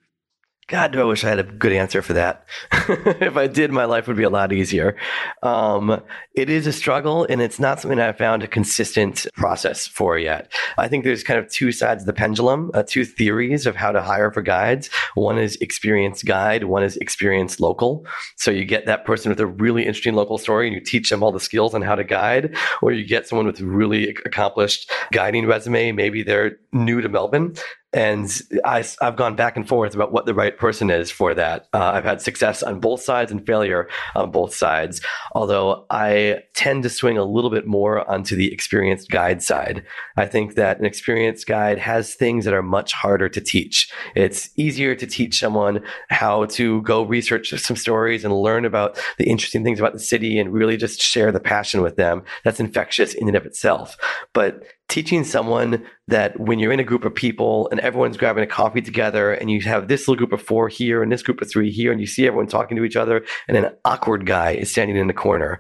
God, 0.71 0.93
do 0.93 1.01
I 1.01 1.03
wish 1.03 1.25
I 1.25 1.29
had 1.29 1.39
a 1.39 1.43
good 1.43 1.73
answer 1.73 2.01
for 2.01 2.13
that. 2.13 2.45
if 2.71 3.35
I 3.35 3.47
did, 3.47 3.73
my 3.73 3.83
life 3.83 4.07
would 4.07 4.15
be 4.15 4.23
a 4.23 4.29
lot 4.29 4.53
easier. 4.53 4.95
Um, 5.43 6.01
it 6.33 6.49
is 6.49 6.65
a 6.65 6.71
struggle, 6.71 7.25
and 7.29 7.41
it's 7.41 7.59
not 7.59 7.81
something 7.81 7.99
I've 7.99 8.17
found 8.17 8.41
a 8.41 8.47
consistent 8.47 9.27
process 9.35 9.85
for 9.85 10.17
yet. 10.17 10.49
I 10.77 10.87
think 10.87 11.03
there's 11.03 11.25
kind 11.25 11.37
of 11.37 11.49
two 11.49 11.73
sides 11.73 12.03
of 12.03 12.05
the 12.05 12.13
pendulum, 12.13 12.71
uh, 12.73 12.83
two 12.87 13.03
theories 13.03 13.65
of 13.65 13.75
how 13.75 13.91
to 13.91 14.01
hire 14.01 14.31
for 14.31 14.41
guides. 14.41 14.89
One 15.15 15.37
is 15.37 15.57
experienced 15.57 16.23
guide, 16.23 16.63
one 16.63 16.83
is 16.83 16.95
experienced 16.95 17.59
local. 17.59 18.05
So 18.37 18.49
you 18.49 18.63
get 18.63 18.85
that 18.85 19.03
person 19.03 19.27
with 19.27 19.41
a 19.41 19.47
really 19.47 19.85
interesting 19.85 20.13
local 20.13 20.37
story, 20.37 20.67
and 20.67 20.73
you 20.73 20.79
teach 20.79 21.09
them 21.09 21.21
all 21.21 21.33
the 21.33 21.41
skills 21.41 21.73
on 21.73 21.81
how 21.81 21.95
to 21.95 22.05
guide, 22.05 22.55
or 22.81 22.93
you 22.93 23.05
get 23.05 23.27
someone 23.27 23.45
with 23.45 23.59
really 23.59 24.15
accomplished 24.25 24.89
guiding 25.11 25.47
resume. 25.47 25.91
Maybe 25.91 26.23
they're 26.23 26.59
new 26.71 27.01
to 27.01 27.09
Melbourne 27.09 27.55
and 27.93 28.41
I, 28.63 28.85
have 29.01 29.17
gone 29.17 29.35
back 29.35 29.57
and 29.57 29.67
forth 29.67 29.95
about 29.95 30.11
what 30.11 30.25
the 30.25 30.33
right 30.33 30.57
person 30.57 30.89
is 30.89 31.11
for 31.11 31.33
that. 31.33 31.67
Uh, 31.73 31.91
I've 31.93 32.05
had 32.05 32.21
success 32.21 32.63
on 32.63 32.79
both 32.79 33.01
sides 33.01 33.31
and 33.31 33.45
failure 33.45 33.89
on 34.15 34.31
both 34.31 34.55
sides. 34.55 35.01
Although 35.33 35.85
I 35.89 36.43
tend 36.53 36.83
to 36.83 36.89
swing 36.89 37.17
a 37.17 37.25
little 37.25 37.49
bit 37.49 37.67
more 37.67 38.09
onto 38.09 38.35
the 38.35 38.51
experienced 38.53 39.09
guide 39.09 39.43
side. 39.43 39.83
I 40.15 40.25
think 40.25 40.55
that 40.55 40.79
an 40.79 40.85
experienced 40.85 41.47
guide 41.47 41.79
has 41.79 42.15
things 42.15 42.45
that 42.45 42.53
are 42.53 42.63
much 42.63 42.93
harder 42.93 43.27
to 43.27 43.41
teach. 43.41 43.91
It's 44.15 44.49
easier 44.55 44.95
to 44.95 45.05
teach 45.05 45.39
someone 45.39 45.83
how 46.09 46.45
to 46.45 46.81
go 46.83 47.03
research 47.03 47.49
some 47.49 47.75
stories 47.75 48.23
and 48.23 48.33
learn 48.33 48.63
about 48.63 48.99
the 49.17 49.27
interesting 49.27 49.63
things 49.63 49.79
about 49.79 49.93
the 49.93 49.99
city 49.99 50.39
and 50.39 50.53
really 50.53 50.77
just 50.77 51.01
share 51.01 51.31
the 51.31 51.39
passion 51.39 51.81
with 51.81 51.97
them. 51.97 52.23
That's 52.43 52.59
infectious 52.59 53.13
in 53.13 53.27
and 53.27 53.35
of 53.35 53.45
itself. 53.45 53.97
But 54.33 54.63
teaching 54.91 55.23
someone 55.23 55.83
that 56.07 56.39
when 56.39 56.59
you're 56.59 56.71
in 56.71 56.79
a 56.79 56.83
group 56.83 57.05
of 57.05 57.15
people 57.15 57.67
and 57.71 57.79
everyone's 57.79 58.17
grabbing 58.17 58.43
a 58.43 58.47
coffee 58.47 58.81
together 58.81 59.33
and 59.33 59.49
you 59.49 59.61
have 59.61 59.87
this 59.87 60.07
little 60.07 60.17
group 60.17 60.33
of 60.33 60.45
four 60.45 60.67
here 60.67 61.01
and 61.01 61.11
this 61.11 61.23
group 61.23 61.41
of 61.41 61.49
three 61.49 61.71
here 61.71 61.91
and 61.91 61.99
you 62.01 62.07
see 62.07 62.27
everyone 62.27 62.47
talking 62.47 62.77
to 62.77 62.83
each 62.83 62.97
other 62.97 63.23
and 63.47 63.57
an 63.57 63.71
awkward 63.85 64.25
guy 64.25 64.51
is 64.51 64.69
standing 64.69 64.97
in 64.97 65.07
the 65.07 65.13
corner 65.13 65.59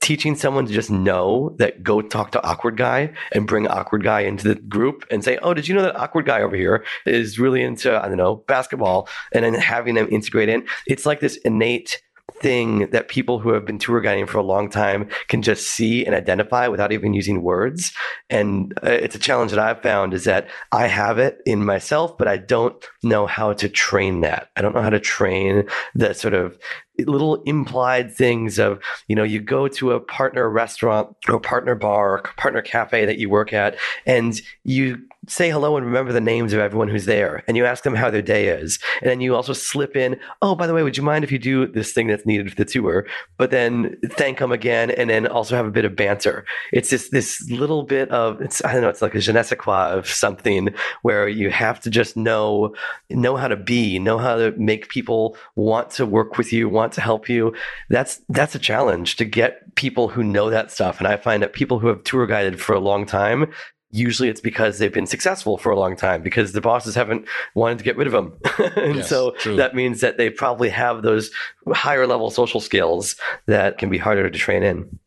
teaching 0.00 0.34
someone 0.34 0.66
to 0.66 0.72
just 0.72 0.90
know 0.90 1.54
that 1.58 1.84
go 1.84 2.02
talk 2.02 2.32
to 2.32 2.44
awkward 2.44 2.76
guy 2.76 3.12
and 3.30 3.46
bring 3.46 3.68
awkward 3.68 4.02
guy 4.02 4.20
into 4.20 4.48
the 4.48 4.56
group 4.56 5.06
and 5.10 5.22
say 5.22 5.38
oh 5.42 5.54
did 5.54 5.68
you 5.68 5.74
know 5.74 5.82
that 5.82 5.96
awkward 5.96 6.26
guy 6.26 6.42
over 6.42 6.56
here 6.56 6.84
is 7.06 7.38
really 7.38 7.62
into 7.62 7.96
i 8.04 8.08
don't 8.08 8.16
know 8.16 8.42
basketball? 8.52 9.08
And 9.32 9.44
then 9.44 9.54
having 9.54 9.94
them 9.94 10.08
integrate 10.10 10.48
in. 10.48 10.66
It's 10.86 11.06
like 11.06 11.20
this 11.20 11.36
innate 11.38 12.02
thing 12.40 12.90
that 12.90 13.08
people 13.08 13.38
who 13.38 13.52
have 13.52 13.64
been 13.64 13.78
tour 13.78 14.00
guiding 14.00 14.26
for 14.26 14.38
a 14.38 14.42
long 14.42 14.68
time 14.70 15.08
can 15.28 15.42
just 15.42 15.68
see 15.68 16.04
and 16.04 16.14
identify 16.14 16.68
without 16.68 16.92
even 16.92 17.14
using 17.14 17.42
words. 17.42 17.92
And 18.30 18.72
uh, 18.82 18.90
it's 18.90 19.14
a 19.14 19.20
challenge 19.20 19.52
that 19.52 19.60
I've 19.60 19.82
found 19.82 20.14
is 20.14 20.24
that 20.24 20.48
I 20.72 20.86
have 20.86 21.18
it 21.18 21.38
in 21.46 21.64
myself, 21.64 22.16
but 22.18 22.28
I 22.28 22.36
don't 22.36 22.84
know 23.02 23.26
how 23.26 23.52
to 23.54 23.68
train 23.68 24.20
that. 24.22 24.48
I 24.56 24.62
don't 24.62 24.74
know 24.74 24.82
how 24.82 24.90
to 24.90 25.00
train 25.00 25.64
the 25.94 26.14
sort 26.14 26.34
of 26.34 26.58
little 27.04 27.42
implied 27.42 28.12
things 28.12 28.58
of 28.58 28.80
you 29.08 29.16
know 29.16 29.24
you 29.24 29.40
go 29.40 29.68
to 29.68 29.92
a 29.92 30.00
partner 30.00 30.48
restaurant 30.48 31.14
or 31.28 31.40
partner 31.40 31.74
bar 31.74 32.18
or 32.18 32.22
partner 32.36 32.62
cafe 32.62 33.04
that 33.04 33.18
you 33.18 33.28
work 33.28 33.52
at 33.52 33.76
and 34.06 34.40
you 34.64 35.02
say 35.28 35.50
hello 35.50 35.76
and 35.76 35.86
remember 35.86 36.12
the 36.12 36.20
names 36.20 36.52
of 36.52 36.58
everyone 36.58 36.88
who's 36.88 37.04
there 37.04 37.44
and 37.46 37.56
you 37.56 37.64
ask 37.64 37.84
them 37.84 37.94
how 37.94 38.10
their 38.10 38.22
day 38.22 38.48
is 38.48 38.80
and 39.00 39.10
then 39.10 39.20
you 39.20 39.36
also 39.36 39.52
slip 39.52 39.96
in 39.96 40.18
oh 40.40 40.54
by 40.54 40.66
the 40.66 40.74
way 40.74 40.82
would 40.82 40.96
you 40.96 41.02
mind 41.02 41.22
if 41.22 41.30
you 41.30 41.38
do 41.38 41.66
this 41.66 41.92
thing 41.92 42.08
that's 42.08 42.26
needed 42.26 42.50
for 42.50 42.56
the 42.56 42.64
tour? 42.64 43.06
But 43.36 43.50
then 43.50 43.96
thank 44.06 44.38
them 44.38 44.52
again 44.52 44.90
and 44.90 45.10
then 45.10 45.26
also 45.26 45.56
have 45.56 45.66
a 45.66 45.70
bit 45.70 45.84
of 45.84 45.94
banter. 45.96 46.44
It's 46.72 46.90
just 46.90 47.12
this 47.12 47.48
little 47.50 47.82
bit 47.82 48.10
of 48.10 48.40
it's 48.40 48.64
i 48.64 48.72
don't 48.72 48.82
know 48.82 48.88
it's 48.88 49.02
like 49.02 49.14
a 49.14 49.20
je 49.20 49.32
ne 49.32 49.42
sais 49.42 49.58
quoi 49.58 49.92
of 49.92 50.08
something 50.08 50.74
where 51.02 51.28
you 51.28 51.50
have 51.50 51.80
to 51.80 51.90
just 51.90 52.16
know 52.16 52.74
know 53.10 53.36
how 53.36 53.48
to 53.48 53.56
be 53.56 53.98
know 53.98 54.18
how 54.18 54.36
to 54.36 54.52
make 54.56 54.88
people 54.88 55.36
want 55.56 55.90
to 55.90 56.06
work 56.06 56.38
with 56.38 56.52
you 56.52 56.68
want 56.92 56.94
to 56.94 57.00
help 57.00 57.28
you 57.28 57.54
that's 57.88 58.20
that's 58.28 58.54
a 58.54 58.58
challenge 58.58 59.16
to 59.16 59.24
get 59.24 59.74
people 59.74 60.08
who 60.08 60.22
know 60.22 60.50
that 60.50 60.70
stuff 60.70 60.98
and 60.98 61.08
i 61.08 61.16
find 61.16 61.42
that 61.42 61.52
people 61.52 61.78
who 61.78 61.86
have 61.86 62.04
tour 62.04 62.26
guided 62.26 62.60
for 62.60 62.74
a 62.74 62.80
long 62.80 63.06
time 63.06 63.50
usually 63.94 64.28
it's 64.28 64.40
because 64.40 64.78
they've 64.78 64.92
been 64.92 65.06
successful 65.06 65.58
for 65.58 65.70
a 65.70 65.78
long 65.78 65.96
time 65.96 66.22
because 66.22 66.52
the 66.52 66.62
bosses 66.62 66.94
haven't 66.94 67.26
wanted 67.54 67.76
to 67.76 67.84
get 67.84 67.96
rid 67.96 68.06
of 68.06 68.12
them. 68.14 68.32
and 68.76 68.96
yes, 68.96 69.08
so 69.08 69.32
true. 69.32 69.56
that 69.56 69.74
means 69.74 70.00
that 70.00 70.16
they 70.16 70.30
probably 70.30 70.70
have 70.70 71.02
those 71.02 71.30
higher 71.72 72.06
level 72.06 72.30
social 72.30 72.58
skills 72.58 73.16
that 73.46 73.76
can 73.76 73.90
be 73.90 73.98
harder 73.98 74.30
to 74.30 74.38
train 74.38 74.62
in. 74.62 74.98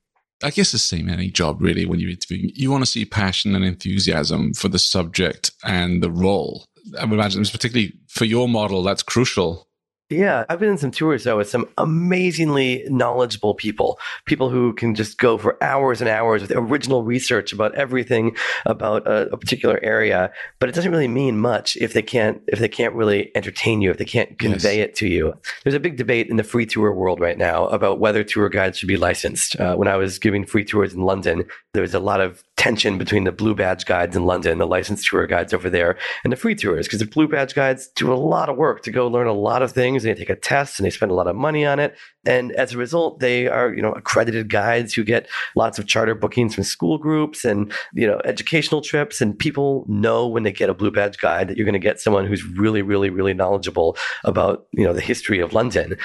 I 0.43 0.51
guess 0.51 0.71
the 0.71 0.77
same 0.77 1.09
any 1.09 1.31
job 1.31 1.59
really 1.59 1.87
when 1.87 1.99
you're 1.99 2.11
interviewing. 2.11 2.51
You 2.53 2.69
want 2.69 2.83
to 2.83 2.89
see 2.89 3.05
passion 3.05 3.55
and 3.55 3.65
enthusiasm 3.65 4.53
for 4.53 4.67
the 4.67 4.77
subject 4.77 5.49
and 5.63 6.03
the 6.03 6.11
role. 6.11 6.67
I 6.99 7.05
would 7.05 7.13
imagine, 7.13 7.43
particularly 7.43 7.93
for 8.07 8.25
your 8.25 8.47
model, 8.47 8.83
that's 8.83 9.01
crucial 9.01 9.64
yeah, 10.09 10.45
I've 10.49 10.59
been 10.59 10.69
in 10.69 10.77
some 10.77 10.91
tours 10.91 11.23
though 11.23 11.37
with 11.37 11.49
some 11.49 11.67
amazingly 11.77 12.83
knowledgeable 12.89 13.55
people, 13.55 13.99
people 14.25 14.51
who 14.51 14.73
can 14.73 14.93
just 14.93 15.17
go 15.17 15.37
for 15.37 15.61
hours 15.63 15.99
and 15.99 16.09
hours 16.09 16.43
with 16.43 16.51
original 16.51 17.03
research 17.03 17.51
about 17.51 17.73
everything 17.73 18.35
about 18.67 19.07
a, 19.07 19.31
a, 19.31 19.37
particular 19.37 19.79
area. 19.81 20.31
But 20.59 20.69
it 20.69 20.75
doesn't 20.75 20.91
really 20.91 21.07
mean 21.07 21.39
much 21.39 21.75
if 21.77 21.93
they 21.93 22.03
can't 22.03 22.39
if 22.47 22.59
they 22.59 22.67
can't 22.67 22.93
really 22.93 23.31
entertain 23.35 23.81
you, 23.81 23.89
if 23.89 23.97
they 23.97 24.05
can't 24.05 24.37
convey 24.37 24.77
yes. 24.77 24.89
it 24.89 24.95
to 24.95 25.07
you. 25.07 25.33
There's 25.63 25.73
a 25.73 25.79
big 25.79 25.97
debate 25.97 26.29
in 26.29 26.35
the 26.35 26.43
free 26.43 26.67
tour 26.67 26.93
world 26.93 27.19
right 27.19 27.37
now 27.37 27.65
about 27.67 27.99
whether 27.99 28.23
tour 28.23 28.47
guides 28.49 28.77
should 28.77 28.87
be 28.87 28.97
licensed. 28.97 29.59
Uh, 29.59 29.75
when 29.75 29.87
I 29.87 29.95
was 29.95 30.19
giving 30.19 30.45
free 30.45 30.65
tours 30.65 30.93
in 30.93 31.01
London, 31.01 31.45
there 31.73 31.81
was 31.81 31.95
a 31.95 31.99
lot 31.99 32.21
of 32.21 32.43
tension 32.57 32.97
between 32.97 33.25
the 33.25 33.31
blue 33.31 33.53
badge 33.53 33.85
guides 33.85 34.15
in 34.15 34.25
London, 34.25 34.57
the 34.57 34.67
licensed 34.67 35.07
tour 35.07 35.27
guides 35.27 35.53
over 35.53 35.69
there, 35.69 35.97
and 36.23 36.31
the 36.31 36.37
free 36.37 36.55
tours 36.55 36.87
because 36.87 36.99
the 36.99 37.05
blue 37.05 37.27
badge 37.27 37.53
guides 37.53 37.87
do 37.95 38.11
a 38.11 38.15
lot 38.15 38.49
of 38.49 38.57
work 38.57 38.81
to 38.83 38.91
go 38.91 39.07
learn 39.07 39.27
a 39.27 39.33
lot 39.33 39.61
of 39.61 39.71
things 39.71 40.05
and 40.05 40.15
they 40.15 40.19
take 40.19 40.29
a 40.29 40.35
test 40.35 40.79
and 40.79 40.85
they 40.85 40.89
spend 40.89 41.11
a 41.11 41.15
lot 41.15 41.27
of 41.27 41.35
money 41.35 41.65
on 41.65 41.79
it. 41.79 41.95
And 42.25 42.51
as 42.53 42.73
a 42.73 42.77
result, 42.77 43.19
they 43.19 43.47
are, 43.47 43.73
you 43.73 43.81
know, 43.81 43.91
accredited 43.91 44.49
guides 44.49 44.93
who 44.93 45.03
get 45.03 45.27
lots 45.55 45.77
of 45.77 45.85
charter 45.85 46.15
bookings 46.15 46.55
from 46.55 46.63
school 46.63 46.97
groups 46.97 47.45
and, 47.45 47.71
you 47.93 48.07
know, 48.07 48.19
educational 48.25 48.81
trips. 48.81 49.21
And 49.21 49.37
people 49.37 49.85
know 49.87 50.27
when 50.27 50.43
they 50.43 50.51
get 50.51 50.69
a 50.69 50.73
blue 50.73 50.91
badge 50.91 51.19
guide 51.19 51.47
that 51.49 51.57
you're 51.57 51.65
going 51.65 51.73
to 51.73 51.79
get 51.79 51.99
someone 51.99 52.25
who's 52.25 52.43
really, 52.43 52.81
really, 52.81 53.09
really 53.09 53.33
knowledgeable 53.33 53.97
about, 54.23 54.65
you 54.71 54.83
know, 54.83 54.93
the 54.93 55.01
history 55.01 55.39
of 55.39 55.53
London. 55.53 55.97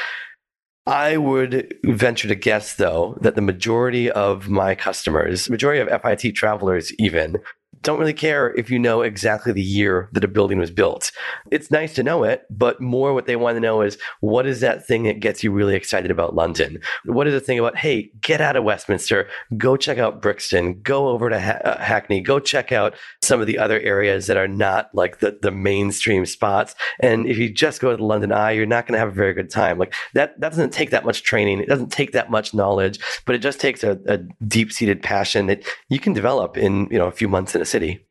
I 0.86 1.16
would 1.18 1.74
venture 1.84 2.28
to 2.28 2.34
guess, 2.34 2.74
though, 2.74 3.18
that 3.20 3.34
the 3.34 3.42
majority 3.42 4.10
of 4.10 4.48
my 4.48 4.74
customers, 4.74 5.50
majority 5.50 5.80
of 5.80 6.02
FIT 6.02 6.34
travelers 6.34 6.92
even, 6.98 7.36
don't 7.82 7.98
really 7.98 8.12
care 8.12 8.52
if 8.54 8.70
you 8.70 8.78
know 8.78 9.02
exactly 9.02 9.52
the 9.52 9.62
year 9.62 10.08
that 10.12 10.24
a 10.24 10.28
building 10.28 10.58
was 10.58 10.70
built. 10.70 11.10
It's 11.50 11.70
nice 11.70 11.94
to 11.94 12.02
know 12.02 12.24
it, 12.24 12.44
but 12.50 12.80
more 12.80 13.14
what 13.14 13.26
they 13.26 13.36
want 13.36 13.56
to 13.56 13.60
know 13.60 13.80
is 13.80 13.96
what 14.20 14.46
is 14.46 14.60
that 14.60 14.86
thing 14.86 15.04
that 15.04 15.20
gets 15.20 15.42
you 15.42 15.50
really 15.50 15.74
excited 15.74 16.10
about 16.10 16.34
London? 16.34 16.78
What 17.04 17.26
is 17.26 17.32
the 17.32 17.40
thing 17.40 17.58
about, 17.58 17.76
hey, 17.76 18.10
get 18.20 18.40
out 18.40 18.56
of 18.56 18.64
Westminster, 18.64 19.28
go 19.56 19.76
check 19.76 19.98
out 19.98 20.20
Brixton, 20.20 20.80
go 20.82 21.08
over 21.08 21.30
to 21.30 21.40
ha- 21.40 21.60
uh, 21.64 21.78
Hackney, 21.78 22.20
go 22.20 22.38
check 22.38 22.70
out 22.70 22.94
some 23.22 23.40
of 23.40 23.46
the 23.46 23.58
other 23.58 23.80
areas 23.80 24.26
that 24.26 24.36
are 24.36 24.48
not 24.48 24.90
like 24.94 25.20
the, 25.20 25.38
the 25.40 25.50
mainstream 25.50 26.26
spots. 26.26 26.74
And 27.00 27.26
if 27.26 27.38
you 27.38 27.50
just 27.50 27.80
go 27.80 27.90
to 27.90 27.96
the 27.96 28.04
London 28.04 28.32
Eye, 28.32 28.52
you're 28.52 28.66
not 28.66 28.86
going 28.86 28.94
to 28.94 28.98
have 28.98 29.08
a 29.08 29.12
very 29.12 29.32
good 29.32 29.50
time. 29.50 29.78
Like 29.78 29.94
that, 30.14 30.38
that 30.40 30.50
doesn't 30.50 30.72
take 30.72 30.90
that 30.90 31.04
much 31.04 31.22
training. 31.22 31.60
It 31.60 31.68
doesn't 31.68 31.92
take 31.92 32.12
that 32.12 32.30
much 32.30 32.52
knowledge, 32.52 32.98
but 33.24 33.34
it 33.34 33.38
just 33.38 33.60
takes 33.60 33.82
a, 33.82 33.98
a 34.06 34.18
deep 34.46 34.72
seated 34.72 35.02
passion 35.02 35.46
that 35.46 35.64
you 35.88 35.98
can 35.98 36.12
develop 36.12 36.58
in, 36.58 36.88
you 36.90 36.98
know, 36.98 37.06
a 37.06 37.12
few 37.12 37.28
months 37.28 37.54
in 37.54 37.62
a 37.62 37.69
city. 37.70 38.06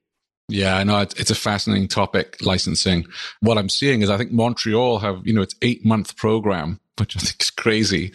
Yeah, 0.49 0.77
I 0.77 0.83
know 0.83 0.99
it's 0.99 1.29
a 1.29 1.35
fascinating 1.35 1.87
topic, 1.87 2.37
licensing. 2.41 3.05
What 3.39 3.57
I'm 3.57 3.69
seeing 3.69 4.01
is 4.01 4.09
I 4.09 4.17
think 4.17 4.31
Montreal 4.31 4.99
have, 4.99 5.21
you 5.23 5.33
know, 5.33 5.43
it's 5.43 5.55
eight 5.61 5.85
month 5.85 6.17
program, 6.17 6.79
which 6.97 7.15
I 7.15 7.19
think 7.19 7.39
is 7.39 7.51
crazy 7.51 8.11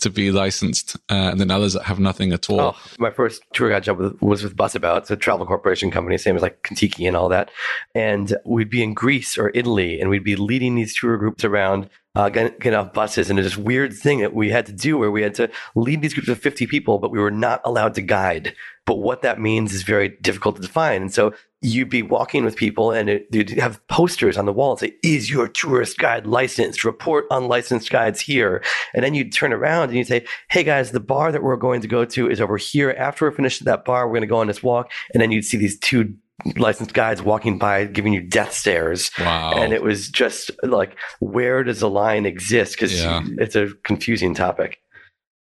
to 0.00 0.10
be 0.10 0.32
licensed. 0.32 0.96
Uh, 1.08 1.30
and 1.30 1.40
then 1.40 1.52
others 1.52 1.74
that 1.74 1.84
have 1.84 2.00
nothing 2.00 2.32
at 2.32 2.50
all. 2.50 2.60
Oh, 2.60 2.76
my 2.98 3.10
first 3.10 3.42
tour 3.52 3.70
guide 3.70 3.84
job 3.84 4.20
was 4.20 4.42
with 4.42 4.56
Busabout. 4.56 4.98
It's 4.98 5.10
a 5.12 5.16
travel 5.16 5.46
corporation 5.46 5.92
company, 5.92 6.18
same 6.18 6.34
as 6.34 6.42
like 6.42 6.60
Contiki 6.64 7.06
and 7.06 7.16
all 7.16 7.28
that. 7.28 7.52
And 7.94 8.36
we'd 8.44 8.70
be 8.70 8.82
in 8.82 8.92
Greece 8.92 9.38
or 9.38 9.52
Italy 9.54 10.00
and 10.00 10.10
we'd 10.10 10.24
be 10.24 10.36
leading 10.36 10.74
these 10.74 10.98
tour 10.98 11.16
groups 11.16 11.44
around 11.44 11.88
uh, 12.16 12.30
getting, 12.30 12.74
off 12.74 12.94
buses. 12.94 13.28
And 13.28 13.38
there's 13.38 13.46
this 13.46 13.58
weird 13.58 13.92
thing 13.92 14.20
that 14.20 14.34
we 14.34 14.50
had 14.50 14.66
to 14.66 14.72
do 14.72 14.96
where 14.96 15.10
we 15.10 15.22
had 15.22 15.34
to 15.34 15.50
lead 15.74 16.00
these 16.00 16.14
groups 16.14 16.28
of 16.28 16.38
50 16.38 16.66
people, 16.66 16.98
but 16.98 17.10
we 17.10 17.18
were 17.18 17.30
not 17.30 17.60
allowed 17.64 17.94
to 17.94 18.02
guide. 18.02 18.54
But 18.86 18.96
what 18.96 19.22
that 19.22 19.38
means 19.38 19.74
is 19.74 19.82
very 19.82 20.10
difficult 20.22 20.56
to 20.56 20.62
define. 20.62 21.02
And 21.02 21.12
so 21.12 21.34
you'd 21.60 21.90
be 21.90 22.02
walking 22.02 22.44
with 22.44 22.56
people 22.56 22.90
and 22.92 23.10
it, 23.10 23.26
you'd 23.32 23.50
have 23.50 23.86
posters 23.88 24.38
on 24.38 24.46
the 24.46 24.52
wall 24.52 24.70
and 24.70 24.80
say, 24.80 24.94
is 25.02 25.28
your 25.28 25.46
tourist 25.48 25.98
guide 25.98 26.26
licensed? 26.26 26.84
Report 26.84 27.26
unlicensed 27.30 27.90
guides 27.90 28.20
here. 28.20 28.62
And 28.94 29.04
then 29.04 29.12
you'd 29.14 29.32
turn 29.32 29.52
around 29.52 29.88
and 29.88 29.98
you'd 29.98 30.06
say, 30.06 30.24
hey 30.50 30.62
guys, 30.62 30.92
the 30.92 31.00
bar 31.00 31.32
that 31.32 31.42
we're 31.42 31.56
going 31.56 31.82
to 31.82 31.88
go 31.88 32.04
to 32.06 32.30
is 32.30 32.40
over 32.40 32.56
here. 32.56 32.94
After 32.96 33.26
we're 33.26 33.36
finished 33.36 33.60
at 33.60 33.66
that 33.66 33.84
bar, 33.84 34.06
we're 34.06 34.14
going 34.14 34.20
to 34.22 34.26
go 34.26 34.38
on 34.38 34.46
this 34.46 34.62
walk. 34.62 34.90
And 35.12 35.20
then 35.20 35.32
you'd 35.32 35.44
see 35.44 35.58
these 35.58 35.78
two 35.78 36.14
licensed 36.56 36.92
guides 36.92 37.22
walking 37.22 37.58
by 37.58 37.86
giving 37.86 38.12
you 38.12 38.20
death 38.20 38.52
stares. 38.52 39.10
Wow. 39.18 39.54
And 39.56 39.72
it 39.72 39.82
was 39.82 40.08
just 40.08 40.50
like, 40.62 40.96
where 41.20 41.64
does 41.64 41.80
the 41.80 41.90
line 41.90 42.26
exist? 42.26 42.72
Because 42.72 42.94
yeah. 42.94 43.22
it's 43.38 43.56
a 43.56 43.68
confusing 43.84 44.34
topic. 44.34 44.78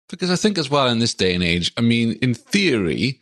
Because 0.09 0.31
I 0.31 0.35
think 0.35 0.57
as 0.57 0.69
well 0.69 0.87
in 0.87 0.99
this 0.99 1.13
day 1.13 1.35
and 1.35 1.43
age, 1.43 1.71
I 1.77 1.81
mean, 1.81 2.13
in 2.21 2.33
theory, 2.33 3.19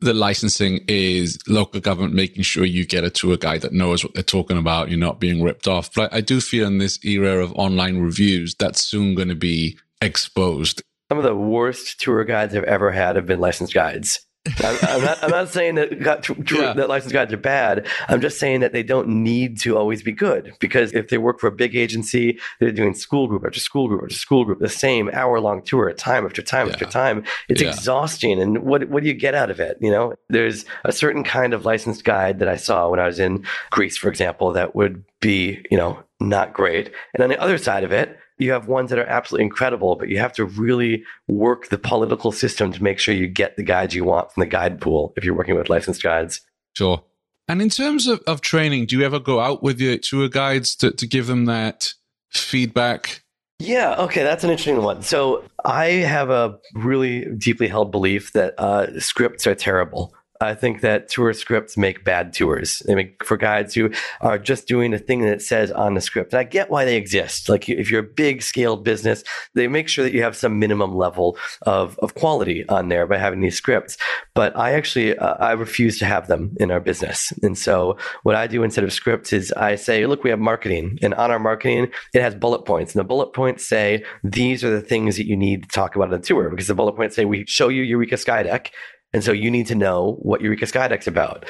the 0.00 0.14
licensing 0.14 0.84
is 0.86 1.38
local 1.48 1.80
government 1.80 2.14
making 2.14 2.44
sure 2.44 2.64
you 2.64 2.86
get 2.86 3.02
a 3.02 3.10
tour 3.10 3.36
guide 3.36 3.62
that 3.62 3.72
knows 3.72 4.04
what 4.04 4.14
they're 4.14 4.22
talking 4.22 4.56
about. 4.56 4.88
You're 4.88 4.98
not 4.98 5.18
being 5.18 5.42
ripped 5.42 5.66
off. 5.66 5.92
But 5.92 6.12
I 6.14 6.20
do 6.20 6.40
feel 6.40 6.66
in 6.68 6.78
this 6.78 7.04
era 7.04 7.42
of 7.42 7.52
online 7.54 7.98
reviews, 7.98 8.54
that's 8.54 8.84
soon 8.84 9.16
going 9.16 9.28
to 9.28 9.34
be 9.34 9.76
exposed. 10.00 10.82
Some 11.08 11.18
of 11.18 11.24
the 11.24 11.34
worst 11.34 12.00
tour 12.00 12.22
guides 12.24 12.54
I've 12.54 12.64
ever 12.64 12.92
had 12.92 13.16
have 13.16 13.26
been 13.26 13.40
licensed 13.40 13.74
guides. 13.74 14.20
I'm, 14.58 14.78
I'm, 14.82 15.02
not, 15.02 15.24
I'm 15.24 15.30
not 15.30 15.48
saying 15.48 15.76
that 15.76 16.02
got 16.02 16.22
tr- 16.22 16.34
tr- 16.34 16.56
yeah. 16.56 16.72
that 16.74 16.88
licensed 16.88 17.12
guides 17.12 17.32
are 17.32 17.38
bad. 17.38 17.86
I'm 18.08 18.20
just 18.20 18.38
saying 18.38 18.60
that 18.60 18.72
they 18.72 18.82
don't 18.82 19.08
need 19.08 19.60
to 19.60 19.76
always 19.76 20.02
be 20.02 20.12
good 20.12 20.54
because 20.58 20.92
if 20.92 21.08
they 21.08 21.18
work 21.18 21.40
for 21.40 21.46
a 21.46 21.52
big 21.52 21.76
agency, 21.76 22.38
they're 22.60 22.72
doing 22.72 22.94
school 22.94 23.26
group 23.26 23.44
after 23.44 23.60
school 23.60 23.88
group 23.88 24.02
after 24.02 24.14
school 24.14 24.44
group, 24.44 24.58
the 24.58 24.68
same 24.68 25.10
hour 25.12 25.40
long 25.40 25.62
tour, 25.62 25.92
time 25.92 26.24
after 26.24 26.42
time 26.42 26.66
yeah. 26.66 26.72
after 26.72 26.86
time. 26.86 27.24
It's 27.48 27.62
yeah. 27.62 27.68
exhausting. 27.68 28.40
And 28.40 28.64
what 28.64 28.88
what 28.88 29.02
do 29.02 29.08
you 29.08 29.14
get 29.14 29.34
out 29.34 29.50
of 29.50 29.60
it? 29.60 29.78
You 29.80 29.90
know, 29.90 30.14
there's 30.28 30.64
a 30.84 30.92
certain 30.92 31.24
kind 31.24 31.52
of 31.54 31.64
licensed 31.64 32.04
guide 32.04 32.38
that 32.38 32.48
I 32.48 32.56
saw 32.56 32.88
when 32.88 33.00
I 33.00 33.06
was 33.06 33.18
in 33.18 33.44
Greece, 33.70 33.96
for 33.96 34.08
example, 34.08 34.52
that 34.52 34.74
would 34.74 35.04
be 35.20 35.64
you 35.70 35.76
know 35.76 36.02
not 36.20 36.52
great. 36.52 36.92
And 37.14 37.22
on 37.22 37.28
the 37.28 37.40
other 37.40 37.58
side 37.58 37.84
of 37.84 37.92
it, 37.92 38.18
you 38.38 38.52
have 38.52 38.68
ones 38.68 38.90
that 38.90 38.98
are 38.98 39.06
absolutely 39.06 39.44
incredible, 39.44 39.96
but 39.96 40.08
you 40.08 40.18
have 40.18 40.32
to 40.34 40.44
really 40.44 41.04
work 41.26 41.68
the 41.68 41.78
political 41.78 42.32
system 42.32 42.72
to 42.72 42.82
make 42.82 42.98
sure 42.98 43.14
you 43.14 43.26
get 43.26 43.56
the 43.56 43.62
guides 43.62 43.94
you 43.94 44.04
want 44.04 44.32
from 44.32 44.42
the 44.42 44.46
guide 44.46 44.80
pool 44.80 45.12
if 45.16 45.24
you're 45.24 45.34
working 45.34 45.56
with 45.56 45.68
licensed 45.68 46.02
guides. 46.02 46.40
Sure. 46.76 47.02
And 47.48 47.62
in 47.62 47.70
terms 47.70 48.06
of, 48.06 48.20
of 48.26 48.40
training, 48.40 48.86
do 48.86 48.98
you 48.98 49.04
ever 49.04 49.18
go 49.18 49.40
out 49.40 49.62
with 49.62 49.80
your 49.80 49.96
tour 49.98 50.28
guides 50.28 50.76
to, 50.76 50.90
to 50.90 51.06
give 51.06 51.26
them 51.26 51.46
that 51.46 51.94
feedback? 52.30 53.22
Yeah, 53.58 53.96
okay, 53.98 54.22
that's 54.22 54.44
an 54.44 54.50
interesting 54.50 54.80
one. 54.82 55.02
So 55.02 55.42
I 55.64 55.86
have 55.86 56.30
a 56.30 56.58
really 56.74 57.24
deeply 57.36 57.66
held 57.66 57.90
belief 57.90 58.32
that 58.34 58.54
uh, 58.58 59.00
scripts 59.00 59.46
are 59.46 59.54
terrible. 59.54 60.14
I 60.40 60.54
think 60.54 60.82
that 60.82 61.08
tour 61.08 61.32
scripts 61.32 61.76
make 61.76 62.04
bad 62.04 62.32
tours. 62.32 62.80
They 62.86 62.94
make 62.94 63.24
for 63.24 63.36
guides 63.36 63.74
who 63.74 63.90
are 64.20 64.38
just 64.38 64.68
doing 64.68 64.92
the 64.92 64.98
thing 64.98 65.20
that 65.22 65.32
it 65.32 65.42
says 65.42 65.72
on 65.72 65.94
the 65.94 66.00
script. 66.00 66.32
And 66.32 66.38
I 66.38 66.44
get 66.44 66.70
why 66.70 66.84
they 66.84 66.96
exist. 66.96 67.48
Like 67.48 67.68
if 67.68 67.90
you're 67.90 68.00
a 68.00 68.14
big 68.14 68.42
scale 68.42 68.76
business, 68.76 69.24
they 69.54 69.66
make 69.66 69.88
sure 69.88 70.04
that 70.04 70.12
you 70.12 70.22
have 70.22 70.36
some 70.36 70.60
minimum 70.60 70.94
level 70.94 71.36
of, 71.62 71.98
of 71.98 72.14
quality 72.14 72.68
on 72.68 72.88
there 72.88 73.06
by 73.06 73.16
having 73.18 73.40
these 73.40 73.56
scripts. 73.56 73.96
But 74.34 74.56
I 74.56 74.72
actually, 74.74 75.18
uh, 75.18 75.34
I 75.34 75.52
refuse 75.52 75.98
to 75.98 76.04
have 76.04 76.28
them 76.28 76.56
in 76.60 76.70
our 76.70 76.80
business. 76.80 77.32
And 77.42 77.58
so 77.58 77.96
what 78.22 78.36
I 78.36 78.46
do 78.46 78.62
instead 78.62 78.84
of 78.84 78.92
scripts 78.92 79.32
is 79.32 79.52
I 79.52 79.74
say, 79.74 80.06
look, 80.06 80.22
we 80.22 80.30
have 80.30 80.38
marketing 80.38 80.98
and 81.02 81.14
on 81.14 81.32
our 81.32 81.40
marketing, 81.40 81.90
it 82.14 82.22
has 82.22 82.36
bullet 82.36 82.64
points 82.64 82.94
and 82.94 83.00
the 83.00 83.04
bullet 83.04 83.32
points 83.32 83.66
say, 83.66 84.04
these 84.22 84.62
are 84.62 84.70
the 84.70 84.80
things 84.80 85.16
that 85.16 85.26
you 85.26 85.36
need 85.36 85.64
to 85.64 85.68
talk 85.68 85.96
about 85.96 86.12
on 86.12 86.20
the 86.20 86.26
tour 86.26 86.48
because 86.48 86.68
the 86.68 86.74
bullet 86.74 86.94
points 86.94 87.16
say, 87.16 87.24
we 87.24 87.44
show 87.46 87.68
you 87.68 87.82
Eureka 87.82 88.14
Skydeck 88.14 88.68
and 89.12 89.24
so 89.24 89.32
you 89.32 89.50
need 89.50 89.66
to 89.66 89.74
know 89.74 90.18
what 90.20 90.40
Eureka 90.40 90.66
Skydeck's 90.66 91.06
about. 91.06 91.46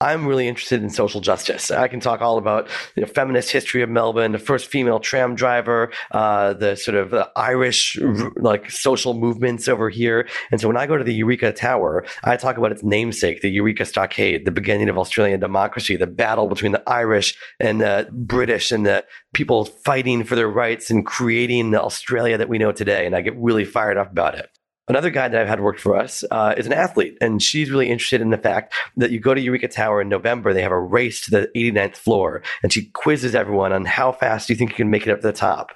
I'm 0.00 0.26
really 0.26 0.48
interested 0.48 0.82
in 0.82 0.90
social 0.90 1.20
justice. 1.20 1.70
I 1.70 1.88
can 1.88 2.00
talk 2.00 2.20
all 2.20 2.36
about 2.36 2.66
the 2.66 2.72
you 2.96 3.02
know, 3.02 3.12
feminist 3.12 3.50
history 3.50 3.80
of 3.80 3.88
Melbourne, 3.88 4.32
the 4.32 4.38
first 4.38 4.66
female 4.66 4.98
tram 4.98 5.34
driver, 5.34 5.92
uh, 6.10 6.52
the 6.52 6.74
sort 6.76 6.96
of 6.96 7.14
uh, 7.14 7.28
Irish 7.36 7.98
like 8.36 8.70
social 8.70 9.14
movements 9.14 9.68
over 9.68 9.88
here. 9.88 10.28
And 10.50 10.60
so 10.60 10.66
when 10.66 10.76
I 10.76 10.86
go 10.86 10.98
to 10.98 11.04
the 11.04 11.14
Eureka 11.14 11.52
Tower, 11.52 12.04
I 12.24 12.36
talk 12.36 12.58
about 12.58 12.72
its 12.72 12.82
namesake, 12.82 13.40
the 13.40 13.50
Eureka 13.50 13.84
Stockade, 13.84 14.44
the 14.44 14.50
beginning 14.50 14.88
of 14.88 14.98
Australian 14.98 15.40
democracy, 15.40 15.96
the 15.96 16.08
battle 16.08 16.48
between 16.48 16.72
the 16.72 16.82
Irish 16.88 17.34
and 17.60 17.80
the 17.80 18.08
British 18.12 18.72
and 18.72 18.84
the 18.84 19.04
people 19.32 19.64
fighting 19.64 20.24
for 20.24 20.34
their 20.34 20.50
rights 20.50 20.90
and 20.90 21.06
creating 21.06 21.70
the 21.70 21.82
Australia 21.82 22.36
that 22.36 22.48
we 22.48 22.58
know 22.58 22.72
today. 22.72 23.06
And 23.06 23.14
I 23.14 23.20
get 23.20 23.36
really 23.38 23.64
fired 23.64 23.96
up 23.96 24.10
about 24.10 24.34
it. 24.34 24.50
Another 24.86 25.08
guy 25.08 25.28
that 25.28 25.40
I've 25.40 25.48
had 25.48 25.60
work 25.60 25.78
for 25.78 25.96
us 25.96 26.24
uh, 26.30 26.54
is 26.58 26.66
an 26.66 26.74
athlete, 26.74 27.16
and 27.22 27.42
she's 27.42 27.70
really 27.70 27.88
interested 27.88 28.20
in 28.20 28.28
the 28.28 28.36
fact 28.36 28.74
that 28.98 29.10
you 29.10 29.18
go 29.18 29.32
to 29.32 29.40
Eureka 29.40 29.68
Tower 29.68 30.02
in 30.02 30.10
November, 30.10 30.52
they 30.52 30.60
have 30.60 30.72
a 30.72 30.78
race 30.78 31.24
to 31.24 31.30
the 31.30 31.50
89th 31.56 31.96
floor, 31.96 32.42
and 32.62 32.70
she 32.70 32.86
quizzes 32.90 33.34
everyone 33.34 33.72
on 33.72 33.86
how 33.86 34.12
fast 34.12 34.46
do 34.46 34.52
you 34.52 34.58
think 34.58 34.70
you 34.70 34.76
can 34.76 34.90
make 34.90 35.06
it 35.06 35.10
up 35.10 35.20
to 35.22 35.26
the 35.26 35.32
top. 35.32 35.72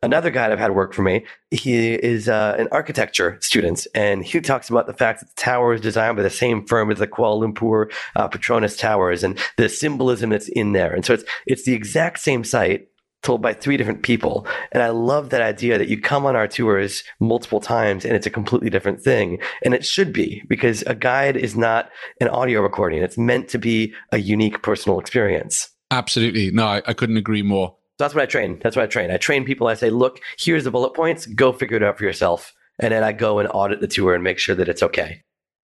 Another 0.00 0.30
guy 0.30 0.50
I've 0.50 0.60
had 0.60 0.76
work 0.76 0.94
for 0.94 1.02
me, 1.02 1.24
he 1.50 1.94
is 1.94 2.28
uh, 2.28 2.54
an 2.56 2.68
architecture 2.70 3.36
student, 3.40 3.86
and 3.96 4.24
he 4.24 4.40
talks 4.40 4.70
about 4.70 4.86
the 4.86 4.94
fact 4.94 5.20
that 5.20 5.34
the 5.34 5.42
tower 5.42 5.74
is 5.74 5.80
designed 5.80 6.16
by 6.16 6.22
the 6.22 6.30
same 6.30 6.64
firm 6.64 6.90
as 6.92 6.98
the 6.98 7.08
Kuala 7.08 7.44
Lumpur 7.44 7.92
uh, 8.14 8.28
Petronas 8.28 8.78
Towers 8.78 9.24
and 9.24 9.38
the 9.56 9.68
symbolism 9.68 10.30
that's 10.30 10.48
in 10.48 10.72
there. 10.72 10.92
And 10.92 11.04
so 11.04 11.14
it's 11.14 11.24
it's 11.46 11.64
the 11.64 11.74
exact 11.74 12.20
same 12.20 12.42
site, 12.42 12.88
told 13.22 13.40
by 13.40 13.54
three 13.54 13.76
different 13.76 14.02
people. 14.02 14.46
And 14.72 14.82
I 14.82 14.88
love 14.88 15.30
that 15.30 15.40
idea 15.40 15.78
that 15.78 15.88
you 15.88 16.00
come 16.00 16.26
on 16.26 16.36
our 16.36 16.48
tours 16.48 17.04
multiple 17.20 17.60
times 17.60 18.04
and 18.04 18.14
it's 18.14 18.26
a 18.26 18.30
completely 18.30 18.68
different 18.68 19.00
thing. 19.00 19.38
And 19.64 19.74
it 19.74 19.84
should 19.84 20.12
be 20.12 20.42
because 20.48 20.82
a 20.82 20.94
guide 20.94 21.36
is 21.36 21.56
not 21.56 21.90
an 22.20 22.28
audio 22.28 22.60
recording. 22.60 23.02
It's 23.02 23.18
meant 23.18 23.48
to 23.50 23.58
be 23.58 23.94
a 24.10 24.18
unique 24.18 24.62
personal 24.62 24.98
experience. 24.98 25.70
Absolutely. 25.90 26.50
No, 26.50 26.66
I, 26.66 26.82
I 26.86 26.94
couldn't 26.94 27.16
agree 27.16 27.42
more. 27.42 27.76
That's 27.98 28.14
what 28.14 28.22
I 28.22 28.26
train. 28.26 28.58
That's 28.62 28.74
what 28.74 28.82
I 28.82 28.86
train. 28.86 29.10
I 29.10 29.18
train 29.18 29.44
people. 29.44 29.68
I 29.68 29.74
say, 29.74 29.90
look, 29.90 30.20
here's 30.38 30.64
the 30.64 30.70
bullet 30.70 30.94
points. 30.94 31.26
Go 31.26 31.52
figure 31.52 31.76
it 31.76 31.82
out 31.82 31.98
for 31.98 32.04
yourself. 32.04 32.52
And 32.80 32.92
then 32.92 33.04
I 33.04 33.12
go 33.12 33.38
and 33.38 33.48
audit 33.52 33.80
the 33.80 33.86
tour 33.86 34.14
and 34.14 34.24
make 34.24 34.38
sure 34.38 34.54
that 34.54 34.68
it's 34.68 34.82
okay. 34.82 35.22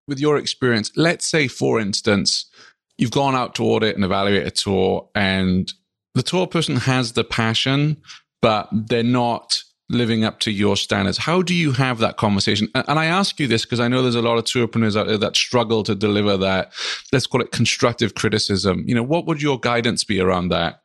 With 0.08 0.20
your 0.20 0.36
experience, 0.36 0.90
let's 0.96 1.26
say, 1.26 1.48
for 1.48 1.80
instance, 1.80 2.46
you've 2.98 3.12
gone 3.12 3.34
out 3.34 3.54
to 3.54 3.64
audit 3.64 3.94
and 3.94 4.04
evaluate 4.04 4.46
a 4.46 4.50
tour 4.50 5.08
and 5.14 5.72
the 6.16 6.22
tour 6.22 6.46
person 6.46 6.76
has 6.76 7.12
the 7.12 7.24
passion, 7.24 7.98
but 8.40 8.68
they're 8.72 9.02
not 9.02 9.62
living 9.90 10.24
up 10.24 10.40
to 10.40 10.50
your 10.50 10.76
standards. 10.76 11.18
How 11.18 11.42
do 11.42 11.54
you 11.54 11.72
have 11.72 11.98
that 11.98 12.16
conversation? 12.16 12.68
And 12.74 12.98
I 12.98 13.04
ask 13.04 13.38
you 13.38 13.46
this 13.46 13.66
because 13.66 13.80
I 13.80 13.88
know 13.88 14.02
there's 14.02 14.14
a 14.14 14.22
lot 14.22 14.38
of 14.38 14.44
tourpreneurs 14.44 14.98
out 14.98 15.06
there 15.06 15.18
that 15.18 15.36
struggle 15.36 15.82
to 15.84 15.94
deliver 15.94 16.38
that, 16.38 16.72
let's 17.12 17.26
call 17.26 17.42
it 17.42 17.52
constructive 17.52 18.14
criticism. 18.14 18.82
You 18.86 18.94
know, 18.94 19.02
what 19.02 19.26
would 19.26 19.42
your 19.42 19.60
guidance 19.60 20.04
be 20.04 20.18
around 20.18 20.48
that? 20.48 20.80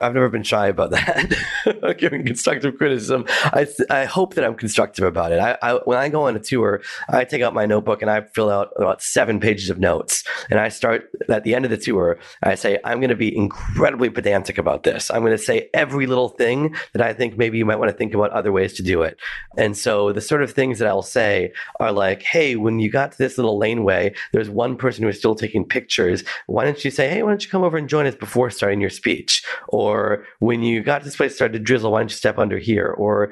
I've 0.00 0.14
never 0.14 0.28
been 0.28 0.44
shy 0.44 0.68
about 0.68 0.90
that. 0.90 1.96
Giving 1.98 2.24
constructive 2.24 2.78
criticism, 2.78 3.24
I 3.28 3.66
I 3.90 4.04
hope 4.04 4.34
that 4.34 4.44
I'm 4.44 4.54
constructive 4.54 5.04
about 5.04 5.32
it. 5.32 5.40
I, 5.40 5.58
I, 5.60 5.74
when 5.84 5.98
I 5.98 6.08
go 6.08 6.28
on 6.28 6.36
a 6.36 6.38
tour, 6.38 6.82
I 7.08 7.24
take 7.24 7.42
out 7.42 7.52
my 7.52 7.66
notebook 7.66 8.00
and 8.00 8.10
I 8.10 8.20
fill 8.20 8.48
out 8.48 8.72
about 8.76 9.02
seven 9.02 9.40
pages 9.40 9.70
of 9.70 9.80
notes, 9.80 10.22
and 10.50 10.60
I 10.60 10.68
start 10.68 11.10
at 11.28 11.42
the 11.42 11.54
end 11.54 11.64
of 11.64 11.72
the 11.72 11.76
tour. 11.76 12.18
I 12.44 12.54
say 12.54 12.78
I'm 12.84 13.00
going 13.00 13.10
to 13.10 13.16
be 13.16 13.36
incredibly 13.36 14.08
pedantic 14.08 14.56
about 14.56 14.84
this. 14.84 15.10
I'm 15.10 15.22
going 15.22 15.36
to 15.36 15.42
say 15.42 15.68
every 15.74 16.06
little 16.06 16.28
thing 16.28 16.76
that 16.92 17.02
I 17.02 17.12
think 17.12 17.36
maybe 17.36 17.58
you 17.58 17.64
might 17.64 17.80
want 17.80 17.90
to 17.90 17.96
think 17.96 18.14
about 18.14 18.30
other 18.30 18.52
ways 18.52 18.74
to 18.74 18.82
do 18.84 19.02
it. 19.02 19.18
And 19.56 19.76
so 19.76 20.12
the 20.12 20.20
sort 20.20 20.42
of 20.42 20.52
things 20.52 20.78
that 20.78 20.86
I'll 20.86 21.02
say 21.02 21.52
are 21.80 21.90
like, 21.90 22.22
Hey, 22.22 22.54
when 22.54 22.78
you 22.78 22.88
got 22.90 23.12
to 23.12 23.18
this 23.18 23.36
little 23.36 23.58
laneway, 23.58 24.14
there's 24.32 24.48
one 24.48 24.76
person 24.76 25.02
who 25.02 25.08
is 25.08 25.18
still 25.18 25.34
taking 25.34 25.64
pictures. 25.64 26.22
Why 26.46 26.64
don't 26.64 26.84
you 26.84 26.92
say, 26.92 27.08
Hey, 27.08 27.22
why 27.24 27.30
don't 27.30 27.44
you 27.44 27.50
come 27.50 27.64
over 27.64 27.76
and 27.76 27.88
join 27.88 28.06
us 28.06 28.14
before 28.14 28.50
starting 28.50 28.80
your 28.80 28.90
speech? 28.90 29.44
Or 29.68 29.87
or 29.88 30.24
when 30.40 30.62
you 30.62 30.82
got 30.82 30.98
to 30.98 31.04
this 31.04 31.16
place 31.16 31.34
started 31.34 31.58
to 31.58 31.64
drizzle, 31.64 31.92
why 31.92 32.00
don't 32.00 32.10
you 32.10 32.16
step 32.16 32.38
under 32.38 32.58
here? 32.58 32.88
Or 32.88 33.30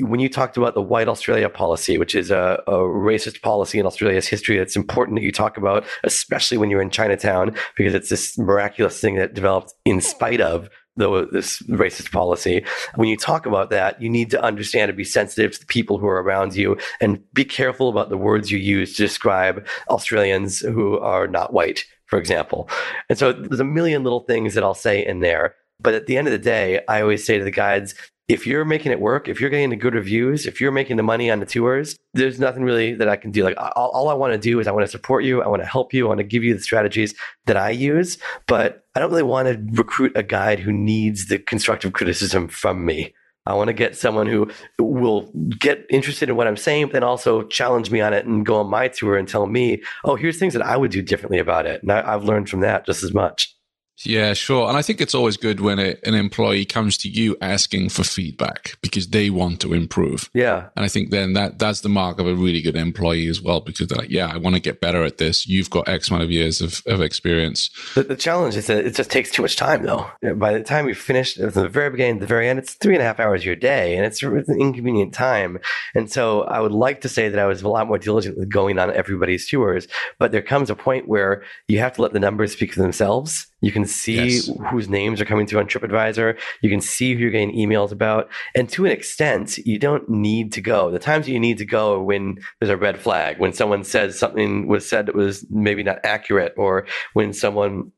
when 0.00 0.20
you 0.20 0.28
talked 0.28 0.56
about 0.56 0.74
the 0.74 0.82
white 0.82 1.08
Australia 1.08 1.48
policy, 1.48 1.98
which 1.98 2.14
is 2.14 2.30
a, 2.30 2.62
a 2.66 2.72
racist 2.72 3.42
policy 3.42 3.78
in 3.78 3.86
Australia's 3.86 4.26
history 4.26 4.56
that's 4.58 4.76
important 4.76 5.16
that 5.16 5.24
you 5.24 5.32
talk 5.32 5.56
about, 5.56 5.84
especially 6.04 6.58
when 6.58 6.70
you're 6.70 6.82
in 6.82 6.90
Chinatown, 6.90 7.54
because 7.76 7.94
it's 7.94 8.08
this 8.08 8.38
miraculous 8.38 9.00
thing 9.00 9.16
that 9.16 9.34
developed 9.34 9.74
in 9.84 10.00
spite 10.00 10.40
of 10.40 10.68
the, 10.96 11.28
this 11.30 11.62
racist 11.62 12.10
policy. 12.10 12.64
When 12.96 13.08
you 13.08 13.16
talk 13.16 13.46
about 13.46 13.70
that, 13.70 14.02
you 14.02 14.10
need 14.10 14.30
to 14.32 14.42
understand 14.42 14.90
and 14.90 14.96
be 14.96 15.04
sensitive 15.04 15.52
to 15.52 15.60
the 15.60 15.66
people 15.66 15.98
who 15.98 16.06
are 16.08 16.22
around 16.22 16.56
you 16.56 16.76
and 17.00 17.22
be 17.32 17.44
careful 17.44 17.88
about 17.88 18.10
the 18.10 18.16
words 18.16 18.50
you 18.50 18.58
use 18.58 18.96
to 18.96 19.02
describe 19.02 19.66
Australians 19.88 20.58
who 20.60 20.98
are 20.98 21.28
not 21.28 21.52
white, 21.52 21.84
for 22.06 22.18
example. 22.18 22.68
And 23.08 23.18
so 23.18 23.32
there's 23.32 23.60
a 23.60 23.64
million 23.64 24.02
little 24.02 24.20
things 24.20 24.54
that 24.54 24.64
I'll 24.64 24.74
say 24.74 25.06
in 25.06 25.20
there 25.20 25.54
but 25.80 25.94
at 25.94 26.06
the 26.06 26.16
end 26.16 26.26
of 26.26 26.32
the 26.32 26.38
day, 26.38 26.80
I 26.88 27.00
always 27.00 27.24
say 27.24 27.38
to 27.38 27.44
the 27.44 27.50
guides, 27.50 27.94
if 28.28 28.46
you're 28.46 28.66
making 28.66 28.92
it 28.92 29.00
work, 29.00 29.26
if 29.26 29.40
you're 29.40 29.48
getting 29.48 29.70
the 29.70 29.76
good 29.76 29.94
reviews, 29.94 30.46
if 30.46 30.60
you're 30.60 30.70
making 30.70 30.98
the 30.98 31.02
money 31.02 31.30
on 31.30 31.40
the 31.40 31.46
tours, 31.46 31.96
there's 32.12 32.38
nothing 32.38 32.62
really 32.62 32.94
that 32.94 33.08
I 33.08 33.16
can 33.16 33.30
do. 33.30 33.42
Like 33.42 33.56
all, 33.58 33.90
all 33.90 34.08
I 34.10 34.14
want 34.14 34.34
to 34.34 34.38
do 34.38 34.60
is 34.60 34.66
I 34.66 34.70
want 34.70 34.84
to 34.84 34.90
support 34.90 35.24
you. 35.24 35.42
I 35.42 35.48
want 35.48 35.62
to 35.62 35.68
help 35.68 35.94
you. 35.94 36.04
I 36.04 36.08
want 36.08 36.18
to 36.18 36.24
give 36.24 36.44
you 36.44 36.54
the 36.54 36.60
strategies 36.60 37.14
that 37.46 37.56
I 37.56 37.70
use, 37.70 38.18
but 38.46 38.84
I 38.94 39.00
don't 39.00 39.10
really 39.10 39.22
want 39.22 39.48
to 39.48 39.80
recruit 39.82 40.12
a 40.14 40.22
guide 40.22 40.60
who 40.60 40.72
needs 40.72 41.28
the 41.28 41.38
constructive 41.38 41.94
criticism 41.94 42.48
from 42.48 42.84
me. 42.84 43.14
I 43.46 43.54
want 43.54 43.68
to 43.68 43.72
get 43.72 43.96
someone 43.96 44.26
who 44.26 44.50
will 44.78 45.32
get 45.58 45.86
interested 45.88 46.28
in 46.28 46.36
what 46.36 46.46
I'm 46.46 46.56
saying, 46.58 46.86
but 46.86 46.92
then 46.92 47.02
also 47.02 47.44
challenge 47.44 47.90
me 47.90 48.02
on 48.02 48.12
it 48.12 48.26
and 48.26 48.44
go 48.44 48.56
on 48.56 48.68
my 48.68 48.88
tour 48.88 49.16
and 49.16 49.26
tell 49.26 49.46
me, 49.46 49.82
oh, 50.04 50.16
here's 50.16 50.38
things 50.38 50.52
that 50.52 50.60
I 50.60 50.76
would 50.76 50.90
do 50.90 51.00
differently 51.00 51.38
about 51.38 51.64
it. 51.64 51.80
And 51.80 51.90
I, 51.90 52.14
I've 52.14 52.24
learned 52.24 52.50
from 52.50 52.60
that 52.60 52.84
just 52.84 53.02
as 53.02 53.14
much. 53.14 53.56
Yeah, 54.04 54.34
sure. 54.34 54.68
And 54.68 54.76
I 54.76 54.82
think 54.82 55.00
it's 55.00 55.14
always 55.14 55.36
good 55.36 55.60
when 55.60 55.78
a, 55.78 55.96
an 56.04 56.14
employee 56.14 56.64
comes 56.64 56.96
to 56.98 57.08
you 57.08 57.36
asking 57.40 57.88
for 57.88 58.04
feedback 58.04 58.78
because 58.80 59.08
they 59.08 59.30
want 59.30 59.60
to 59.60 59.74
improve. 59.74 60.30
Yeah. 60.34 60.68
And 60.76 60.84
I 60.84 60.88
think 60.88 61.10
then 61.10 61.32
that 61.32 61.58
that's 61.58 61.80
the 61.80 61.88
mark 61.88 62.18
of 62.18 62.26
a 62.26 62.34
really 62.34 62.62
good 62.62 62.76
employee 62.76 63.28
as 63.28 63.40
well 63.40 63.60
because 63.60 63.88
they're 63.88 63.98
like, 63.98 64.10
yeah, 64.10 64.30
I 64.32 64.36
want 64.36 64.54
to 64.54 64.60
get 64.60 64.80
better 64.80 65.02
at 65.02 65.18
this. 65.18 65.46
You've 65.46 65.70
got 65.70 65.88
X 65.88 66.08
amount 66.08 66.24
of 66.24 66.30
years 66.30 66.60
of, 66.60 66.82
of 66.86 67.00
experience. 67.00 67.70
The, 67.94 68.04
the 68.04 68.16
challenge 68.16 68.56
is 68.56 68.66
that 68.68 68.84
it 68.84 68.94
just 68.94 69.10
takes 69.10 69.30
too 69.30 69.42
much 69.42 69.56
time 69.56 69.82
though. 69.82 70.08
By 70.34 70.52
the 70.52 70.62
time 70.62 70.88
you 70.88 70.94
finish 70.94 71.34
from 71.34 71.50
the 71.50 71.68
very 71.68 71.90
beginning 71.90 72.16
to 72.16 72.20
the 72.20 72.26
very 72.26 72.48
end, 72.48 72.58
it's 72.58 72.74
three 72.74 72.94
and 72.94 73.02
a 73.02 73.06
half 73.06 73.20
hours 73.20 73.42
of 73.42 73.46
your 73.46 73.56
day 73.56 73.96
and 73.96 74.04
it's, 74.04 74.22
it's 74.22 74.48
an 74.48 74.60
inconvenient 74.60 75.12
time. 75.12 75.58
And 75.94 76.10
so 76.10 76.42
I 76.42 76.60
would 76.60 76.72
like 76.72 77.00
to 77.02 77.08
say 77.08 77.28
that 77.28 77.38
I 77.38 77.46
was 77.46 77.62
a 77.62 77.68
lot 77.68 77.88
more 77.88 77.98
diligent 77.98 78.38
with 78.38 78.48
going 78.48 78.78
on 78.78 78.92
everybody's 78.92 79.48
tours, 79.48 79.88
but 80.18 80.32
there 80.32 80.42
comes 80.42 80.70
a 80.70 80.76
point 80.76 81.08
where 81.08 81.42
you 81.66 81.78
have 81.80 81.94
to 81.94 82.02
let 82.02 82.12
the 82.12 82.20
numbers 82.20 82.52
speak 82.52 82.72
for 82.72 82.80
themselves 82.80 83.48
you 83.60 83.72
can 83.72 83.86
see 83.86 84.28
yes. 84.28 84.50
whose 84.70 84.88
names 84.88 85.20
are 85.20 85.24
coming 85.24 85.46
through 85.46 85.60
on 85.60 85.66
TripAdvisor. 85.66 86.38
You 86.62 86.70
can 86.70 86.80
see 86.80 87.14
who 87.14 87.20
you're 87.20 87.30
getting 87.30 87.56
emails 87.56 87.90
about. 87.90 88.28
And 88.54 88.68
to 88.70 88.86
an 88.86 88.92
extent, 88.92 89.58
you 89.58 89.78
don't 89.78 90.08
need 90.08 90.52
to 90.52 90.60
go. 90.60 90.90
The 90.90 90.98
times 90.98 91.28
you 91.28 91.40
need 91.40 91.58
to 91.58 91.66
go 91.66 91.94
are 91.94 92.02
when 92.02 92.38
there's 92.60 92.70
a 92.70 92.76
red 92.76 93.00
flag, 93.00 93.38
when 93.38 93.52
someone 93.52 93.84
says 93.84 94.18
something 94.18 94.68
was 94.68 94.88
said 94.88 95.06
that 95.06 95.14
was 95.14 95.44
maybe 95.50 95.82
not 95.82 95.98
accurate, 96.04 96.54
or 96.56 96.86
when 97.14 97.32
someone 97.32 97.92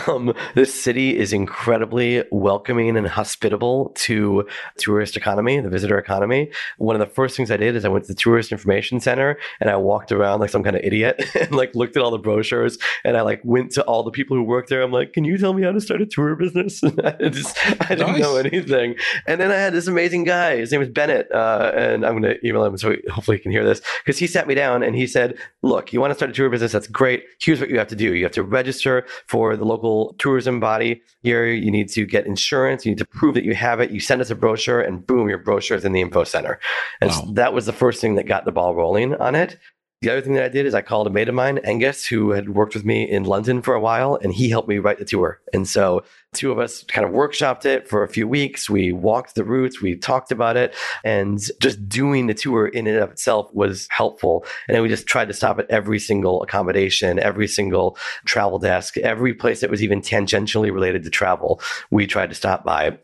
Um, 0.07 0.33
this 0.55 0.73
city 0.73 1.17
is 1.17 1.33
incredibly 1.33 2.23
welcoming 2.31 2.95
and 2.95 3.07
hospitable 3.07 3.91
to 3.95 4.47
tourist 4.77 5.17
economy, 5.17 5.59
the 5.59 5.69
visitor 5.69 5.97
economy. 5.97 6.51
One 6.77 6.95
of 6.95 6.99
the 6.99 7.13
first 7.13 7.35
things 7.35 7.51
I 7.51 7.57
did 7.57 7.75
is 7.75 7.85
I 7.85 7.89
went 7.89 8.05
to 8.05 8.13
the 8.13 8.19
tourist 8.19 8.51
information 8.51 8.99
center 8.99 9.37
and 9.59 9.69
I 9.69 9.75
walked 9.75 10.11
around 10.11 10.39
like 10.39 10.49
some 10.49 10.63
kind 10.63 10.75
of 10.75 10.83
idiot 10.83 11.23
and 11.35 11.51
like 11.51 11.75
looked 11.75 11.97
at 11.97 12.03
all 12.03 12.11
the 12.11 12.17
brochures 12.17 12.77
and 13.03 13.17
I 13.17 13.21
like 13.21 13.41
went 13.43 13.71
to 13.73 13.83
all 13.83 14.03
the 14.03 14.11
people 14.11 14.37
who 14.37 14.43
work 14.43 14.67
there. 14.67 14.81
I'm 14.81 14.91
like, 14.91 15.13
can 15.13 15.25
you 15.25 15.37
tell 15.37 15.53
me 15.53 15.63
how 15.63 15.71
to 15.71 15.81
start 15.81 16.01
a 16.01 16.05
tour 16.05 16.35
business? 16.35 16.81
I 17.03 17.29
just 17.29 17.57
I 17.81 17.95
didn't 17.95 18.13
nice. 18.13 18.21
know 18.21 18.37
anything. 18.37 18.95
And 19.27 19.39
then 19.39 19.51
I 19.51 19.55
had 19.55 19.73
this 19.73 19.87
amazing 19.87 20.23
guy. 20.23 20.57
His 20.57 20.71
name 20.71 20.79
was 20.79 20.89
Bennett, 20.89 21.31
uh, 21.31 21.71
and 21.75 22.05
I'm 22.05 22.19
going 22.19 22.33
to 22.33 22.47
email 22.47 22.63
him 22.63 22.77
so 22.77 22.95
hopefully 23.11 23.37
he 23.37 23.43
can 23.43 23.51
hear 23.51 23.65
this 23.65 23.81
because 24.03 24.17
he 24.17 24.27
sat 24.27 24.47
me 24.47 24.55
down 24.55 24.83
and 24.83 24.95
he 24.95 25.05
said, 25.05 25.37
"Look, 25.61 25.91
you 25.91 25.99
want 25.99 26.11
to 26.11 26.15
start 26.15 26.31
a 26.31 26.33
tour 26.33 26.49
business? 26.49 26.71
That's 26.71 26.87
great. 26.87 27.25
Here's 27.41 27.59
what 27.59 27.69
you 27.69 27.77
have 27.77 27.87
to 27.89 27.95
do. 27.95 28.13
You 28.15 28.23
have 28.23 28.31
to 28.33 28.43
register 28.43 29.05
for 29.27 29.48
the 29.57 29.65
local 29.65 30.15
tourism 30.19 30.59
body 30.59 31.01
here. 31.21 31.45
You 31.45 31.71
need 31.71 31.89
to 31.89 32.05
get 32.05 32.25
insurance. 32.25 32.85
You 32.85 32.91
need 32.91 32.99
to 32.99 33.05
prove 33.05 33.35
that 33.35 33.43
you 33.43 33.55
have 33.55 33.79
it. 33.79 33.91
You 33.91 33.99
send 33.99 34.21
us 34.21 34.29
a 34.29 34.35
brochure, 34.35 34.81
and 34.81 35.05
boom, 35.05 35.29
your 35.29 35.37
brochure 35.37 35.77
is 35.77 35.85
in 35.85 35.91
the 35.91 36.01
info 36.01 36.23
center. 36.23 36.59
And 37.01 37.09
wow. 37.09 37.15
so 37.17 37.31
that 37.33 37.53
was 37.53 37.65
the 37.65 37.73
first 37.73 38.01
thing 38.01 38.15
that 38.15 38.27
got 38.27 38.45
the 38.45 38.51
ball 38.51 38.75
rolling 38.75 39.15
on 39.15 39.35
it. 39.35 39.57
The 40.01 40.11
other 40.11 40.21
thing 40.21 40.35
that 40.35 40.45
I 40.45 40.49
did 40.49 40.65
is 40.65 40.73
I 40.73 40.81
called 40.81 41.07
a 41.07 41.09
mate 41.09 41.27
of 41.27 41.35
mine, 41.35 41.57
Angus, 41.57 42.05
who 42.05 42.29
had 42.29 42.55
worked 42.55 42.73
with 42.73 42.85
me 42.85 43.03
in 43.03 43.25
London 43.25 43.61
for 43.61 43.73
a 43.73 43.81
while, 43.81 44.15
and 44.15 44.33
he 44.33 44.49
helped 44.49 44.69
me 44.69 44.77
write 44.77 44.97
the 44.97 45.03
tour. 45.03 45.41
And 45.51 45.67
so 45.67 46.03
two 46.33 46.53
of 46.53 46.57
us 46.57 46.83
kind 46.83 47.05
of 47.05 47.13
workshopped 47.13 47.65
it 47.65 47.85
for 47.85 48.01
a 48.01 48.07
few 48.07 48.25
weeks. 48.25 48.69
We 48.69 48.93
walked 48.93 49.35
the 49.35 49.43
routes, 49.43 49.81
we 49.81 49.97
talked 49.97 50.31
about 50.31 50.55
it, 50.55 50.73
and 51.03 51.37
just 51.59 51.89
doing 51.89 52.27
the 52.27 52.33
tour 52.33 52.67
in 52.67 52.87
and 52.87 52.95
of 52.95 53.11
itself 53.11 53.53
was 53.53 53.89
helpful. 53.91 54.45
And 54.69 54.75
then 54.75 54.83
we 54.83 54.87
just 54.87 55.05
tried 55.05 55.27
to 55.27 55.33
stop 55.33 55.59
at 55.59 55.69
every 55.69 55.99
single 55.99 56.43
accommodation, 56.43 57.19
every 57.19 57.49
single 57.49 57.97
travel 58.23 58.57
desk, 58.57 58.95
every 58.99 59.33
place 59.33 59.59
that 59.59 59.69
was 59.69 59.83
even 59.83 59.99
tangentially 59.99 60.71
related 60.71 61.03
to 61.03 61.09
travel. 61.09 61.59
We 61.91 62.07
tried 62.07 62.29
to 62.29 62.35
stop 62.35 62.63
by. 62.63 62.97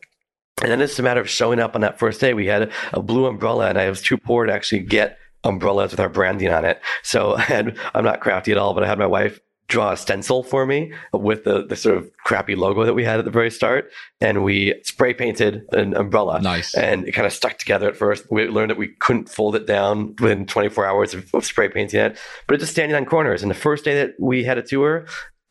And 0.62 0.70
then 0.70 0.80
it's 0.80 0.98
a 0.98 1.02
matter 1.02 1.20
of 1.20 1.28
showing 1.28 1.60
up 1.60 1.74
on 1.74 1.82
that 1.82 1.98
first 1.98 2.22
day. 2.22 2.32
We 2.32 2.46
had 2.46 2.72
a 2.94 3.02
blue 3.02 3.26
umbrella, 3.26 3.68
and 3.68 3.76
I 3.76 3.90
was 3.90 4.00
too 4.00 4.16
poor 4.16 4.46
to 4.46 4.52
actually 4.54 4.80
get 4.80 5.18
umbrellas 5.46 5.92
with 5.92 6.00
our 6.00 6.08
branding 6.08 6.52
on 6.52 6.64
it. 6.64 6.80
So 7.02 7.34
I 7.36 7.42
had, 7.42 7.78
I'm 7.94 8.04
not 8.04 8.20
crafty 8.20 8.52
at 8.52 8.58
all, 8.58 8.74
but 8.74 8.82
I 8.82 8.86
had 8.86 8.98
my 8.98 9.06
wife 9.06 9.40
draw 9.68 9.92
a 9.92 9.96
stencil 9.96 10.44
for 10.44 10.64
me 10.64 10.92
with 11.12 11.44
the, 11.44 11.66
the 11.66 11.74
sort 11.74 11.96
of 11.96 12.08
crappy 12.18 12.54
logo 12.54 12.84
that 12.84 12.94
we 12.94 13.04
had 13.04 13.18
at 13.18 13.24
the 13.24 13.30
very 13.30 13.50
start. 13.50 13.90
And 14.20 14.44
we 14.44 14.80
spray 14.84 15.12
painted 15.12 15.64
an 15.72 15.96
umbrella. 15.96 16.40
Nice. 16.40 16.74
And 16.74 17.06
it 17.06 17.12
kind 17.12 17.26
of 17.26 17.32
stuck 17.32 17.58
together 17.58 17.88
at 17.88 17.96
first. 17.96 18.30
We 18.30 18.46
learned 18.46 18.70
that 18.70 18.78
we 18.78 18.88
couldn't 19.00 19.28
fold 19.28 19.56
it 19.56 19.66
down 19.66 20.14
within 20.20 20.46
24 20.46 20.86
hours 20.86 21.14
of, 21.14 21.34
of 21.34 21.44
spray 21.44 21.68
painting 21.68 22.00
it, 22.00 22.16
but 22.46 22.54
it's 22.54 22.62
just 22.62 22.72
standing 22.72 22.96
on 22.96 23.06
corners. 23.06 23.42
And 23.42 23.50
the 23.50 23.56
first 23.56 23.84
day 23.84 23.94
that 23.96 24.14
we 24.20 24.44
had 24.44 24.58
a 24.58 24.62
tour, 24.62 25.06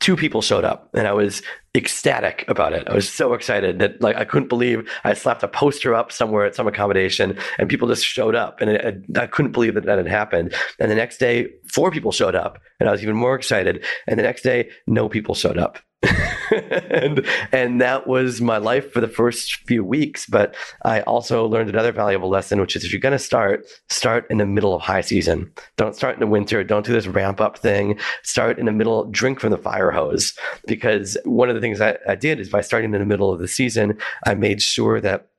two 0.05 0.15
people 0.15 0.43
showed 0.43 0.63
up 0.63 0.87
and 0.93 1.07
I 1.07 1.13
was 1.13 1.41
ecstatic 1.75 2.45
about 2.47 2.73
it. 2.73 2.87
I 2.87 2.93
was 2.93 3.11
so 3.11 3.33
excited 3.33 3.79
that 3.79 3.99
like 4.03 4.15
I 4.15 4.23
couldn't 4.23 4.49
believe 4.49 4.87
I 5.03 5.15
slapped 5.15 5.41
a 5.41 5.47
poster 5.47 5.95
up 5.95 6.11
somewhere 6.11 6.45
at 6.45 6.53
some 6.53 6.67
accommodation 6.67 7.39
and 7.57 7.67
people 7.67 7.87
just 7.87 8.05
showed 8.05 8.35
up 8.35 8.61
and 8.61 8.69
it, 8.69 9.03
I 9.17 9.25
couldn't 9.25 9.51
believe 9.51 9.73
that 9.73 9.85
that 9.85 9.97
had 9.97 10.05
happened. 10.05 10.53
And 10.79 10.91
the 10.91 10.95
next 10.95 11.17
day, 11.17 11.47
four 11.73 11.89
people 11.89 12.11
showed 12.11 12.35
up 12.35 12.59
and 12.79 12.87
I 12.87 12.91
was 12.91 13.01
even 13.01 13.15
more 13.15 13.33
excited. 13.33 13.83
And 14.05 14.19
the 14.19 14.23
next 14.23 14.43
day, 14.43 14.69
no 14.85 15.09
people 15.09 15.33
showed 15.33 15.57
up. 15.57 15.79
and 16.51 17.25
and 17.51 17.81
that 17.81 18.07
was 18.07 18.41
my 18.41 18.57
life 18.57 18.91
for 18.91 19.01
the 19.01 19.07
first 19.07 19.55
few 19.67 19.83
weeks. 19.83 20.25
But 20.25 20.55
I 20.83 21.01
also 21.01 21.45
learned 21.45 21.69
another 21.69 21.91
valuable 21.91 22.29
lesson, 22.29 22.59
which 22.59 22.75
is 22.75 22.83
if 22.83 22.91
you're 22.91 22.99
going 22.99 23.11
to 23.11 23.19
start, 23.19 23.65
start 23.89 24.25
in 24.29 24.37
the 24.37 24.45
middle 24.45 24.75
of 24.75 24.81
high 24.81 25.01
season. 25.01 25.51
Don't 25.77 25.95
start 25.95 26.15
in 26.15 26.19
the 26.19 26.27
winter. 26.27 26.63
Don't 26.63 26.85
do 26.85 26.93
this 26.93 27.07
ramp 27.07 27.41
up 27.41 27.57
thing. 27.57 27.99
Start 28.23 28.59
in 28.59 28.65
the 28.65 28.71
middle. 28.71 29.05
Drink 29.05 29.39
from 29.39 29.51
the 29.51 29.57
fire 29.57 29.91
hose. 29.91 30.33
Because 30.67 31.17
one 31.25 31.49
of 31.49 31.55
the 31.55 31.61
things 31.61 31.81
I, 31.81 31.97
I 32.07 32.15
did 32.15 32.39
is 32.39 32.49
by 32.49 32.61
starting 32.61 32.93
in 32.93 32.99
the 32.99 33.05
middle 33.05 33.31
of 33.31 33.39
the 33.39 33.47
season, 33.47 33.97
I 34.25 34.35
made 34.35 34.61
sure 34.61 35.01
that 35.01 35.29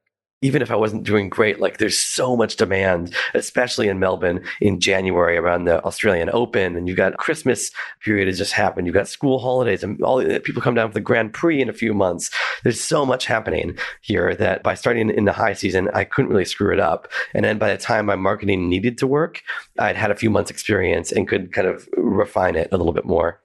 even 0.43 0.61
if 0.61 0.71
I 0.71 0.77
wasn't 0.77 1.05
doing 1.05 1.29
great, 1.31 1.61
like 1.61 1.79
there's 1.79 1.99
so 1.99 2.37
much 2.37 2.57
demand, 2.57 3.15
especially 3.33 3.89
in 3.89 3.99
Melbourne 3.99 4.45
in 4.61 4.81
January 4.81 5.39
around 5.39 5.65
the 5.65 5.83
Australian 5.85 6.29
Open, 6.31 6.77
and 6.77 6.87
you've 6.87 6.97
got 6.97 7.17
Christmas 7.17 7.71
period 8.01 8.29
has 8.29 8.37
just 8.37 8.53
happened. 8.53 8.87
You've 8.87 8.95
got 8.95 9.09
school 9.09 9.39
holidays, 9.39 9.83
and 9.83 10.01
all 10.03 10.23
people 10.41 10.61
come 10.61 10.75
down 10.75 10.89
for 10.89 10.95
the 10.95 11.01
Grand 11.01 11.33
Prix 11.33 11.61
in 11.63 11.71
a 11.71 11.75
few 11.75 11.95
months. 11.95 12.31
There's 12.65 12.81
so 12.81 13.07
much 13.07 13.27
happening 13.27 13.79
here 14.03 14.35
that 14.35 14.63
by 14.63 14.75
starting 14.75 15.09
in 15.09 15.25
the 15.25 15.33
high 15.33 15.55
season, 15.55 15.89
I 15.95 16.05
couldn't 16.05 16.31
really 16.31 16.45
screw 16.45 16.73
it 16.73 16.81
up. 16.81 17.09
And 17.33 17.45
then 17.45 17.59
by 17.59 17.73
the 17.73 17.79
time 17.79 18.07
my 18.07 18.17
marketing 18.17 18.69
needed 18.69 18.99
to 18.99 19.07
work, 19.07 19.43
I'd 19.79 19.97
had 19.97 20.11
a 20.11 20.17
few 20.17 20.29
months 20.29 20.51
experience 20.51 21.13
and 21.13 21.27
could 21.27 21.53
kind 21.53 21.67
of 21.67 21.89
refine 21.97 22.57
it 22.57 22.69
a 22.73 22.77
little 22.77 22.93
bit 22.93 23.07
more. 23.07 23.41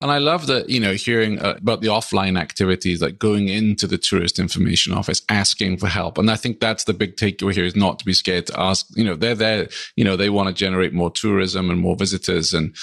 And 0.00 0.12
I 0.12 0.18
love 0.18 0.46
that, 0.46 0.70
you 0.70 0.78
know, 0.78 0.92
hearing 0.92 1.40
uh, 1.40 1.54
about 1.58 1.80
the 1.80 1.88
offline 1.88 2.38
activities, 2.38 3.02
like 3.02 3.18
going 3.18 3.48
into 3.48 3.88
the 3.88 3.98
tourist 3.98 4.38
information 4.38 4.92
office, 4.92 5.22
asking 5.28 5.78
for 5.78 5.88
help. 5.88 6.18
And 6.18 6.30
I 6.30 6.36
think 6.36 6.60
that's 6.60 6.84
the 6.84 6.94
big 6.94 7.16
takeaway 7.16 7.54
here 7.54 7.64
is 7.64 7.74
not 7.74 7.98
to 7.98 8.04
be 8.04 8.12
scared 8.12 8.46
to 8.46 8.60
ask. 8.60 8.86
You 8.94 9.02
know, 9.02 9.16
they're 9.16 9.34
there, 9.34 9.68
you 9.96 10.04
know, 10.04 10.16
they 10.16 10.30
want 10.30 10.48
to 10.48 10.54
generate 10.54 10.92
more 10.92 11.10
tourism 11.10 11.68
and 11.68 11.80
more 11.80 11.96
visitors. 11.96 12.54
And 12.54 12.76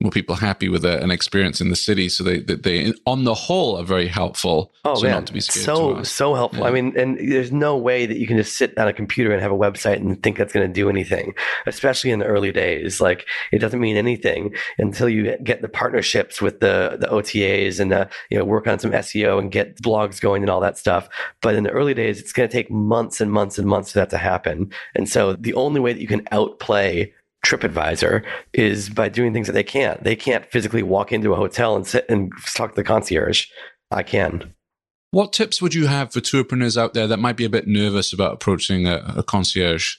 more 0.00 0.12
people 0.12 0.36
happy 0.36 0.68
with 0.68 0.84
a, 0.84 1.02
an 1.02 1.10
experience 1.10 1.60
in 1.60 1.70
the 1.70 1.76
city. 1.76 2.08
So 2.08 2.22
they, 2.22 2.38
they, 2.38 2.54
they, 2.54 2.92
on 3.04 3.24
the 3.24 3.34
whole, 3.34 3.76
are 3.76 3.84
very 3.84 4.06
helpful. 4.06 4.72
Oh 4.84 4.94
so 4.94 5.02
man, 5.08 5.26
so 5.40 6.02
so 6.04 6.34
helpful. 6.34 6.60
Yeah. 6.60 6.68
I 6.68 6.70
mean, 6.70 6.96
and 6.96 7.18
there's 7.18 7.50
no 7.50 7.76
way 7.76 8.06
that 8.06 8.16
you 8.16 8.26
can 8.26 8.36
just 8.36 8.56
sit 8.56 8.78
on 8.78 8.86
a 8.86 8.92
computer 8.92 9.32
and 9.32 9.42
have 9.42 9.50
a 9.50 9.56
website 9.56 9.96
and 9.96 10.22
think 10.22 10.36
that's 10.36 10.52
going 10.52 10.66
to 10.66 10.72
do 10.72 10.88
anything, 10.88 11.34
especially 11.66 12.12
in 12.12 12.20
the 12.20 12.26
early 12.26 12.52
days. 12.52 13.00
Like 13.00 13.26
it 13.50 13.58
doesn't 13.58 13.80
mean 13.80 13.96
anything 13.96 14.54
until 14.78 15.08
you 15.08 15.36
get 15.38 15.62
the 15.62 15.68
partnerships 15.68 16.40
with 16.40 16.60
the 16.60 16.96
the 17.00 17.08
OTAs 17.08 17.80
and 17.80 17.90
the 17.90 18.08
you 18.30 18.38
know 18.38 18.44
work 18.44 18.68
on 18.68 18.78
some 18.78 18.92
SEO 18.92 19.40
and 19.40 19.50
get 19.50 19.82
blogs 19.82 20.20
going 20.20 20.42
and 20.44 20.50
all 20.50 20.60
that 20.60 20.78
stuff. 20.78 21.08
But 21.42 21.56
in 21.56 21.64
the 21.64 21.70
early 21.70 21.94
days, 21.94 22.20
it's 22.20 22.32
going 22.32 22.48
to 22.48 22.52
take 22.52 22.70
months 22.70 23.20
and 23.20 23.32
months 23.32 23.58
and 23.58 23.66
months 23.66 23.92
for 23.92 23.98
that 23.98 24.10
to 24.10 24.18
happen. 24.18 24.70
And 24.94 25.08
so 25.08 25.32
the 25.32 25.54
only 25.54 25.80
way 25.80 25.92
that 25.92 26.00
you 26.00 26.06
can 26.06 26.26
outplay 26.30 27.12
TripAdvisor 27.48 28.24
is 28.52 28.90
by 28.90 29.08
doing 29.08 29.32
things 29.32 29.46
that 29.46 29.54
they 29.54 29.62
can't. 29.62 30.02
They 30.04 30.16
can't 30.16 30.44
physically 30.46 30.82
walk 30.82 31.12
into 31.12 31.32
a 31.32 31.36
hotel 31.36 31.76
and 31.76 31.86
sit 31.86 32.04
and 32.08 32.32
talk 32.54 32.70
to 32.70 32.76
the 32.76 32.84
concierge. 32.84 33.46
I 33.90 34.02
can. 34.02 34.54
What 35.10 35.32
tips 35.32 35.62
would 35.62 35.74
you 35.74 35.86
have 35.86 36.12
for 36.12 36.20
tourpreneurs 36.20 36.76
out 36.76 36.92
there 36.92 37.06
that 37.06 37.18
might 37.18 37.36
be 37.36 37.46
a 37.46 37.50
bit 37.50 37.66
nervous 37.66 38.12
about 38.12 38.34
approaching 38.34 38.86
a, 38.86 39.14
a 39.16 39.22
concierge? 39.22 39.96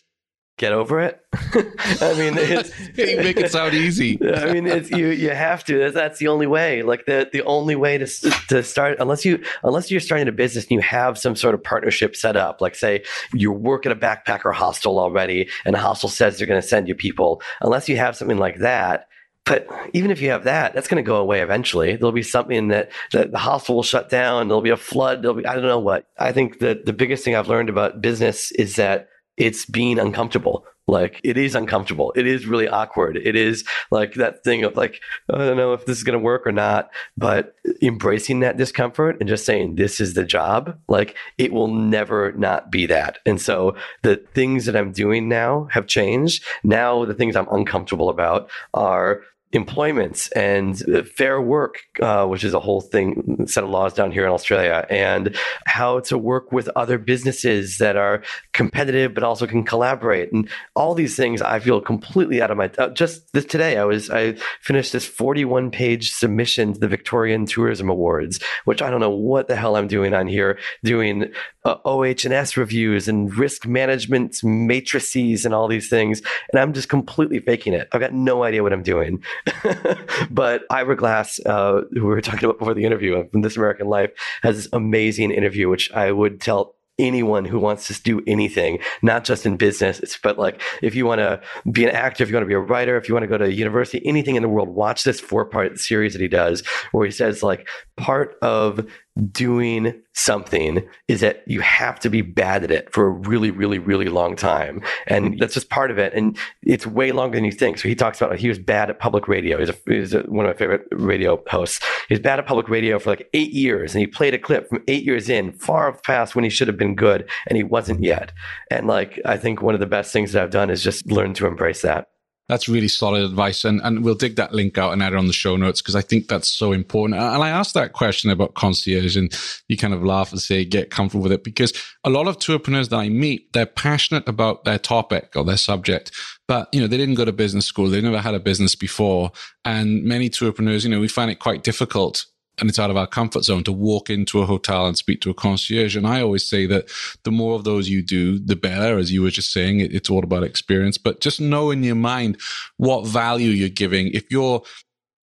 Get 0.59 0.73
over 0.73 0.99
it. 0.99 1.19
I 1.33 2.13
mean, 2.13 2.37
it's, 2.37 2.71
you 2.97 3.17
make 3.17 3.37
it 3.37 3.51
sound 3.51 3.73
easy. 3.73 4.19
I 4.35 4.53
mean, 4.53 4.67
it's, 4.67 4.91
you 4.91 5.07
you 5.07 5.31
have 5.31 5.63
to. 5.65 5.79
That's, 5.79 5.95
that's 5.95 6.19
the 6.19 6.27
only 6.27 6.45
way. 6.45 6.83
Like 6.83 7.05
the 7.05 7.27
the 7.31 7.41
only 7.43 7.75
way 7.75 7.97
to 7.97 8.05
to 8.49 8.61
start, 8.61 8.97
unless 8.99 9.25
you 9.25 9.43
unless 9.63 9.89
you're 9.89 9.99
starting 10.01 10.27
a 10.27 10.31
business 10.31 10.65
and 10.65 10.71
you 10.71 10.81
have 10.81 11.17
some 11.17 11.35
sort 11.35 11.55
of 11.55 11.63
partnership 11.63 12.15
set 12.15 12.35
up. 12.35 12.61
Like 12.61 12.75
say 12.75 13.03
you 13.33 13.51
work 13.51 13.85
at 13.87 13.91
a 13.91 13.95
backpacker 13.95 14.53
hostel 14.53 14.99
already, 14.99 15.49
and 15.65 15.73
the 15.73 15.79
hostel 15.79 16.09
says 16.09 16.37
they're 16.37 16.47
going 16.47 16.61
to 16.61 16.67
send 16.67 16.87
you 16.87 16.93
people. 16.93 17.41
Unless 17.61 17.89
you 17.89 17.97
have 17.97 18.15
something 18.15 18.37
like 18.37 18.59
that. 18.59 19.07
But 19.45 19.67
even 19.93 20.11
if 20.11 20.21
you 20.21 20.29
have 20.29 20.43
that, 20.43 20.75
that's 20.75 20.87
going 20.87 21.03
to 21.03 21.07
go 21.07 21.15
away 21.15 21.41
eventually. 21.41 21.95
There'll 21.95 22.11
be 22.11 22.21
something 22.21 22.67
that, 22.67 22.91
that 23.13 23.31
the 23.31 23.39
hostel 23.39 23.73
will 23.73 23.83
shut 23.83 24.07
down. 24.07 24.47
There'll 24.47 24.61
be 24.61 24.69
a 24.69 24.77
flood. 24.77 25.23
There'll 25.23 25.37
be, 25.37 25.45
I 25.45 25.55
don't 25.55 25.63
know 25.63 25.79
what. 25.79 26.05
I 26.19 26.33
think 26.33 26.59
that 26.59 26.85
the 26.85 26.93
biggest 26.93 27.25
thing 27.25 27.35
I've 27.35 27.47
learned 27.47 27.69
about 27.69 27.99
business 27.99 28.51
is 28.51 28.75
that 28.75 29.09
it's 29.39 29.65
being 29.65 29.97
uncomfortable. 29.97 30.65
Like 30.87 31.21
it 31.23 31.37
is 31.37 31.53
uncomfortable. 31.53 32.11
It 32.15 32.25
is 32.25 32.47
really 32.47 32.67
awkward. 32.67 33.15
It 33.15 33.35
is 33.35 33.63
like 33.91 34.15
that 34.15 34.43
thing 34.43 34.63
of 34.63 34.75
like, 34.75 34.99
I 35.31 35.37
don't 35.37 35.57
know 35.57 35.73
if 35.73 35.85
this 35.85 35.97
is 35.97 36.03
going 36.03 36.17
to 36.17 36.23
work 36.23 36.47
or 36.47 36.51
not, 36.51 36.89
but 37.15 37.55
embracing 37.81 38.39
that 38.39 38.57
discomfort 38.57 39.17
and 39.19 39.29
just 39.29 39.45
saying, 39.45 39.75
this 39.75 40.01
is 40.01 40.15
the 40.15 40.23
job, 40.23 40.79
like 40.87 41.15
it 41.37 41.53
will 41.53 41.67
never 41.67 42.31
not 42.31 42.71
be 42.71 42.87
that. 42.87 43.19
And 43.25 43.39
so 43.39 43.75
the 44.01 44.17
things 44.33 44.65
that 44.65 44.75
I'm 44.75 44.91
doing 44.91 45.29
now 45.29 45.67
have 45.71 45.85
changed. 45.85 46.43
Now 46.63 47.05
the 47.05 47.13
things 47.13 47.35
I'm 47.35 47.47
uncomfortable 47.51 48.09
about 48.09 48.49
are 48.73 49.21
employments 49.51 50.29
and 50.31 50.77
fair 51.15 51.41
work, 51.41 51.79
uh, 52.01 52.25
which 52.25 52.43
is 52.43 52.53
a 52.53 52.59
whole 52.59 52.81
thing, 52.81 53.47
set 53.47 53.63
of 53.63 53.69
laws 53.69 53.93
down 53.93 54.11
here 54.11 54.23
in 54.23 54.31
Australia, 54.31 54.85
and 54.89 55.35
how 55.65 55.99
to 56.01 56.17
work 56.17 56.51
with 56.51 56.69
other 56.75 56.99
businesses 56.99 57.79
that 57.79 57.95
are 57.95 58.21
competitive 58.53 59.13
but 59.13 59.23
also 59.23 59.47
can 59.47 59.63
collaborate, 59.63 60.31
and 60.31 60.47
all 60.75 60.93
these 60.93 61.15
things. 61.15 61.41
I 61.41 61.59
feel 61.59 61.81
completely 61.81 62.41
out 62.41 62.51
of 62.51 62.57
my. 62.57 62.69
Uh, 62.77 62.89
just 62.89 63.33
this 63.33 63.45
today, 63.45 63.77
I 63.77 63.85
was 63.85 64.09
I 64.11 64.33
finished 64.61 64.93
this 64.93 65.07
forty-one 65.07 65.71
page 65.71 66.11
submission 66.13 66.73
to 66.73 66.79
the 66.79 66.87
Victorian 66.87 67.45
Tourism 67.47 67.89
Awards, 67.89 68.39
which 68.65 68.81
I 68.81 68.91
don't 68.91 68.99
know 68.99 69.09
what 69.09 69.47
the 69.47 69.55
hell 69.55 69.75
I'm 69.75 69.87
doing 69.87 70.13
on 70.13 70.27
here, 70.27 70.59
doing 70.83 71.31
uh, 71.65 71.75
OH&S 71.85 72.55
reviews 72.55 73.07
and 73.07 73.35
risk 73.35 73.65
management 73.65 74.43
matrices 74.43 75.43
and 75.43 75.53
all 75.55 75.67
these 75.67 75.89
things, 75.89 76.21
and 76.51 76.59
I'm 76.59 76.73
just 76.73 76.89
completely 76.89 77.39
faking 77.39 77.73
it. 77.73 77.87
I've 77.91 78.01
got 78.01 78.13
no 78.13 78.43
idea 78.43 78.61
what 78.61 78.73
I'm 78.73 78.83
doing 78.83 79.23
but 80.31 80.63
Ira 80.69 80.95
Glass, 80.95 81.39
uh, 81.45 81.81
who 81.91 82.01
we 82.01 82.09
were 82.09 82.21
talking 82.21 82.45
about 82.45 82.59
before 82.59 82.73
the 82.73 82.85
interview 82.85 83.27
from 83.29 83.41
This 83.41 83.57
American 83.57 83.87
Life, 83.87 84.11
has 84.43 84.55
this 84.55 84.67
amazing 84.73 85.31
interview, 85.31 85.69
which 85.69 85.91
I 85.91 86.11
would 86.11 86.41
tell 86.41 86.75
anyone 86.99 87.45
who 87.45 87.57
wants 87.57 87.87
to 87.87 88.03
do 88.03 88.21
anything, 88.27 88.79
not 89.01 89.23
just 89.23 89.45
in 89.45 89.57
business, 89.57 90.19
but 90.21 90.37
like 90.37 90.61
if 90.81 90.93
you 90.93 91.05
want 91.05 91.19
to 91.19 91.41
be 91.71 91.85
an 91.85 91.91
actor, 91.91 92.23
if 92.23 92.29
you 92.29 92.35
want 92.35 92.43
to 92.43 92.47
be 92.47 92.53
a 92.53 92.59
writer, 92.59 92.97
if 92.97 93.07
you 93.07 93.15
want 93.15 93.23
to 93.23 93.27
go 93.27 93.37
to 93.37 93.51
university, 93.51 94.05
anything 94.05 94.35
in 94.35 94.43
the 94.43 94.49
world, 94.49 94.69
watch 94.69 95.05
this 95.05 95.19
four 95.19 95.45
part 95.45 95.79
series 95.79 96.13
that 96.13 96.21
he 96.21 96.27
does 96.27 96.61
where 96.91 97.05
he 97.05 97.11
says 97.11 97.41
like 97.41 97.67
part 97.97 98.37
of 98.41 98.85
doing 99.19 100.01
something 100.13 100.87
is 101.07 101.21
that 101.21 101.43
you 101.47 101.61
have 101.61 101.99
to 101.99 102.09
be 102.09 102.21
bad 102.21 102.63
at 102.63 102.71
it 102.71 102.91
for 102.93 103.07
a 103.07 103.09
really, 103.09 103.51
really, 103.51 103.79
really 103.79 104.07
long 104.07 104.35
time. 104.35 104.81
And 105.07 105.39
that's 105.39 105.53
just 105.53 105.69
part 105.69 105.91
of 105.91 105.97
it. 105.97 106.13
And 106.13 106.37
it's 106.63 106.85
way 106.85 107.11
longer 107.11 107.37
than 107.37 107.45
you 107.45 107.51
think. 107.51 107.77
So 107.77 107.87
he 107.87 107.95
talks 107.95 108.21
about 108.21 108.37
he 108.37 108.49
was 108.49 108.59
bad 108.59 108.89
at 108.89 108.99
public 108.99 109.27
radio. 109.27 109.57
He's, 109.59 109.69
a, 109.69 109.75
he's 109.85 110.13
a, 110.13 110.21
one 110.23 110.45
of 110.45 110.53
my 110.53 110.57
favorite 110.57 110.87
radio 110.91 111.41
hosts. 111.47 111.79
He 112.07 112.13
was 112.13 112.21
bad 112.21 112.39
at 112.39 112.45
public 112.45 112.69
radio 112.69 112.99
for 112.99 113.09
like 113.11 113.29
eight 113.33 113.51
years. 113.51 113.93
And 113.93 114.01
he 114.01 114.07
played 114.07 114.33
a 114.33 114.39
clip 114.39 114.69
from 114.69 114.83
eight 114.87 115.03
years 115.03 115.29
in, 115.29 115.53
far 115.53 115.93
past 115.93 116.35
when 116.35 116.43
he 116.43 116.49
should 116.49 116.67
have 116.67 116.77
been 116.77 116.95
good. 116.95 117.29
And 117.47 117.57
he 117.57 117.63
wasn't 117.63 118.03
yet. 118.03 118.31
And 118.69 118.87
like, 118.87 119.19
I 119.25 119.37
think 119.37 119.61
one 119.61 119.73
of 119.73 119.79
the 119.79 119.85
best 119.85 120.11
things 120.11 120.33
that 120.33 120.43
I've 120.43 120.49
done 120.51 120.69
is 120.69 120.83
just 120.83 121.09
learn 121.09 121.33
to 121.35 121.47
embrace 121.47 121.81
that. 121.81 122.07
That's 122.49 122.67
really 122.67 122.87
solid 122.87 123.23
advice. 123.23 123.63
And, 123.63 123.79
and 123.83 124.03
we'll 124.03 124.15
dig 124.15 124.35
that 124.35 124.53
link 124.53 124.77
out 124.77 124.91
and 124.91 125.01
add 125.01 125.13
it 125.13 125.19
on 125.19 125.27
the 125.27 125.33
show 125.33 125.55
notes 125.55 125.81
because 125.81 125.95
I 125.95 126.01
think 126.01 126.27
that's 126.27 126.49
so 126.49 126.73
important. 126.73 127.19
And 127.19 127.43
I 127.43 127.49
asked 127.49 127.75
that 127.75 127.93
question 127.93 128.31
about 128.31 128.55
concierge 128.55 129.15
and 129.15 129.31
you 129.67 129.77
kind 129.77 129.93
of 129.93 130.03
laugh 130.03 130.31
and 130.31 130.41
say, 130.41 130.65
get 130.65 130.89
comfortable 130.89 131.23
with 131.23 131.31
it 131.31 131.43
because 131.43 131.71
a 132.03 132.09
lot 132.09 132.27
of 132.27 132.37
tourpreneurs 132.37 132.89
that 132.89 132.97
I 132.97 133.07
meet, 133.09 133.53
they're 133.53 133.65
passionate 133.67 134.27
about 134.27 134.65
their 134.65 134.79
topic 134.79 135.33
or 135.35 135.45
their 135.45 135.57
subject, 135.57 136.11
but 136.47 136.67
you 136.73 136.81
know, 136.81 136.87
they 136.87 136.97
didn't 136.97 137.15
go 137.15 137.25
to 137.25 137.31
business 137.31 137.67
school. 137.67 137.87
They 137.87 138.01
never 138.01 138.19
had 138.19 138.33
a 138.33 138.39
business 138.39 138.75
before. 138.75 139.31
And 139.63 140.03
many 140.03 140.29
tourpreneurs, 140.29 140.83
you 140.83 140.89
know, 140.89 140.99
we 140.99 141.07
find 141.07 141.29
it 141.29 141.39
quite 141.39 141.63
difficult 141.63 142.25
and 142.59 142.69
it's 142.69 142.79
out 142.79 142.89
of 142.89 142.97
our 142.97 143.07
comfort 143.07 143.43
zone 143.43 143.63
to 143.63 143.71
walk 143.71 144.09
into 144.09 144.41
a 144.41 144.45
hotel 144.45 144.87
and 144.87 144.97
speak 144.97 145.21
to 145.21 145.29
a 145.29 145.33
concierge. 145.33 145.95
And 145.95 146.07
I 146.07 146.21
always 146.21 146.45
say 146.45 146.65
that 146.67 146.89
the 147.23 147.31
more 147.31 147.55
of 147.55 147.63
those 147.63 147.89
you 147.89 148.01
do, 148.01 148.39
the 148.39 148.55
better. 148.55 148.97
As 148.97 149.11
you 149.11 149.21
were 149.21 149.29
just 149.29 149.51
saying, 149.51 149.79
it's 149.79 150.09
all 150.09 150.23
about 150.23 150.43
experience. 150.43 150.97
But 150.97 151.21
just 151.21 151.39
know 151.39 151.71
in 151.71 151.83
your 151.83 151.95
mind 151.95 152.39
what 152.77 153.07
value 153.07 153.49
you're 153.49 153.69
giving. 153.69 154.07
If 154.13 154.29
you're 154.31 154.61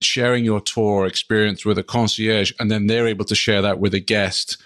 sharing 0.03 0.45
your 0.45 0.61
tour 0.61 1.07
experience 1.07 1.65
with 1.65 1.79
a 1.79 1.83
concierge 1.83 2.53
and 2.61 2.71
then 2.71 2.87
they're 2.87 3.07
able 3.07 3.25
to 3.27 3.35
share 3.35 3.63
that 3.63 3.79
with 3.79 3.95
a 3.95 4.01
guest, 4.01 4.59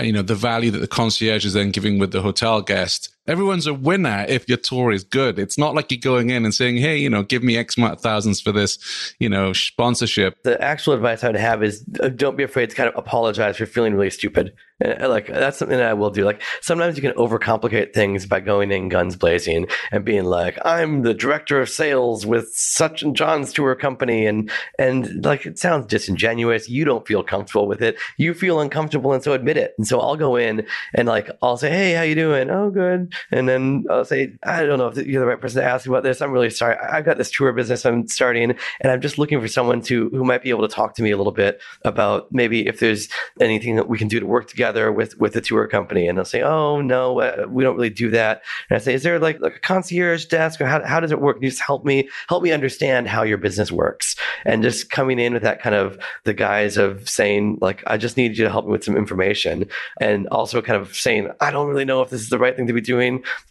you 0.00 0.12
know, 0.12 0.22
the 0.22 0.34
value 0.34 0.70
that 0.70 0.78
the 0.78 0.86
concierge 0.86 1.44
is 1.44 1.54
then 1.54 1.70
giving 1.70 1.98
with 1.98 2.12
the 2.12 2.22
hotel 2.22 2.60
guest 2.62 3.15
everyone's 3.26 3.66
a 3.66 3.74
winner 3.74 4.24
if 4.28 4.48
your 4.48 4.58
tour 4.58 4.92
is 4.92 5.04
good. 5.04 5.38
It's 5.38 5.58
not 5.58 5.74
like 5.74 5.90
you're 5.90 6.00
going 6.00 6.30
in 6.30 6.44
and 6.44 6.54
saying, 6.54 6.76
hey, 6.76 6.96
you 6.96 7.10
know, 7.10 7.22
give 7.22 7.42
me 7.42 7.56
X 7.56 7.76
amount 7.76 7.94
of 7.94 8.00
thousands 8.00 8.40
for 8.40 8.52
this, 8.52 9.14
you 9.18 9.28
know, 9.28 9.52
sponsorship. 9.52 10.42
The 10.42 10.60
actual 10.62 10.94
advice 10.94 11.24
I 11.24 11.28
would 11.28 11.36
have 11.36 11.62
is 11.62 11.84
uh, 12.00 12.08
don't 12.08 12.36
be 12.36 12.44
afraid 12.44 12.70
to 12.70 12.76
kind 12.76 12.88
of 12.88 12.96
apologize 12.96 13.56
for 13.56 13.66
feeling 13.66 13.94
really 13.94 14.10
stupid. 14.10 14.54
Uh, 14.84 15.08
like 15.08 15.26
that's 15.26 15.56
something 15.58 15.78
that 15.78 15.88
I 15.88 15.94
will 15.94 16.10
do. 16.10 16.24
Like 16.24 16.42
sometimes 16.60 16.96
you 16.96 17.02
can 17.02 17.12
overcomplicate 17.12 17.94
things 17.94 18.26
by 18.26 18.40
going 18.40 18.70
in 18.70 18.90
guns 18.90 19.16
blazing 19.16 19.68
and 19.90 20.04
being 20.04 20.24
like, 20.24 20.58
I'm 20.64 21.02
the 21.02 21.14
director 21.14 21.60
of 21.60 21.70
sales 21.70 22.26
with 22.26 22.54
such 22.54 23.02
and 23.02 23.16
John's 23.16 23.52
tour 23.54 23.74
company. 23.74 24.26
And, 24.26 24.50
and 24.78 25.24
like, 25.24 25.46
it 25.46 25.58
sounds 25.58 25.86
disingenuous. 25.86 26.68
You 26.68 26.84
don't 26.84 27.06
feel 27.06 27.22
comfortable 27.22 27.66
with 27.66 27.80
it. 27.80 27.96
You 28.18 28.34
feel 28.34 28.60
uncomfortable. 28.60 29.14
And 29.14 29.22
so 29.22 29.32
admit 29.32 29.56
it. 29.56 29.74
And 29.78 29.86
so 29.86 29.98
I'll 30.00 30.16
go 30.16 30.36
in 30.36 30.66
and 30.94 31.08
like, 31.08 31.30
I'll 31.40 31.56
say, 31.56 31.70
Hey, 31.70 31.94
how 31.94 32.02
you 32.02 32.14
doing? 32.14 32.50
Oh, 32.50 32.70
good 32.70 33.14
and 33.30 33.48
then 33.48 33.84
I'll 33.90 34.04
say, 34.04 34.34
I 34.42 34.64
don't 34.64 34.78
know 34.78 34.88
if 34.88 34.96
you're 34.96 35.20
the 35.20 35.26
right 35.26 35.40
person 35.40 35.62
to 35.62 35.68
ask 35.68 35.86
about 35.86 36.02
this. 36.02 36.20
I'm 36.20 36.32
really 36.32 36.50
sorry. 36.50 36.76
I've 36.76 37.04
got 37.04 37.18
this 37.18 37.30
tour 37.30 37.52
business 37.52 37.84
I'm 37.84 38.06
starting, 38.08 38.54
and 38.80 38.92
I'm 38.92 39.00
just 39.00 39.18
looking 39.18 39.40
for 39.40 39.48
someone 39.48 39.80
to 39.82 40.08
who 40.10 40.24
might 40.24 40.42
be 40.42 40.50
able 40.50 40.66
to 40.66 40.74
talk 40.74 40.94
to 40.96 41.02
me 41.02 41.10
a 41.10 41.16
little 41.16 41.32
bit 41.32 41.60
about 41.84 42.28
maybe 42.32 42.66
if 42.66 42.80
there's 42.80 43.08
anything 43.40 43.76
that 43.76 43.88
we 43.88 43.98
can 43.98 44.08
do 44.08 44.20
to 44.20 44.26
work 44.26 44.48
together 44.48 44.92
with 44.92 45.18
with 45.18 45.32
the 45.32 45.40
tour 45.40 45.66
company. 45.66 46.08
And 46.08 46.18
they'll 46.18 46.24
say, 46.24 46.42
Oh 46.42 46.80
no, 46.80 47.20
uh, 47.20 47.46
we 47.48 47.62
don't 47.62 47.76
really 47.76 47.90
do 47.90 48.10
that. 48.10 48.42
And 48.70 48.76
I 48.76 48.78
say, 48.80 48.94
Is 48.94 49.02
there 49.02 49.18
like, 49.18 49.40
like 49.40 49.56
a 49.56 49.60
concierge 49.60 50.26
desk, 50.26 50.60
or 50.60 50.66
how 50.66 50.84
how 50.84 51.00
does 51.00 51.12
it 51.12 51.20
work? 51.20 51.38
you 51.40 51.50
just 51.50 51.62
help 51.62 51.84
me 51.84 52.08
help 52.28 52.42
me 52.42 52.52
understand 52.52 53.08
how 53.08 53.22
your 53.22 53.38
business 53.38 53.70
works, 53.70 54.16
and 54.44 54.62
just 54.62 54.90
coming 54.90 55.18
in 55.18 55.32
with 55.32 55.42
that 55.42 55.60
kind 55.60 55.74
of 55.74 55.98
the 56.24 56.34
guise 56.34 56.76
of 56.76 57.08
saying 57.08 57.58
like, 57.60 57.82
I 57.86 57.96
just 57.96 58.16
need 58.16 58.36
you 58.36 58.44
to 58.44 58.50
help 58.50 58.66
me 58.66 58.72
with 58.72 58.84
some 58.84 58.96
information, 58.96 59.68
and 60.00 60.26
also 60.28 60.62
kind 60.62 60.80
of 60.80 60.94
saying, 60.96 61.30
I 61.40 61.50
don't 61.50 61.68
really 61.68 61.84
know 61.84 62.02
if 62.02 62.10
this 62.10 62.20
is 62.20 62.30
the 62.30 62.38
right 62.38 62.56
thing 62.56 62.66
to 62.66 62.72
be 62.72 62.80
doing 62.80 63.05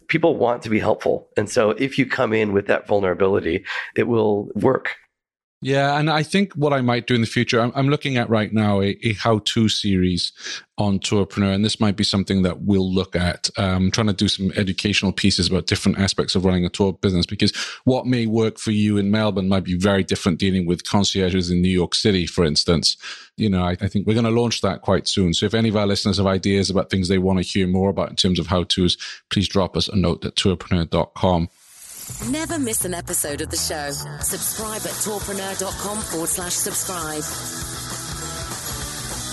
people 0.08 0.36
want 0.36 0.62
to 0.62 0.70
be 0.70 0.78
helpful. 0.78 1.28
And 1.36 1.48
so 1.48 1.70
if 1.70 1.98
you 1.98 2.06
come 2.06 2.32
in 2.32 2.52
with 2.52 2.66
that 2.66 2.86
vulnerability, 2.86 3.64
it 3.94 4.04
will 4.04 4.48
work. 4.54 4.96
Yeah, 5.62 5.98
and 5.98 6.10
I 6.10 6.22
think 6.22 6.52
what 6.52 6.74
I 6.74 6.82
might 6.82 7.06
do 7.06 7.14
in 7.14 7.22
the 7.22 7.26
future, 7.26 7.60
I'm, 7.60 7.72
I'm 7.74 7.88
looking 7.88 8.18
at 8.18 8.28
right 8.28 8.52
now 8.52 8.82
a, 8.82 8.98
a 9.02 9.14
how-to 9.14 9.70
series 9.70 10.32
on 10.76 10.98
Tourpreneur, 10.98 11.54
and 11.54 11.64
this 11.64 11.80
might 11.80 11.96
be 11.96 12.04
something 12.04 12.42
that 12.42 12.60
we'll 12.60 12.92
look 12.92 13.16
at. 13.16 13.48
Um, 13.56 13.90
trying 13.90 14.08
to 14.08 14.12
do 14.12 14.28
some 14.28 14.52
educational 14.56 15.12
pieces 15.12 15.48
about 15.48 15.66
different 15.66 15.98
aspects 15.98 16.34
of 16.34 16.44
running 16.44 16.66
a 16.66 16.68
tour 16.68 16.92
business 16.92 17.24
because 17.24 17.56
what 17.84 18.04
may 18.04 18.26
work 18.26 18.58
for 18.58 18.70
you 18.70 18.98
in 18.98 19.10
Melbourne 19.10 19.48
might 19.48 19.64
be 19.64 19.78
very 19.78 20.04
different 20.04 20.38
dealing 20.38 20.66
with 20.66 20.84
concierges 20.84 21.50
in 21.50 21.62
New 21.62 21.70
York 21.70 21.94
City, 21.94 22.26
for 22.26 22.44
instance. 22.44 22.98
You 23.38 23.48
know, 23.48 23.62
I, 23.62 23.70
I 23.80 23.88
think 23.88 24.06
we're 24.06 24.12
going 24.12 24.24
to 24.24 24.30
launch 24.30 24.60
that 24.60 24.82
quite 24.82 25.08
soon. 25.08 25.32
So 25.32 25.46
if 25.46 25.54
any 25.54 25.70
of 25.70 25.76
our 25.76 25.86
listeners 25.86 26.18
have 26.18 26.26
ideas 26.26 26.68
about 26.68 26.90
things 26.90 27.08
they 27.08 27.18
want 27.18 27.38
to 27.38 27.42
hear 27.42 27.66
more 27.66 27.88
about 27.88 28.10
in 28.10 28.16
terms 28.16 28.38
of 28.38 28.48
how-tos, 28.48 28.98
please 29.30 29.48
drop 29.48 29.74
us 29.74 29.88
a 29.88 29.96
note 29.96 30.22
at 30.26 30.34
tourpreneur.com. 30.34 31.48
Never 32.30 32.58
miss 32.58 32.84
an 32.84 32.94
episode 32.94 33.40
of 33.40 33.50
the 33.50 33.56
show. 33.56 33.90
Subscribe 34.20 34.82
at 34.82 34.96
tourpreneur.com 35.02 35.98
forward 35.98 36.28
slash 36.28 36.52
subscribe. 36.52 37.22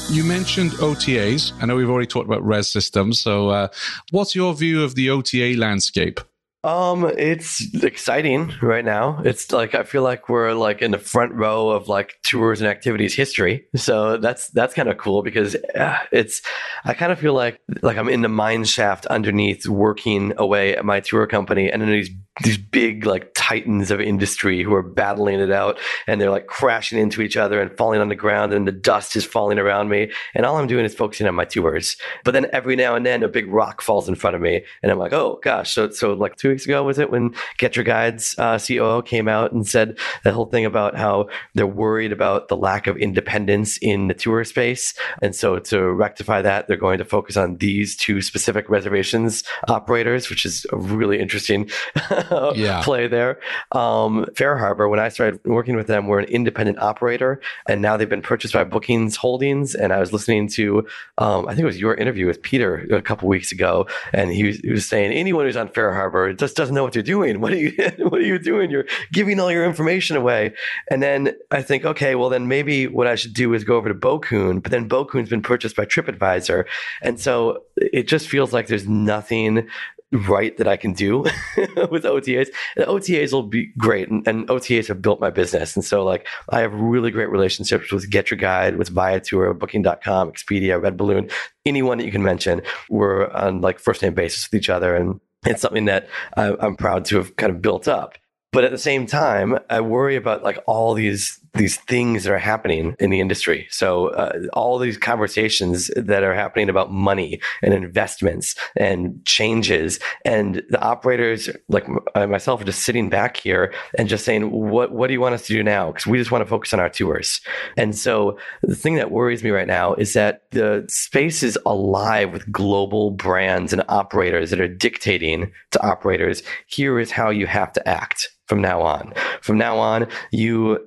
You 0.10 0.24
mentioned 0.24 0.72
OTAs. 0.74 1.54
I 1.62 1.66
know 1.66 1.76
we've 1.76 1.90
already 1.90 2.08
talked 2.08 2.28
about 2.28 2.46
res 2.46 2.68
systems. 2.68 3.20
So, 3.20 3.50
uh, 3.50 3.68
what's 4.12 4.36
your 4.36 4.54
view 4.54 4.84
of 4.84 4.96
the 4.96 5.12
OTA 5.12 5.56
landscape? 5.58 6.20
Um, 6.64 7.12
it's 7.18 7.84
exciting 7.84 8.54
right 8.62 8.86
now. 8.86 9.22
It's 9.26 9.52
like 9.52 9.76
I 9.76 9.84
feel 9.84 10.02
like 10.02 10.30
we're 10.30 10.54
like 10.54 10.82
in 10.82 10.92
the 10.92 10.98
front 10.98 11.34
row 11.34 11.70
of 11.70 11.90
like 11.90 12.16
tours 12.24 12.62
and 12.62 12.70
activities 12.70 13.14
history. 13.14 13.66
So 13.76 14.16
that's 14.18 14.48
that's 14.50 14.74
kind 14.74 14.88
of 14.88 14.98
cool 14.98 15.24
because 15.24 15.56
uh, 15.76 15.98
it's 16.12 16.42
I 16.86 16.94
kind 16.94 17.12
of 17.12 17.20
feel 17.20 17.34
like 17.34 17.60
like 17.82 17.98
I'm 17.98 18.08
in 18.08 18.22
the 18.22 18.30
mine 18.30 18.64
shaft 18.64 19.06
underneath 19.08 19.68
working 19.68 20.34
away 20.38 20.76
at 20.76 20.86
my 20.86 21.02
tour 21.02 21.28
company 21.28 21.70
and 21.70 21.82
then 21.82 21.90
these 21.90 22.10
these 22.42 22.58
big 22.58 23.06
like 23.06 23.32
titans 23.36 23.92
of 23.92 24.02
industry 24.02 24.64
who 24.64 24.74
are 24.74 24.82
battling 24.82 25.40
it 25.40 25.52
out 25.52 25.78
and 26.08 26.20
they're 26.20 26.32
like 26.32 26.48
crashing 26.48 26.98
into 26.98 27.22
each 27.22 27.38
other 27.38 27.62
and 27.62 27.78
falling 27.78 28.02
on 28.02 28.10
the 28.10 28.16
ground 28.16 28.54
and 28.54 28.68
the 28.68 28.72
dust 28.72 29.16
is 29.16 29.24
falling 29.24 29.60
around 29.60 29.90
me 29.90 30.12
and 30.34 30.46
all 30.46 30.58
I'm 30.58 30.66
doing 30.66 30.84
is 30.84 30.96
focusing 30.96 31.28
on 31.28 31.36
my 31.36 31.46
tours. 31.46 31.96
But 32.24 32.32
then 32.32 32.48
every 32.52 32.76
now 32.76 32.96
and 32.96 33.06
then 33.06 33.22
a 33.22 33.28
big 33.28 33.48
rock 33.48 33.82
falls 33.82 34.10
in 34.10 34.16
front 34.16 34.36
of 34.36 34.42
me 34.42 34.64
and 34.82 34.92
I'm 34.92 34.98
like, 34.98 35.14
oh 35.14 35.40
gosh. 35.44 35.74
So 35.74 35.92
so 35.92 36.14
like 36.14 36.36
two 36.36 36.50
weeks 36.50 36.66
ago 36.66 36.84
was 36.84 36.98
it 36.98 37.12
when 37.12 37.36
Get 37.60 37.76
Your 37.76 37.86
Guides 37.86 38.34
uh, 38.40 38.58
COO 38.58 39.04
came 39.04 39.28
out 39.28 39.52
and 39.52 39.68
said 39.68 40.00
the 40.24 40.34
whole 40.34 40.48
thing 40.48 40.66
about 40.66 40.98
how 40.98 41.28
they're 41.54 41.68
worried 41.68 42.12
about 42.12 42.48
the 42.48 42.58
lack 42.58 42.88
of 42.88 42.98
independence 42.98 43.78
in 43.78 44.08
the 44.08 44.14
tour 44.16 44.44
space 44.44 44.96
and 45.22 45.36
so 45.36 45.60
to 45.60 45.92
rectify 45.92 46.42
that 46.42 46.68
they're 46.68 46.78
going 46.78 46.98
to 46.98 47.06
focus 47.06 47.38
on 47.38 47.58
these 47.58 47.96
two 47.96 48.22
specific 48.22 48.70
reservations 48.70 49.44
operators, 49.68 50.30
which 50.30 50.46
is 50.46 50.66
really 50.72 51.20
interesting. 51.20 51.70
yeah. 52.56 52.82
play 52.84 53.08
there. 53.08 53.40
Um, 53.72 54.26
FareHarbor, 54.34 54.90
when 54.90 55.00
I 55.00 55.10
started 55.10 55.40
working 55.46 55.76
with 55.76 55.88
them, 55.88 56.08
we're 56.08 56.20
an 56.20 56.26
independent 56.26 56.80
operator, 56.80 57.42
and 57.68 57.82
now 57.82 57.98
they've 57.98 58.10
been 58.10 58.22
purchased 58.22 58.54
by 58.54 58.64
Bookings 58.64 59.16
Holdings. 59.16 59.76
And 59.76 59.94
I 59.94 60.00
was 60.00 60.14
listening 60.14 60.48
to, 60.50 60.88
um, 61.18 61.48
I 61.48 61.52
think 61.52 61.64
it 61.64 61.66
was 61.66 61.80
your 61.80 61.96
interview 61.96 62.26
with 62.26 62.42
Peter 62.42 62.88
a 62.92 63.02
couple 63.02 63.28
weeks 63.28 63.52
ago, 63.52 63.88
and 64.14 64.32
he 64.32 64.44
was, 64.44 64.58
he 64.58 64.72
was 64.72 64.86
saying 64.86 65.12
anyone 65.12 65.46
who's 65.46 65.58
on 65.58 65.70
FareHarbor 65.70 66.38
just 66.38 66.56
doesn't 66.56 66.76
know 66.76 66.84
what 66.84 66.94
they're 66.94 67.02
doing. 67.02 67.42
What 67.42 67.54
are 67.54 67.58
you 67.58 67.74
What 67.98 68.22
are 68.22 68.26
you 68.26 68.40
doing? 68.40 68.72
You're 68.72 68.86
giving 69.12 69.40
all 69.40 69.52
your 69.52 69.66
information 69.66 70.18
away. 70.18 70.54
And 70.90 71.02
then 71.02 71.36
I 71.52 71.62
think, 71.62 71.86
okay, 71.86 72.16
well 72.16 72.30
then 72.30 72.48
maybe 72.48 72.88
what 72.88 73.08
I 73.08 73.16
should 73.16 73.34
do 73.34 73.54
is 73.54 73.64
go 73.64 73.78
over 73.78 73.90
to 73.90 73.96
Bokun. 73.96 74.62
But 74.62 74.72
then 74.72 74.88
Bokun's 74.88 75.30
been 75.30 75.42
purchased 75.42 75.76
by 75.76 75.86
TripAdvisor, 75.86 76.66
and 77.02 77.20
so 77.20 77.64
it 77.78 78.08
just 78.08 78.28
feels 78.28 78.54
like 78.54 78.68
there's 78.68 78.88
nothing 78.88 79.68
right 80.14 80.56
that 80.58 80.68
I 80.68 80.78
can 80.78 80.94
do 80.94 81.20
with 81.90 82.04
OTAs. 82.04 82.50
And 82.76 82.86
OTAs 82.86 83.34
will 83.34 83.44
be 83.44 83.72
great. 83.78 84.10
And, 84.10 84.28
and, 84.28 84.48
OTAs 84.48 84.88
have 84.88 85.02
built 85.02 85.20
my 85.20 85.30
business. 85.30 85.76
And 85.76 85.84
so 85.84 86.04
like 86.04 86.28
I 86.50 86.60
have 86.60 86.74
really 86.74 87.12
great 87.12 87.30
relationships 87.30 87.92
with 87.92 88.10
Get 88.10 88.30
Your 88.30 88.38
Guide, 88.38 88.78
with 88.78 88.90
Viator, 88.90 89.54
Booking.com, 89.54 90.32
Expedia, 90.32 90.82
Red 90.82 90.98
Balloon, 90.98 91.30
anyone 91.66 91.98
that 91.98 92.06
you 92.06 92.12
can 92.12 92.24
mention. 92.24 92.62
We're 92.90 93.30
on 93.32 93.62
like 93.62 93.80
first 93.80 94.02
name 94.02 94.14
basis 94.14 94.50
with 94.50 94.60
each 94.60 94.70
other. 94.70 94.96
And 94.96 95.20
it's 95.46 95.62
something 95.62 95.86
that 95.86 96.08
I, 96.38 96.56
I'm 96.60 96.76
proud 96.76 97.06
to 97.06 97.18
have 97.18 97.36
kind 97.36 97.52
of 97.52 97.62
built 97.62 97.88
up. 97.88 98.18
But 98.52 98.64
at 98.64 98.72
the 98.72 98.78
same 98.78 99.08
time, 99.08 99.58
I 99.70 99.82
worry 99.82 100.16
about 100.16 100.44
like 100.44 100.60
all 100.68 100.94
these 100.94 101.40
these 101.54 101.78
things 101.78 102.24
that 102.24 102.34
are 102.34 102.40
happening 102.40 102.96
in 103.00 103.10
the 103.10 103.20
industry. 103.20 103.68
So 103.70 104.08
uh, 104.08 104.48
all 104.54 104.80
these 104.80 104.98
conversations 104.98 105.92
that 105.96 106.24
are 106.24 106.34
happening 106.34 106.70
about 106.70 106.92
money 106.92 107.40
and 107.62 107.74
investments 107.74 108.56
and 108.76 109.24
changes, 109.26 110.00
and 110.26 110.64
the 110.70 110.82
operators 110.82 111.50
like 111.70 111.86
uh, 112.16 112.28
myself 112.28 112.62
are 112.62 112.66
just 112.66 112.84
sitting 112.84 113.10
back 113.10 113.38
here 113.38 113.74
and 113.98 114.10
just 114.10 114.26
saying, 114.26 114.52
"What 114.52 114.94
what 114.94 115.08
do 115.08 115.14
you 115.14 115.22
want 115.22 115.36
us 115.36 115.46
to 115.48 115.54
do 115.54 115.64
now?" 115.64 115.92
Because 115.92 116.08
we 116.08 116.18
just 116.18 116.32
want 116.32 116.44
to 116.44 116.50
focus 116.50 116.74
on 116.74 116.80
our 116.80 116.90
tours. 116.90 117.42
And 117.78 117.96
so 117.96 118.38
the 118.64 118.76
thing 118.76 118.96
that 118.96 119.12
worries 119.12 119.44
me 119.44 119.52
right 119.52 119.68
now 119.68 119.94
is 119.94 120.14
that 120.14 120.50
the 120.52 120.86
space 120.88 121.44
is 121.44 121.58
alive 121.66 122.34
with 122.34 122.52
global 122.52 123.12
brands 123.12 123.74
and 123.74 123.84
operators 123.90 124.50
that 124.50 124.60
are 124.60 124.68
dictating 124.68 125.52
to 125.72 125.86
operators, 125.86 126.42
"Here 126.66 127.00
is 127.00 127.12
how 127.12 127.30
you 127.30 127.46
have 127.46 127.74
to 127.74 127.88
act." 127.88 128.30
from 128.48 128.62
now 128.62 128.82
on. 128.82 129.14
From 129.42 129.58
now 129.58 129.78
on, 129.78 130.08
you 130.32 130.78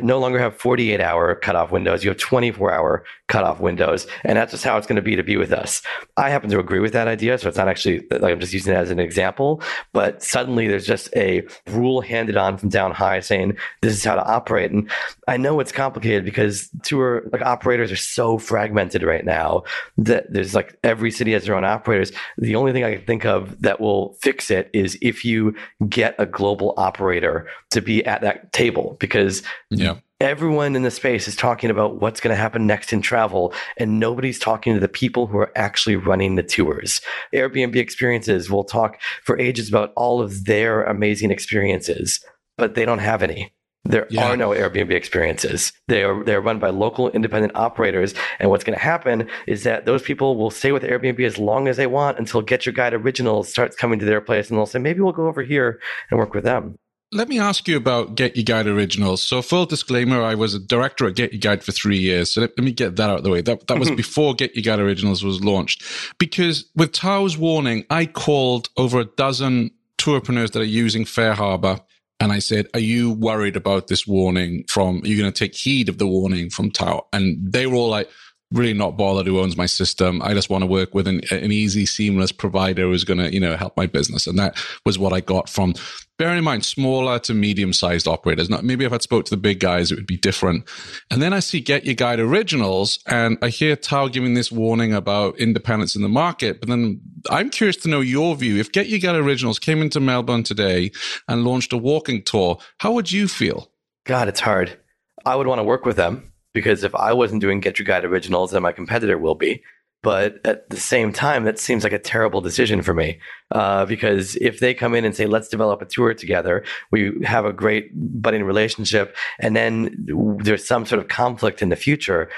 no 0.00 0.15
longer 0.18 0.38
have 0.38 0.56
48 0.56 1.00
hour 1.00 1.34
cutoff 1.34 1.70
windows. 1.70 2.04
You 2.04 2.10
have 2.10 2.18
24 2.18 2.72
hour 2.72 3.04
cutoff 3.28 3.60
windows. 3.60 4.06
And 4.24 4.36
that's 4.36 4.52
just 4.52 4.64
how 4.64 4.76
it's 4.76 4.86
going 4.86 4.96
to 4.96 5.02
be 5.02 5.16
to 5.16 5.22
be 5.22 5.36
with 5.36 5.52
us. 5.52 5.82
I 6.16 6.30
happen 6.30 6.48
to 6.50 6.58
agree 6.58 6.78
with 6.78 6.92
that 6.92 7.08
idea. 7.08 7.38
So 7.38 7.48
it's 7.48 7.56
not 7.56 7.68
actually 7.68 8.06
like 8.10 8.32
I'm 8.32 8.40
just 8.40 8.52
using 8.52 8.72
it 8.72 8.76
as 8.76 8.90
an 8.90 9.00
example, 9.00 9.62
but 9.92 10.22
suddenly 10.22 10.68
there's 10.68 10.86
just 10.86 11.14
a 11.16 11.46
rule 11.66 12.00
handed 12.00 12.36
on 12.36 12.56
from 12.56 12.68
down 12.68 12.92
high 12.92 13.20
saying 13.20 13.56
this 13.82 13.94
is 13.94 14.04
how 14.04 14.14
to 14.14 14.24
operate. 14.24 14.70
And 14.70 14.88
I 15.26 15.36
know 15.36 15.58
it's 15.60 15.72
complicated 15.72 16.24
because 16.24 16.68
tour 16.82 17.24
like 17.32 17.42
operators 17.42 17.90
are 17.90 17.96
so 17.96 18.38
fragmented 18.38 19.02
right 19.02 19.24
now 19.24 19.64
that 19.98 20.32
there's 20.32 20.54
like 20.54 20.78
every 20.84 21.10
city 21.10 21.32
has 21.32 21.44
their 21.44 21.56
own 21.56 21.64
operators. 21.64 22.12
The 22.38 22.54
only 22.54 22.72
thing 22.72 22.84
I 22.84 22.96
can 22.96 23.04
think 23.04 23.24
of 23.24 23.60
that 23.62 23.80
will 23.80 24.14
fix 24.20 24.50
it 24.50 24.70
is 24.72 24.96
if 25.02 25.24
you 25.24 25.54
get 25.88 26.14
a 26.18 26.26
global 26.26 26.74
operator 26.76 27.48
to 27.70 27.80
be 27.80 28.04
at 28.04 28.20
that 28.20 28.52
table 28.52 28.96
because 29.00 29.42
yeah 29.70 29.96
everyone 30.20 30.74
in 30.74 30.82
the 30.82 30.90
space 30.90 31.28
is 31.28 31.36
talking 31.36 31.68
about 31.68 32.00
what's 32.00 32.20
going 32.20 32.34
to 32.34 32.40
happen 32.40 32.66
next 32.66 32.90
in 32.90 33.02
travel 33.02 33.52
and 33.76 34.00
nobody's 34.00 34.38
talking 34.38 34.72
to 34.72 34.80
the 34.80 34.88
people 34.88 35.26
who 35.26 35.36
are 35.36 35.52
actually 35.54 35.94
running 35.94 36.36
the 36.36 36.42
tours 36.42 37.02
airbnb 37.34 37.76
experiences 37.76 38.50
will 38.50 38.64
talk 38.64 38.98
for 39.22 39.38
ages 39.38 39.68
about 39.68 39.92
all 39.94 40.22
of 40.22 40.46
their 40.46 40.84
amazing 40.84 41.30
experiences 41.30 42.24
but 42.56 42.74
they 42.74 42.86
don't 42.86 42.98
have 42.98 43.22
any 43.22 43.52
there 43.84 44.06
yeah. 44.10 44.32
are 44.32 44.36
no 44.36 44.50
Airbnb 44.50 44.90
experiences. 44.90 45.72
They 45.86 46.02
are 46.02 46.24
they're 46.24 46.40
run 46.40 46.58
by 46.58 46.70
local 46.70 47.08
independent 47.10 47.54
operators. 47.54 48.14
And 48.40 48.50
what's 48.50 48.64
going 48.64 48.76
to 48.76 48.84
happen 48.84 49.28
is 49.46 49.62
that 49.62 49.86
those 49.86 50.02
people 50.02 50.36
will 50.36 50.50
stay 50.50 50.72
with 50.72 50.82
Airbnb 50.82 51.24
as 51.24 51.38
long 51.38 51.68
as 51.68 51.76
they 51.76 51.86
want 51.86 52.18
until 52.18 52.42
Get 52.42 52.66
Your 52.66 52.72
Guide 52.72 52.94
Originals 52.94 53.48
starts 53.48 53.76
coming 53.76 54.00
to 54.00 54.04
their 54.04 54.20
place, 54.20 54.48
and 54.48 54.58
they'll 54.58 54.66
say 54.66 54.80
maybe 54.80 55.02
we'll 55.02 55.12
go 55.12 55.28
over 55.28 55.42
here 55.42 55.80
and 56.10 56.18
work 56.18 56.34
with 56.34 56.42
them. 56.42 56.76
Let 57.12 57.28
me 57.28 57.38
ask 57.38 57.68
you 57.68 57.76
about 57.76 58.16
Get 58.16 58.36
Your 58.36 58.44
Guide 58.44 58.66
Originals. 58.66 59.22
So, 59.22 59.40
full 59.40 59.64
disclaimer, 59.64 60.22
I 60.22 60.34
was 60.34 60.54
a 60.54 60.58
director 60.58 61.06
at 61.06 61.14
Get 61.14 61.32
Your 61.32 61.40
Guide 61.40 61.62
for 61.62 61.70
three 61.70 61.98
years. 61.98 62.32
So, 62.32 62.40
let, 62.40 62.58
let 62.58 62.64
me 62.64 62.72
get 62.72 62.96
that 62.96 63.08
out 63.08 63.18
of 63.18 63.24
the 63.24 63.30
way. 63.30 63.42
That, 63.42 63.66
that 63.68 63.78
was 63.78 63.88
mm-hmm. 63.88 63.96
before 63.96 64.34
Get 64.34 64.56
Your 64.56 64.62
Guide 64.62 64.80
Originals 64.80 65.24
was 65.24 65.42
launched. 65.42 65.84
Because 66.18 66.68
with 66.74 66.92
Tao's 66.92 67.38
warning, 67.38 67.84
I 67.90 68.06
called 68.06 68.70
over 68.76 68.98
a 68.98 69.04
dozen 69.04 69.70
tourpreneurs 69.98 70.52
that 70.52 70.60
are 70.60 70.64
using 70.64 71.04
FareHarbor 71.04 71.80
And 72.18 72.32
I 72.32 72.40
said, 72.40 72.66
Are 72.74 72.80
you 72.80 73.12
worried 73.12 73.56
about 73.56 73.86
this 73.86 74.06
warning 74.06 74.64
from, 74.68 75.02
are 75.02 75.06
you 75.06 75.16
going 75.16 75.32
to 75.32 75.38
take 75.38 75.54
heed 75.54 75.88
of 75.88 75.98
the 75.98 76.06
warning 76.06 76.50
from 76.50 76.70
Tao? 76.70 77.06
And 77.12 77.38
they 77.40 77.66
were 77.66 77.76
all 77.76 77.88
like, 77.88 78.10
really 78.52 78.74
not 78.74 78.96
bothered 78.96 79.26
who 79.26 79.40
owns 79.40 79.56
my 79.56 79.66
system. 79.66 80.22
I 80.22 80.32
just 80.32 80.50
want 80.50 80.62
to 80.62 80.66
work 80.66 80.94
with 80.94 81.08
an, 81.08 81.20
an 81.30 81.50
easy, 81.50 81.84
seamless 81.84 82.30
provider 82.30 82.82
who's 82.82 83.04
going 83.04 83.18
to, 83.18 83.32
you 83.32 83.40
know, 83.40 83.56
help 83.56 83.76
my 83.76 83.86
business. 83.86 84.26
And 84.26 84.38
that 84.38 84.56
was 84.84 84.98
what 84.98 85.12
I 85.12 85.20
got 85.20 85.48
from, 85.48 85.74
bearing 86.16 86.38
in 86.38 86.44
mind, 86.44 86.64
smaller 86.64 87.18
to 87.20 87.34
medium 87.34 87.72
sized 87.72 88.06
operators. 88.06 88.48
Maybe 88.62 88.84
if 88.84 88.92
I'd 88.92 89.02
spoke 89.02 89.24
to 89.24 89.30
the 89.30 89.36
big 89.36 89.58
guys, 89.58 89.90
it 89.90 89.96
would 89.96 90.06
be 90.06 90.16
different. 90.16 90.64
And 91.10 91.20
then 91.20 91.32
I 91.32 91.40
see 91.40 91.60
Get 91.60 91.84
Your 91.84 91.94
Guide 91.94 92.20
Originals 92.20 93.00
and 93.06 93.36
I 93.42 93.48
hear 93.48 93.74
Tao 93.74 94.06
giving 94.06 94.34
this 94.34 94.52
warning 94.52 94.94
about 94.94 95.38
independence 95.40 95.96
in 95.96 96.02
the 96.02 96.08
market. 96.08 96.60
But 96.60 96.68
then 96.68 97.00
I'm 97.30 97.50
curious 97.50 97.76
to 97.78 97.88
know 97.88 98.00
your 98.00 98.36
view. 98.36 98.58
If 98.58 98.70
Get 98.70 98.88
Your 98.88 99.00
Guide 99.00 99.16
Originals 99.16 99.58
came 99.58 99.82
into 99.82 99.98
Melbourne 99.98 100.44
today 100.44 100.92
and 101.26 101.44
launched 101.44 101.72
a 101.72 101.76
walking 101.76 102.22
tour, 102.22 102.58
how 102.78 102.92
would 102.92 103.10
you 103.10 103.26
feel? 103.26 103.72
God, 104.04 104.28
it's 104.28 104.40
hard. 104.40 104.78
I 105.24 105.34
would 105.34 105.48
want 105.48 105.58
to 105.58 105.64
work 105.64 105.84
with 105.84 105.96
them 105.96 106.32
because 106.56 106.84
if 106.84 106.94
I 106.94 107.12
wasn't 107.12 107.42
doing 107.42 107.60
Get 107.60 107.78
Your 107.78 107.84
Guide 107.84 108.06
originals, 108.06 108.52
then 108.52 108.62
my 108.62 108.72
competitor 108.72 109.18
will 109.18 109.34
be. 109.34 109.62
But 110.02 110.40
at 110.46 110.70
the 110.70 110.78
same 110.78 111.12
time, 111.12 111.44
that 111.44 111.58
seems 111.58 111.84
like 111.84 111.92
a 111.92 111.98
terrible 111.98 112.40
decision 112.40 112.80
for 112.80 112.94
me 112.94 113.20
uh, 113.50 113.84
because 113.84 114.36
if 114.36 114.58
they 114.58 114.72
come 114.72 114.94
in 114.94 115.04
and 115.04 115.14
say, 115.14 115.26
let's 115.26 115.48
develop 115.48 115.82
a 115.82 115.84
tour 115.84 116.14
together, 116.14 116.64
we 116.90 117.12
have 117.24 117.44
a 117.44 117.52
great 117.52 117.90
budding 117.94 118.44
relationship, 118.44 119.14
and 119.38 119.54
then 119.54 120.06
there's 120.42 120.66
some 120.66 120.86
sort 120.86 120.98
of 120.98 121.08
conflict 121.08 121.60
in 121.60 121.68
the 121.68 121.76
future, 121.76 122.30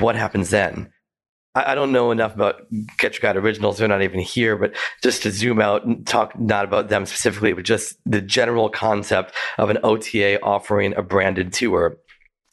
what 0.00 0.16
happens 0.16 0.50
then? 0.50 0.90
I 1.54 1.76
don't 1.76 1.92
know 1.92 2.10
enough 2.10 2.34
about 2.34 2.62
Get 2.98 3.12
Your 3.12 3.20
Guide 3.20 3.36
Originals. 3.36 3.78
They're 3.78 3.86
not 3.86 4.02
even 4.02 4.18
here, 4.18 4.56
but 4.56 4.74
just 5.00 5.22
to 5.22 5.30
zoom 5.30 5.60
out 5.60 5.84
and 5.84 6.04
talk 6.04 6.36
not 6.40 6.64
about 6.64 6.88
them 6.88 7.06
specifically, 7.06 7.52
but 7.52 7.64
just 7.64 7.96
the 8.04 8.20
general 8.20 8.68
concept 8.68 9.32
of 9.58 9.70
an 9.70 9.78
OTA 9.84 10.42
offering 10.42 10.96
a 10.96 11.02
branded 11.02 11.52
tour 11.52 11.96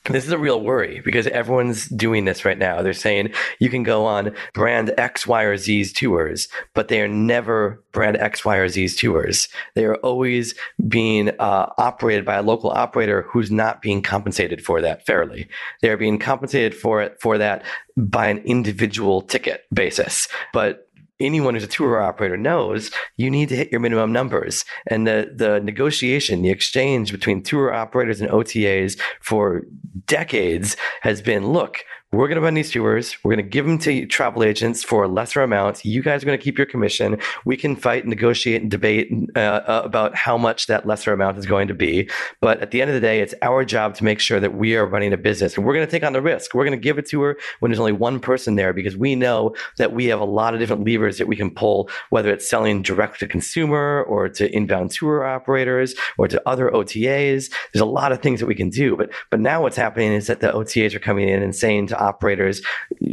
this 0.06 0.26
is 0.26 0.32
a 0.32 0.38
real 0.38 0.62
worry 0.62 1.02
because 1.06 1.28
everyone's 1.28 1.88
doing 1.88 2.26
this 2.26 2.43
right 2.43 2.58
now. 2.58 2.82
They're 2.82 2.93
saying 2.93 3.34
you 3.60 3.70
can 3.70 3.84
go 3.84 4.06
on 4.06 4.36
brand 4.54 4.91
X, 4.97 5.28
Y, 5.28 5.43
or 5.43 5.58
Z's 5.58 5.93
tours, 5.93 6.47
but 6.74 6.88
they 6.88 7.02
are 7.02 7.08
never 7.08 7.84
brand 7.91 8.18
X, 8.18 8.43
Y, 8.43 8.56
or 8.56 8.68
Z's 8.68 8.95
tours. 8.95 9.47
They 9.76 9.86
are 9.86 9.95
always 9.97 10.56
being 10.88 11.30
uh, 11.39 11.72
operated 11.78 12.26
by 12.26 12.36
a 12.36 12.41
local 12.41 12.72
operator 12.72 13.24
who's 13.24 13.52
not 13.52 13.82
being 13.82 14.02
compensated 14.02 14.64
for 14.64 14.82
that 14.82 15.06
fairly. 15.06 15.47
They 15.82 15.89
are 15.89 15.97
being 15.97 16.18
compensated 16.18 16.74
for 16.74 17.02
it 17.02 17.20
for 17.22 17.38
that 17.38 17.64
by 17.95 18.28
an 18.28 18.39
individual 18.39 19.22
ticket 19.22 19.66
basis. 19.74 20.28
But 20.54 20.88
anyone 21.22 21.54
who's 21.54 21.64
a 21.64 21.68
tour 21.68 22.02
operator 22.02 22.38
knows 22.38 22.92
you 23.18 23.30
need 23.30 23.50
to 23.50 23.56
hit 23.56 23.72
your 23.72 23.80
minimum 23.80 24.12
numbers. 24.12 24.66
And 24.88 25.08
the, 25.08 25.32
the 25.36 25.60
negotiation, 25.60 26.42
the 26.42 26.50
exchange 26.50 27.12
between 27.12 27.44
tour 27.44 27.74
operators 27.74 28.22
and 28.22 28.30
OTAs 28.30 29.00
for 29.22 29.64
decades 30.06 30.76
has 31.02 31.22
been 31.22 31.48
look, 31.48 31.80
we're 32.14 32.28
going 32.28 32.36
to 32.36 32.41
run 32.41 32.55
these 32.55 32.72
tours. 32.72 33.16
We're 33.24 33.36
going 33.36 33.45
to 33.45 33.49
give 33.49 33.66
them 33.66 33.78
to 33.80 34.05
travel 34.05 34.43
agents 34.43 34.84
for 34.84 35.03
a 35.03 35.07
lesser 35.07 35.41
amount. 35.41 35.86
You 35.86 36.03
guys 36.03 36.22
are 36.22 36.26
going 36.26 36.38
to 36.38 36.43
keep 36.43 36.57
your 36.57 36.68
commission. 36.68 37.18
We 37.45 37.55
can 37.55 37.78
fight 37.78 38.03
and 38.03 38.09
negotiate 38.09 38.62
and 38.62 38.70
debate 38.70 39.09
uh, 39.34 39.39
uh, 39.39 39.82
about 39.86 40.14
how 40.14 40.38
much 40.38 40.68
that 40.68 40.86
lesser 40.86 41.14
amount 41.14 41.38
is 41.38 41.45
going 41.45 41.70
to 41.70 41.74
be. 41.74 42.09
But 42.41 42.59
at 42.59 42.72
the 42.72 42.82
end 42.82 42.91
of 42.91 42.95
the 42.95 42.99
day, 42.99 43.22
it's 43.22 43.34
our 43.41 43.64
job 43.64 43.95
to 43.95 44.03
make 44.03 44.20
sure 44.20 44.41
that 44.41 44.55
we 44.55 44.76
are 44.76 44.86
running 44.86 45.14
a 45.14 45.18
business 45.18 45.55
and 45.55 45.66
we're 45.66 45.74
going 45.74 45.86
to 45.86 45.91
take 45.91 46.03
on 46.03 46.12
the 46.12 46.22
risk. 46.22 46.53
We're 46.53 46.66
going 46.66 46.78
to 46.78 46.84
give 46.84 46.97
it 46.97 47.05
to 47.07 47.22
her 47.22 47.38
when 47.59 47.72
there's 47.72 47.80
only 47.80 47.93
one 47.93 48.20
person 48.20 48.55
there 48.55 48.74
because 48.74 48.97
we 48.97 49.16
know 49.16 49.55
that 49.78 49.93
we 49.93 50.07
have 50.07 50.20
a 50.20 50.26
lot 50.26 50.53
of 50.53 50.59
different 50.59 50.86
levers 50.86 51.18
that 51.18 51.28
we 51.28 51.38
can 51.38 51.49
pull, 51.49 51.89
whether 52.09 52.34
it's 52.34 52.49
selling 52.49 52.82
direct 52.82 53.22
to 53.22 53.28
consumer 53.28 54.03
or 54.03 54.28
to 54.28 54.53
inbound 54.53 54.91
tour 54.91 55.26
operators 55.26 55.95
or 56.18 56.28
to 56.28 56.41
other 56.45 56.70
OTAs. 56.72 57.49
There's 57.72 57.82
a 57.82 57.86
lot 57.86 58.12
of 58.12 58.22
things 58.22 58.41
that 58.41 58.47
we 58.47 58.55
can 58.55 58.70
do. 58.70 58.97
But, 58.97 59.12
but 59.30 59.39
now 59.39 59.62
what's 59.62 59.78
happening 59.78 60.12
is 60.12 60.28
that 60.28 60.41
the 60.41 60.51
OTAs 60.51 60.93
are 60.93 60.99
coming 60.99 61.30
in 61.30 61.41
and 61.41 61.55
saying 61.55 61.88
to 61.88 62.01
operators, 62.02 62.62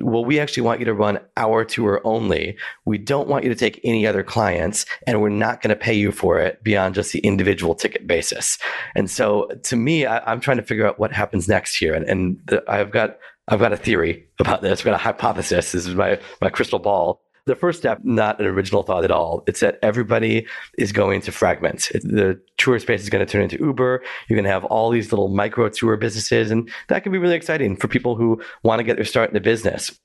well, 0.03 0.25
we 0.25 0.41
actually 0.41 0.63
want 0.63 0.81
you 0.81 0.87
to 0.87 0.95
run 0.95 1.21
our 1.37 1.65
tour 1.65 2.01
only. 2.05 2.57
We 2.85 2.99
don't 2.99 3.29
want 3.29 3.45
you 3.45 3.51
to 3.51 3.57
take 3.57 3.81
any 3.85 4.07
other 4.07 4.23
clients, 4.23 4.87
and 5.07 5.21
we're 5.21 5.29
not 5.29 5.61
going 5.61 5.71
to 5.71 5.77
pay 5.77 5.95
you 5.95 6.11
for 6.11 6.41
it 6.41 6.63
beyond 6.65 6.95
just 6.95 7.13
the 7.13 7.21
individual 7.21 7.75
ticket 7.75 8.07
basis. 8.07 8.59
And 8.95 9.11
so, 9.11 9.49
to 9.65 9.77
me, 9.77 10.07
I, 10.07 10.33
am 10.33 10.41
trying 10.41 10.57
to 10.57 10.63
figure 10.63 10.87
out 10.87 10.99
what 10.99 11.13
happens 11.13 11.49
next 11.49 11.77
here, 11.77 11.95
and, 11.95 12.05
and 12.09 12.41
the, 12.47 12.65
I've 12.69 12.91
got 12.91 13.19
I've 13.49 13.61
got 13.61 13.73
a 13.73 13.77
theory 13.77 14.29
about 14.41 14.63
this. 14.63 14.81
I've 14.81 14.85
got 14.85 14.95
a 14.95 14.99
hypothesis. 14.99 15.73
This 15.73 15.87
is 15.87 15.95
my 15.95 16.19
my 16.41 16.51
crystal 16.51 16.79
ball 16.79 17.23
the 17.49 17.57
first 17.57 17.81
step, 17.81 18.01
not 18.05 18.41
an 18.41 18.47
original 18.47 18.83
thought 18.83 19.05
at 19.05 19.11
all. 19.11 19.43
It's 19.47 19.61
that 19.61 19.79
everybody 19.83 20.47
is 20.79 20.93
going 20.93 21.23
to 21.23 21.33
fragment. 21.33 21.89
The 21.93 22.41
tour 22.59 22.79
space 22.79 23.03
is 23.03 23.11
going 23.11 23.27
to 23.27 23.31
turn 23.31 23.43
into 23.43 23.59
Uber. 23.59 24.03
You're 24.29 24.37
going 24.37 24.45
to 24.45 24.51
have 24.51 24.65
all 24.67 24.91
these 24.91 25.11
little 25.11 25.29
micro 25.29 25.69
tour 25.69 25.97
businesses, 25.97 26.51
and 26.51 26.71
that 26.89 27.03
can 27.03 27.11
be 27.11 27.19
really 27.19 27.35
exciting 27.35 27.77
for 27.77 27.89
people 27.89 28.15
who 28.15 28.41
want 28.63 28.79
to 28.79 28.85
get 28.85 28.97
their 28.97 29.05
start 29.05 29.31
in 29.31 29.35
the 29.35 29.41
business. 29.41 29.99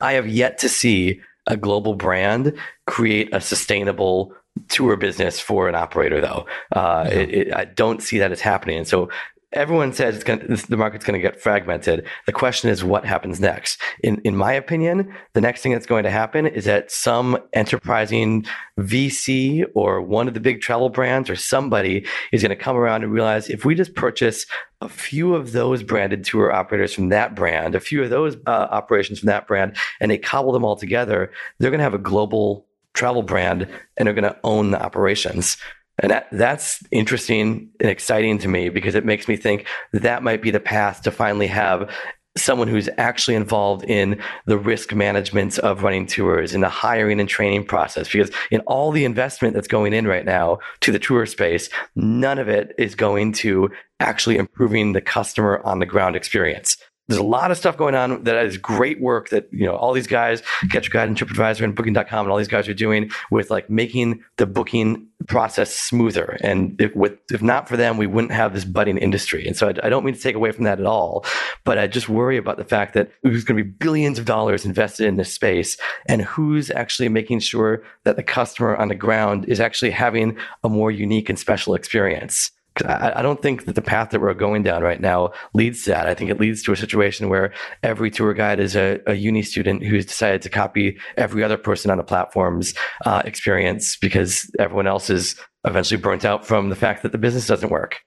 I 0.00 0.14
have 0.14 0.26
yet 0.26 0.58
to 0.58 0.68
see 0.68 1.20
a 1.46 1.56
global 1.56 1.94
brand 1.94 2.52
create 2.86 3.28
a 3.32 3.40
sustainable 3.40 4.34
tour 4.68 4.96
business 4.96 5.38
for 5.38 5.68
an 5.68 5.74
operator 5.74 6.20
though 6.20 6.44
uh, 6.72 7.06
yeah. 7.08 7.14
it, 7.14 7.30
it, 7.30 7.54
i 7.54 7.64
don't 7.64 8.02
see 8.02 8.18
that 8.18 8.32
as 8.32 8.40
happening 8.40 8.76
and 8.76 8.88
so 8.88 9.08
everyone 9.52 9.92
says 9.92 10.14
it's 10.14 10.24
going 10.24 10.40
the 10.68 10.76
market's 10.76 11.04
going 11.04 11.18
to 11.18 11.22
get 11.26 11.40
fragmented. 11.40 12.06
The 12.26 12.32
question 12.32 12.68
is 12.68 12.84
what 12.84 13.04
happens 13.04 13.40
next. 13.40 13.80
In 14.02 14.20
in 14.24 14.36
my 14.36 14.52
opinion, 14.52 15.14
the 15.32 15.40
next 15.40 15.62
thing 15.62 15.72
that's 15.72 15.86
going 15.86 16.04
to 16.04 16.10
happen 16.10 16.46
is 16.46 16.64
that 16.66 16.90
some 16.90 17.38
enterprising 17.52 18.44
VC 18.78 19.64
or 19.74 20.02
one 20.02 20.28
of 20.28 20.34
the 20.34 20.40
big 20.40 20.60
travel 20.60 20.90
brands 20.90 21.30
or 21.30 21.36
somebody 21.36 22.06
is 22.32 22.42
going 22.42 22.50
to 22.50 22.56
come 22.56 22.76
around 22.76 23.02
and 23.02 23.12
realize 23.12 23.48
if 23.48 23.64
we 23.64 23.74
just 23.74 23.94
purchase 23.94 24.46
a 24.80 24.88
few 24.88 25.34
of 25.34 25.52
those 25.52 25.82
branded 25.82 26.24
tour 26.24 26.52
operators 26.52 26.94
from 26.94 27.08
that 27.08 27.34
brand, 27.34 27.74
a 27.74 27.80
few 27.80 28.02
of 28.02 28.10
those 28.10 28.36
uh, 28.46 28.68
operations 28.70 29.20
from 29.20 29.26
that 29.26 29.46
brand, 29.46 29.76
and 30.00 30.10
they 30.10 30.18
cobble 30.18 30.52
them 30.52 30.64
all 30.64 30.76
together, 30.76 31.32
they're 31.58 31.70
going 31.70 31.78
to 31.78 31.84
have 31.84 31.94
a 31.94 31.98
global 31.98 32.66
travel 32.94 33.22
brand 33.22 33.68
and 33.96 34.06
they're 34.06 34.14
going 34.14 34.24
to 34.24 34.38
own 34.44 34.70
the 34.70 34.82
operations 34.82 35.56
And 36.00 36.10
that, 36.12 36.28
that's 36.30 36.82
interesting 36.90 37.70
and 37.80 37.90
exciting 37.90 38.38
to 38.38 38.48
me 38.48 38.68
because 38.68 38.94
it 38.94 39.04
makes 39.04 39.28
me 39.28 39.36
think 39.36 39.66
that, 39.92 40.22
might 40.22 40.42
be 40.42 40.50
the 40.50 40.60
path 40.60 41.02
to 41.02 41.10
finally 41.10 41.46
have 41.46 41.90
someone 42.36 42.68
who's 42.68 42.88
actually 42.98 43.34
involved 43.34 43.84
in 43.84 44.20
the 44.46 44.58
risk 44.58 44.94
management 44.94 45.58
of 45.58 45.82
running 45.82 46.06
tours 46.06 46.54
in 46.54 46.60
the 46.60 46.68
hiring 46.68 47.20
and 47.20 47.28
training 47.28 47.64
process. 47.64 48.10
Because 48.10 48.30
in 48.50 48.60
all 48.60 48.92
the 48.92 49.04
investment 49.04 49.54
that's 49.54 49.68
going 49.68 49.92
in 49.92 50.06
right 50.06 50.24
now 50.24 50.58
to 50.80 50.92
the 50.92 50.98
tour 50.98 51.26
space 51.26 51.68
none 51.96 52.38
of 52.38 52.48
it 52.48 52.74
is 52.78 52.94
going 52.94 53.32
to 53.32 53.70
actually 54.00 54.36
improving 54.36 54.92
the 54.92 55.00
customer 55.00 55.60
on 55.64 55.78
the 55.78 55.86
ground 55.86 56.14
experience 56.14 56.76
there's 57.08 57.18
a 57.18 57.24
lot 57.24 57.50
of 57.50 57.56
stuff 57.56 57.76
going 57.76 57.94
on 57.94 58.24
that 58.24 58.44
is 58.44 58.56
great 58.56 59.00
work 59.00 59.30
that 59.30 59.48
you 59.50 59.66
know 59.66 59.74
all 59.74 59.92
these 59.92 60.06
guys 60.06 60.42
Get 60.68 60.84
Your 60.84 60.90
Guide 60.90 61.08
and 61.08 61.16
tripadvisor 61.16 61.62
and 61.62 61.74
booking.com 61.74 62.26
and 62.26 62.30
all 62.30 62.38
these 62.38 62.48
guys 62.48 62.68
are 62.68 62.74
doing 62.74 63.10
with 63.30 63.50
like 63.50 63.68
making 63.68 64.22
the 64.36 64.46
booking 64.46 65.06
process 65.26 65.74
smoother. 65.74 66.38
And 66.42 66.80
if 66.80 66.94
with 66.94 67.18
if 67.32 67.42
not 67.42 67.68
for 67.68 67.76
them 67.76 67.96
we 67.96 68.06
wouldn't 68.06 68.32
have 68.32 68.54
this 68.54 68.64
budding 68.64 68.98
industry. 68.98 69.46
And 69.46 69.56
so 69.56 69.68
I, 69.68 69.86
I 69.86 69.88
don't 69.88 70.04
mean 70.04 70.14
to 70.14 70.20
take 70.20 70.36
away 70.36 70.52
from 70.52 70.64
that 70.64 70.78
at 70.80 70.86
all 70.86 71.24
but 71.64 71.78
i 71.78 71.86
just 71.86 72.08
worry 72.08 72.36
about 72.36 72.56
the 72.56 72.64
fact 72.64 72.94
that 72.94 73.10
there's 73.22 73.44
going 73.44 73.58
to 73.58 73.64
be 73.64 73.70
billions 73.70 74.18
of 74.18 74.24
dollars 74.24 74.64
invested 74.64 75.06
in 75.06 75.16
this 75.16 75.32
space 75.32 75.76
and 76.06 76.22
who's 76.22 76.70
actually 76.70 77.08
making 77.08 77.40
sure 77.40 77.82
that 78.04 78.16
the 78.16 78.22
customer 78.22 78.74
on 78.76 78.88
the 78.88 78.94
ground 78.94 79.44
is 79.46 79.60
actually 79.60 79.90
having 79.90 80.36
a 80.64 80.68
more 80.68 80.90
unique 80.90 81.28
and 81.28 81.38
special 81.38 81.74
experience 81.74 82.50
I, 82.86 83.12
I 83.16 83.22
don't 83.22 83.40
think 83.42 83.64
that 83.64 83.74
the 83.74 83.82
path 83.82 84.10
that 84.10 84.20
we're 84.20 84.34
going 84.34 84.62
down 84.62 84.82
right 84.82 85.00
now 85.00 85.32
leads 85.54 85.84
to 85.84 85.90
that. 85.90 86.06
I 86.06 86.14
think 86.14 86.30
it 86.30 86.40
leads 86.40 86.62
to 86.64 86.72
a 86.72 86.76
situation 86.76 87.28
where 87.28 87.52
every 87.82 88.10
tour 88.10 88.34
guide 88.34 88.60
is 88.60 88.76
a, 88.76 89.00
a 89.06 89.14
uni 89.14 89.42
student 89.42 89.84
who's 89.84 90.06
decided 90.06 90.42
to 90.42 90.48
copy 90.48 90.98
every 91.16 91.42
other 91.42 91.56
person 91.56 91.90
on 91.90 91.98
a 91.98 92.04
platform's 92.04 92.74
uh, 93.04 93.22
experience 93.24 93.96
because 93.96 94.50
everyone 94.58 94.86
else 94.86 95.10
is 95.10 95.36
eventually 95.64 96.00
burnt 96.00 96.24
out 96.24 96.46
from 96.46 96.68
the 96.68 96.76
fact 96.76 97.02
that 97.02 97.12
the 97.12 97.18
business 97.18 97.46
doesn't 97.46 97.70
work. 97.70 97.98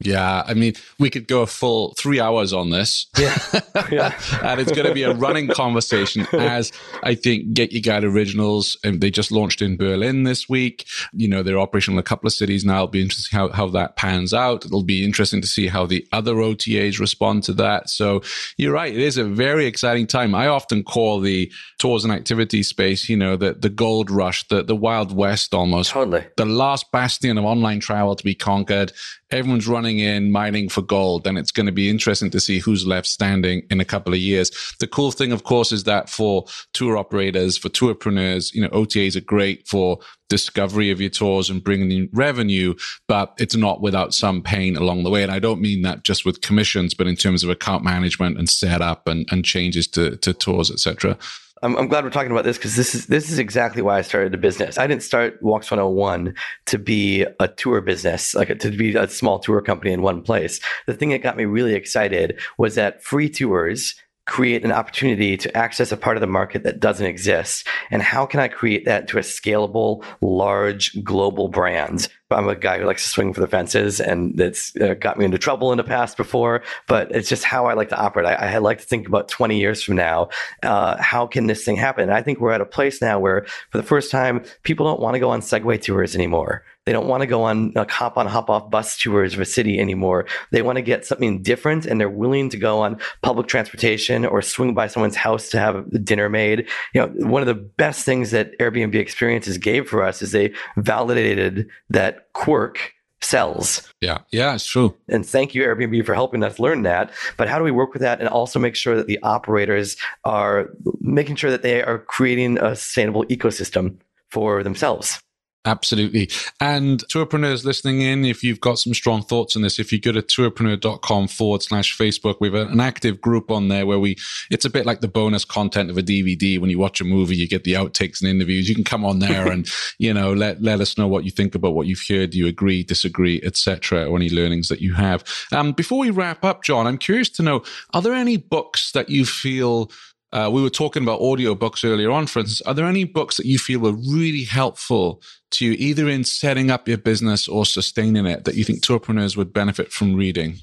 Yeah, 0.00 0.44
I 0.46 0.54
mean, 0.54 0.74
we 1.00 1.10
could 1.10 1.26
go 1.26 1.42
a 1.42 1.46
full 1.46 1.92
three 1.98 2.20
hours 2.20 2.52
on 2.52 2.70
this. 2.70 3.06
Yeah. 3.18 3.36
yeah. 3.90 4.20
and 4.44 4.60
it's 4.60 4.70
going 4.70 4.86
to 4.86 4.94
be 4.94 5.02
a 5.02 5.12
running 5.12 5.48
conversation 5.48 6.24
as 6.32 6.70
I 7.02 7.16
think 7.16 7.52
Get 7.52 7.72
Your 7.72 7.82
Guide 7.82 8.04
Originals, 8.04 8.76
and 8.84 9.00
they 9.00 9.10
just 9.10 9.32
launched 9.32 9.60
in 9.60 9.76
Berlin 9.76 10.22
this 10.22 10.48
week. 10.48 10.86
You 11.12 11.26
know, 11.26 11.42
they're 11.42 11.58
operational 11.58 11.98
in 11.98 12.00
a 12.00 12.04
couple 12.04 12.28
of 12.28 12.32
cities 12.32 12.64
now. 12.64 12.76
It'll 12.76 12.88
be 12.88 13.02
interesting 13.02 13.36
how, 13.36 13.48
how 13.48 13.66
that 13.70 13.96
pans 13.96 14.32
out. 14.32 14.64
It'll 14.64 14.84
be 14.84 15.04
interesting 15.04 15.40
to 15.40 15.48
see 15.48 15.66
how 15.66 15.84
the 15.84 16.06
other 16.12 16.34
OTAs 16.34 17.00
respond 17.00 17.42
to 17.44 17.52
that. 17.54 17.90
So 17.90 18.22
you're 18.56 18.72
right. 18.72 18.92
It 18.92 19.00
is 19.00 19.16
a 19.16 19.24
very 19.24 19.66
exciting 19.66 20.06
time. 20.06 20.32
I 20.32 20.46
often 20.46 20.84
call 20.84 21.18
the 21.18 21.50
tours 21.78 22.04
and 22.04 22.12
activity 22.12 22.62
space, 22.62 23.08
you 23.08 23.16
know, 23.16 23.36
the, 23.36 23.54
the 23.54 23.68
gold 23.68 24.12
rush, 24.12 24.46
the, 24.46 24.62
the 24.62 24.76
Wild 24.76 25.14
West 25.14 25.54
almost. 25.54 25.90
Totally. 25.90 26.24
The 26.36 26.46
last 26.46 26.92
bastion 26.92 27.36
of 27.36 27.44
online 27.44 27.80
travel 27.80 28.14
to 28.14 28.24
be 28.24 28.36
conquered 28.36 28.92
everyone's 29.30 29.68
running 29.68 29.98
in 29.98 30.30
mining 30.30 30.68
for 30.68 30.82
gold 30.82 31.26
and 31.26 31.36
it's 31.36 31.50
going 31.50 31.66
to 31.66 31.72
be 31.72 31.90
interesting 31.90 32.30
to 32.30 32.40
see 32.40 32.58
who's 32.58 32.86
left 32.86 33.06
standing 33.06 33.62
in 33.70 33.80
a 33.80 33.84
couple 33.84 34.12
of 34.12 34.18
years. 34.18 34.50
The 34.80 34.86
cool 34.86 35.10
thing 35.10 35.32
of 35.32 35.44
course 35.44 35.72
is 35.72 35.84
that 35.84 36.08
for 36.08 36.44
tour 36.72 36.96
operators 36.96 37.56
for 37.56 37.68
tourpreneurs 37.68 38.54
you 38.54 38.62
know 38.62 38.68
otas 38.68 39.16
are 39.16 39.20
great 39.20 39.66
for 39.68 39.98
discovery 40.28 40.90
of 40.90 41.00
your 41.00 41.10
tours 41.10 41.48
and 41.48 41.64
bringing 41.64 41.90
in 41.90 42.08
revenue 42.12 42.74
but 43.06 43.34
it's 43.38 43.56
not 43.56 43.80
without 43.80 44.14
some 44.14 44.42
pain 44.42 44.76
along 44.76 45.02
the 45.02 45.10
way. 45.10 45.22
And 45.22 45.32
i 45.32 45.38
don't 45.38 45.60
mean 45.60 45.82
that 45.82 46.04
just 46.04 46.24
with 46.24 46.40
commissions 46.40 46.94
but 46.94 47.06
in 47.06 47.16
terms 47.16 47.44
of 47.44 47.50
account 47.50 47.84
management 47.84 48.38
and 48.38 48.48
setup 48.48 49.06
and, 49.08 49.26
and 49.30 49.44
changes 49.44 49.86
to, 49.88 50.16
to 50.16 50.32
tours 50.32 50.70
etc 50.70 51.18
I'm, 51.62 51.76
I'm 51.76 51.88
glad 51.88 52.04
we're 52.04 52.10
talking 52.10 52.30
about 52.30 52.44
this 52.44 52.56
because 52.56 52.76
this 52.76 52.94
is 52.94 53.06
this 53.06 53.30
is 53.30 53.38
exactly 53.38 53.82
why 53.82 53.98
I 53.98 54.02
started 54.02 54.32
the 54.32 54.38
business. 54.38 54.78
I 54.78 54.86
didn't 54.86 55.02
start 55.02 55.42
Walks 55.42 55.70
101 55.70 56.34
to 56.66 56.78
be 56.78 57.26
a 57.40 57.48
tour 57.48 57.80
business, 57.80 58.34
like 58.34 58.56
to 58.58 58.70
be 58.70 58.94
a 58.94 59.08
small 59.08 59.38
tour 59.38 59.60
company 59.60 59.92
in 59.92 60.02
one 60.02 60.22
place. 60.22 60.60
The 60.86 60.94
thing 60.94 61.10
that 61.10 61.22
got 61.22 61.36
me 61.36 61.44
really 61.44 61.74
excited 61.74 62.38
was 62.58 62.74
that 62.76 63.02
free 63.02 63.28
tours 63.28 63.94
create 64.28 64.62
an 64.62 64.70
opportunity 64.70 65.38
to 65.38 65.56
access 65.56 65.90
a 65.90 65.96
part 65.96 66.16
of 66.16 66.20
the 66.20 66.26
market 66.26 66.62
that 66.62 66.78
doesn't 66.78 67.06
exist? 67.06 67.66
And 67.90 68.02
how 68.02 68.26
can 68.26 68.40
I 68.40 68.48
create 68.48 68.84
that 68.84 69.08
to 69.08 69.18
a 69.18 69.22
scalable, 69.22 70.04
large, 70.20 71.02
global 71.02 71.48
brand? 71.48 72.08
I'm 72.30 72.46
a 72.46 72.54
guy 72.54 72.78
who 72.78 72.84
likes 72.84 73.04
to 73.04 73.08
swing 73.08 73.32
for 73.32 73.40
the 73.40 73.46
fences, 73.46 74.00
and 74.00 74.36
that's 74.36 74.76
uh, 74.76 74.94
got 74.94 75.18
me 75.18 75.24
into 75.24 75.38
trouble 75.38 75.72
in 75.72 75.78
the 75.78 75.84
past 75.84 76.18
before. 76.18 76.62
But 76.86 77.10
it's 77.10 77.28
just 77.28 77.42
how 77.42 77.66
I 77.66 77.72
like 77.72 77.88
to 77.88 77.98
operate. 77.98 78.26
I, 78.26 78.54
I 78.54 78.58
like 78.58 78.80
to 78.80 78.84
think 78.84 79.08
about 79.08 79.28
20 79.28 79.58
years 79.58 79.82
from 79.82 79.96
now, 79.96 80.28
uh, 80.62 81.00
how 81.00 81.26
can 81.26 81.46
this 81.46 81.64
thing 81.64 81.76
happen? 81.76 82.02
And 82.02 82.12
I 82.12 82.20
think 82.20 82.38
we're 82.38 82.52
at 82.52 82.60
a 82.60 82.66
place 82.66 83.00
now 83.00 83.18
where, 83.18 83.46
for 83.70 83.78
the 83.78 83.82
first 83.82 84.10
time, 84.10 84.44
people 84.62 84.84
don't 84.84 85.00
want 85.00 85.14
to 85.14 85.20
go 85.20 85.30
on 85.30 85.40
Segway 85.40 85.80
tours 85.80 86.14
anymore. 86.14 86.64
They 86.88 86.94
don't 86.94 87.06
want 87.06 87.20
to 87.20 87.26
go 87.26 87.42
on 87.42 87.72
like 87.74 87.90
hop 87.90 88.16
on, 88.16 88.26
hop 88.26 88.48
off 88.48 88.70
bus 88.70 88.96
tours 88.96 89.34
of 89.34 89.40
a 89.40 89.44
city 89.44 89.78
anymore. 89.78 90.24
They 90.52 90.62
want 90.62 90.76
to 90.76 90.80
get 90.80 91.04
something 91.04 91.42
different 91.42 91.84
and 91.84 92.00
they're 92.00 92.08
willing 92.08 92.48
to 92.48 92.56
go 92.56 92.80
on 92.80 92.98
public 93.20 93.46
transportation 93.46 94.24
or 94.24 94.40
swing 94.40 94.72
by 94.72 94.86
someone's 94.86 95.14
house 95.14 95.50
to 95.50 95.58
have 95.58 95.84
dinner 96.02 96.30
made. 96.30 96.66
You 96.94 97.02
know, 97.02 97.08
one 97.28 97.42
of 97.42 97.46
the 97.46 97.52
best 97.52 98.06
things 98.06 98.30
that 98.30 98.58
Airbnb 98.58 98.94
experiences 98.94 99.58
gave 99.58 99.86
for 99.86 100.02
us 100.02 100.22
is 100.22 100.32
they 100.32 100.54
validated 100.78 101.68
that 101.90 102.32
quirk 102.32 102.94
sells. 103.20 103.92
Yeah, 104.00 104.20
yeah, 104.30 104.54
it's 104.54 104.64
true. 104.64 104.96
And 105.10 105.26
thank 105.26 105.54
you, 105.54 105.64
Airbnb, 105.64 106.06
for 106.06 106.14
helping 106.14 106.42
us 106.42 106.58
learn 106.58 106.84
that. 106.84 107.12
But 107.36 107.50
how 107.50 107.58
do 107.58 107.64
we 107.64 107.70
work 107.70 107.92
with 107.92 108.00
that 108.00 108.18
and 108.18 108.30
also 108.30 108.58
make 108.58 108.74
sure 108.74 108.96
that 108.96 109.08
the 109.08 109.18
operators 109.22 109.98
are 110.24 110.70
making 111.02 111.36
sure 111.36 111.50
that 111.50 111.60
they 111.60 111.82
are 111.82 111.98
creating 111.98 112.56
a 112.56 112.74
sustainable 112.74 113.26
ecosystem 113.26 113.98
for 114.30 114.62
themselves? 114.62 115.20
Absolutely. 115.64 116.30
And 116.60 117.06
tourpreneurs 117.08 117.64
listening 117.64 118.00
in, 118.00 118.24
if 118.24 118.42
you've 118.42 118.60
got 118.60 118.78
some 118.78 118.94
strong 118.94 119.22
thoughts 119.22 119.56
on 119.56 119.62
this, 119.62 119.78
if 119.78 119.92
you 119.92 120.00
go 120.00 120.12
to 120.12 120.22
tourpreneur.com 120.22 121.28
forward 121.28 121.62
slash 121.62 121.98
Facebook, 121.98 122.36
we 122.40 122.48
have 122.50 122.70
an 122.70 122.80
active 122.80 123.20
group 123.20 123.50
on 123.50 123.68
there 123.68 123.84
where 123.84 123.98
we, 123.98 124.16
it's 124.50 124.64
a 124.64 124.70
bit 124.70 124.86
like 124.86 125.00
the 125.00 125.08
bonus 125.08 125.44
content 125.44 125.90
of 125.90 125.98
a 125.98 126.02
DVD. 126.02 126.58
When 126.60 126.70
you 126.70 126.78
watch 126.78 127.00
a 127.00 127.04
movie, 127.04 127.36
you 127.36 127.48
get 127.48 127.64
the 127.64 127.74
outtakes 127.74 128.22
and 128.22 128.30
interviews. 128.30 128.68
You 128.68 128.74
can 128.74 128.84
come 128.84 129.04
on 129.04 129.18
there 129.18 129.50
and, 129.50 129.68
you 129.98 130.14
know, 130.14 130.32
let, 130.32 130.62
let 130.62 130.80
us 130.80 130.96
know 130.96 131.08
what 131.08 131.24
you 131.24 131.30
think 131.30 131.54
about 131.54 131.74
what 131.74 131.86
you've 131.86 132.04
heard. 132.08 132.30
Do 132.30 132.38
you 132.38 132.46
agree, 132.46 132.82
disagree, 132.82 133.42
etc., 133.42 134.06
or 134.08 134.16
any 134.16 134.30
learnings 134.30 134.68
that 134.68 134.80
you 134.80 134.94
have. 134.94 135.24
Um, 135.52 135.72
before 135.72 135.98
we 135.98 136.10
wrap 136.10 136.44
up, 136.44 136.62
John, 136.62 136.86
I'm 136.86 136.98
curious 136.98 137.28
to 137.30 137.42
know, 137.42 137.62
are 137.92 138.00
there 138.00 138.14
any 138.14 138.36
books 138.36 138.92
that 138.92 139.10
you 139.10 139.26
feel 139.26 139.90
uh, 140.32 140.50
we 140.52 140.62
were 140.62 140.70
talking 140.70 141.02
about 141.02 141.20
audio 141.20 141.54
books 141.54 141.84
earlier 141.84 142.10
on, 142.10 142.26
for 142.26 142.40
instance. 142.40 142.60
Are 142.62 142.74
there 142.74 142.86
any 142.86 143.04
books 143.04 143.36
that 143.36 143.46
you 143.46 143.58
feel 143.58 143.80
were 143.80 143.92
really 143.92 144.44
helpful 144.44 145.22
to 145.52 145.66
you, 145.66 145.72
either 145.78 146.08
in 146.08 146.24
setting 146.24 146.70
up 146.70 146.86
your 146.86 146.98
business 146.98 147.48
or 147.48 147.64
sustaining 147.64 148.26
it, 148.26 148.44
that 148.44 148.54
you 148.54 148.64
think 148.64 148.82
tourpreneurs 148.82 149.36
would 149.36 149.52
benefit 149.52 149.90
from 149.92 150.14
reading? 150.14 150.58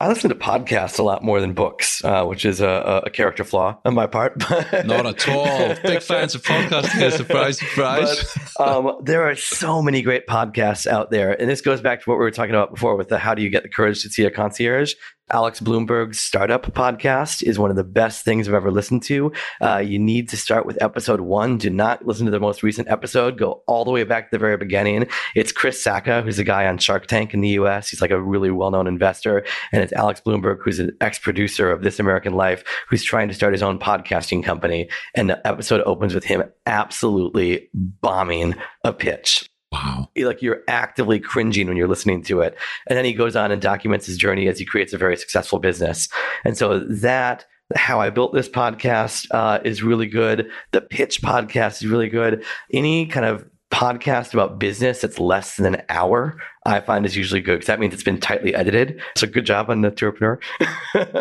I 0.00 0.08
listen 0.08 0.28
to 0.28 0.34
podcasts 0.34 0.98
a 0.98 1.04
lot 1.04 1.22
more 1.22 1.40
than 1.40 1.54
books, 1.54 2.04
uh, 2.04 2.24
which 2.24 2.44
is 2.44 2.60
a, 2.60 3.02
a, 3.06 3.10
character 3.10 3.44
flaw 3.44 3.78
on 3.84 3.94
my 3.94 4.08
part. 4.08 4.38
Not 4.84 5.06
at 5.06 5.28
all. 5.28 5.74
Big 5.82 6.02
fans 6.02 6.34
of 6.34 6.42
podcasting. 6.42 7.12
Surprise, 7.12 7.58
surprise. 7.58 8.36
But, 8.58 8.68
um, 8.68 8.96
there 9.02 9.22
are 9.22 9.36
so 9.36 9.80
many 9.80 10.02
great 10.02 10.26
podcasts 10.26 10.88
out 10.88 11.12
there. 11.12 11.40
And 11.40 11.48
this 11.48 11.60
goes 11.60 11.80
back 11.80 12.02
to 12.02 12.10
what 12.10 12.16
we 12.16 12.24
were 12.24 12.32
talking 12.32 12.54
about 12.54 12.74
before 12.74 12.96
with 12.96 13.08
the 13.08 13.18
how 13.18 13.34
do 13.34 13.42
you 13.42 13.50
get 13.50 13.62
the 13.62 13.68
courage 13.68 14.02
to 14.02 14.10
see 14.10 14.24
a 14.24 14.32
concierge? 14.32 14.94
Alex 15.30 15.58
Blumberg's 15.58 16.20
startup 16.20 16.66
podcast 16.74 17.42
is 17.42 17.58
one 17.58 17.70
of 17.70 17.76
the 17.76 17.84
best 17.84 18.24
things 18.24 18.46
I've 18.46 18.54
ever 18.54 18.70
listened 18.70 19.02
to. 19.04 19.32
Uh, 19.60 19.78
you 19.78 19.98
need 19.98 20.28
to 20.28 20.36
start 20.36 20.66
with 20.66 20.80
episode 20.82 21.20
one. 21.20 21.56
Do 21.56 21.70
not 21.70 22.06
listen 22.06 22.26
to 22.26 22.30
the 22.30 22.40
most 22.40 22.62
recent 22.62 22.88
episode. 22.88 23.38
Go 23.38 23.62
all 23.66 23.86
the 23.86 23.90
way 23.90 24.04
back 24.04 24.30
to 24.30 24.36
the 24.36 24.38
very 24.38 24.58
beginning. 24.58 25.08
It's 25.34 25.50
Chris 25.50 25.82
Sacca, 25.82 26.22
who's 26.22 26.38
a 26.38 26.44
guy 26.44 26.66
on 26.66 26.76
Shark 26.76 27.06
Tank 27.06 27.32
in 27.32 27.40
the 27.40 27.48
US. 27.50 27.88
He's 27.88 28.02
like 28.02 28.10
a 28.10 28.20
really 28.20 28.50
well 28.50 28.70
known 28.70 28.86
investor. 28.86 29.44
And 29.72 29.82
it's 29.82 29.94
Alex 29.94 30.20
Blumberg, 30.20 30.58
who's 30.62 30.78
an 30.78 30.94
ex 31.00 31.18
producer 31.18 31.70
of 31.70 31.82
This 31.82 31.98
American 31.98 32.34
Life, 32.34 32.62
who's 32.90 33.02
trying 33.02 33.28
to 33.28 33.34
start 33.34 33.54
his 33.54 33.62
own 33.62 33.78
podcasting 33.78 34.44
company. 34.44 34.90
And 35.14 35.30
the 35.30 35.46
episode 35.46 35.80
opens 35.86 36.14
with 36.14 36.24
him 36.24 36.44
absolutely 36.66 37.70
bombing 37.72 38.56
a 38.84 38.92
pitch. 38.92 39.48
Wow. 39.74 40.08
Like 40.16 40.40
you're 40.40 40.62
actively 40.68 41.18
cringing 41.18 41.66
when 41.66 41.76
you're 41.76 41.88
listening 41.88 42.22
to 42.24 42.40
it. 42.42 42.56
And 42.86 42.96
then 42.96 43.04
he 43.04 43.12
goes 43.12 43.34
on 43.34 43.50
and 43.50 43.60
documents 43.60 44.06
his 44.06 44.16
journey 44.16 44.46
as 44.46 44.58
he 44.58 44.64
creates 44.64 44.92
a 44.92 44.98
very 44.98 45.16
successful 45.16 45.58
business. 45.58 46.08
And 46.44 46.56
so 46.56 46.78
that 46.78 47.44
how 47.74 48.00
I 48.00 48.10
built 48.10 48.34
this 48.34 48.48
podcast 48.48 49.26
uh, 49.32 49.58
is 49.64 49.82
really 49.82 50.06
good. 50.06 50.48
The 50.70 50.80
pitch 50.80 51.22
podcast 51.22 51.82
is 51.82 51.86
really 51.88 52.08
good. 52.08 52.44
Any 52.72 53.06
kind 53.06 53.26
of 53.26 53.44
podcast 53.72 54.32
about 54.32 54.60
business 54.60 55.00
that's 55.00 55.18
less 55.18 55.56
than 55.56 55.74
an 55.74 55.82
hour 55.88 56.38
I 56.66 56.80
find 56.80 57.04
is 57.04 57.14
usually 57.14 57.42
good 57.42 57.56
because 57.56 57.66
that 57.66 57.78
means 57.78 57.92
it's 57.92 58.02
been 58.02 58.18
tightly 58.18 58.54
edited. 58.54 58.98
So 59.16 59.26
good 59.26 59.44
job 59.44 59.68
on 59.68 59.82
the 59.82 59.90
Tourpreneur. 59.90 60.40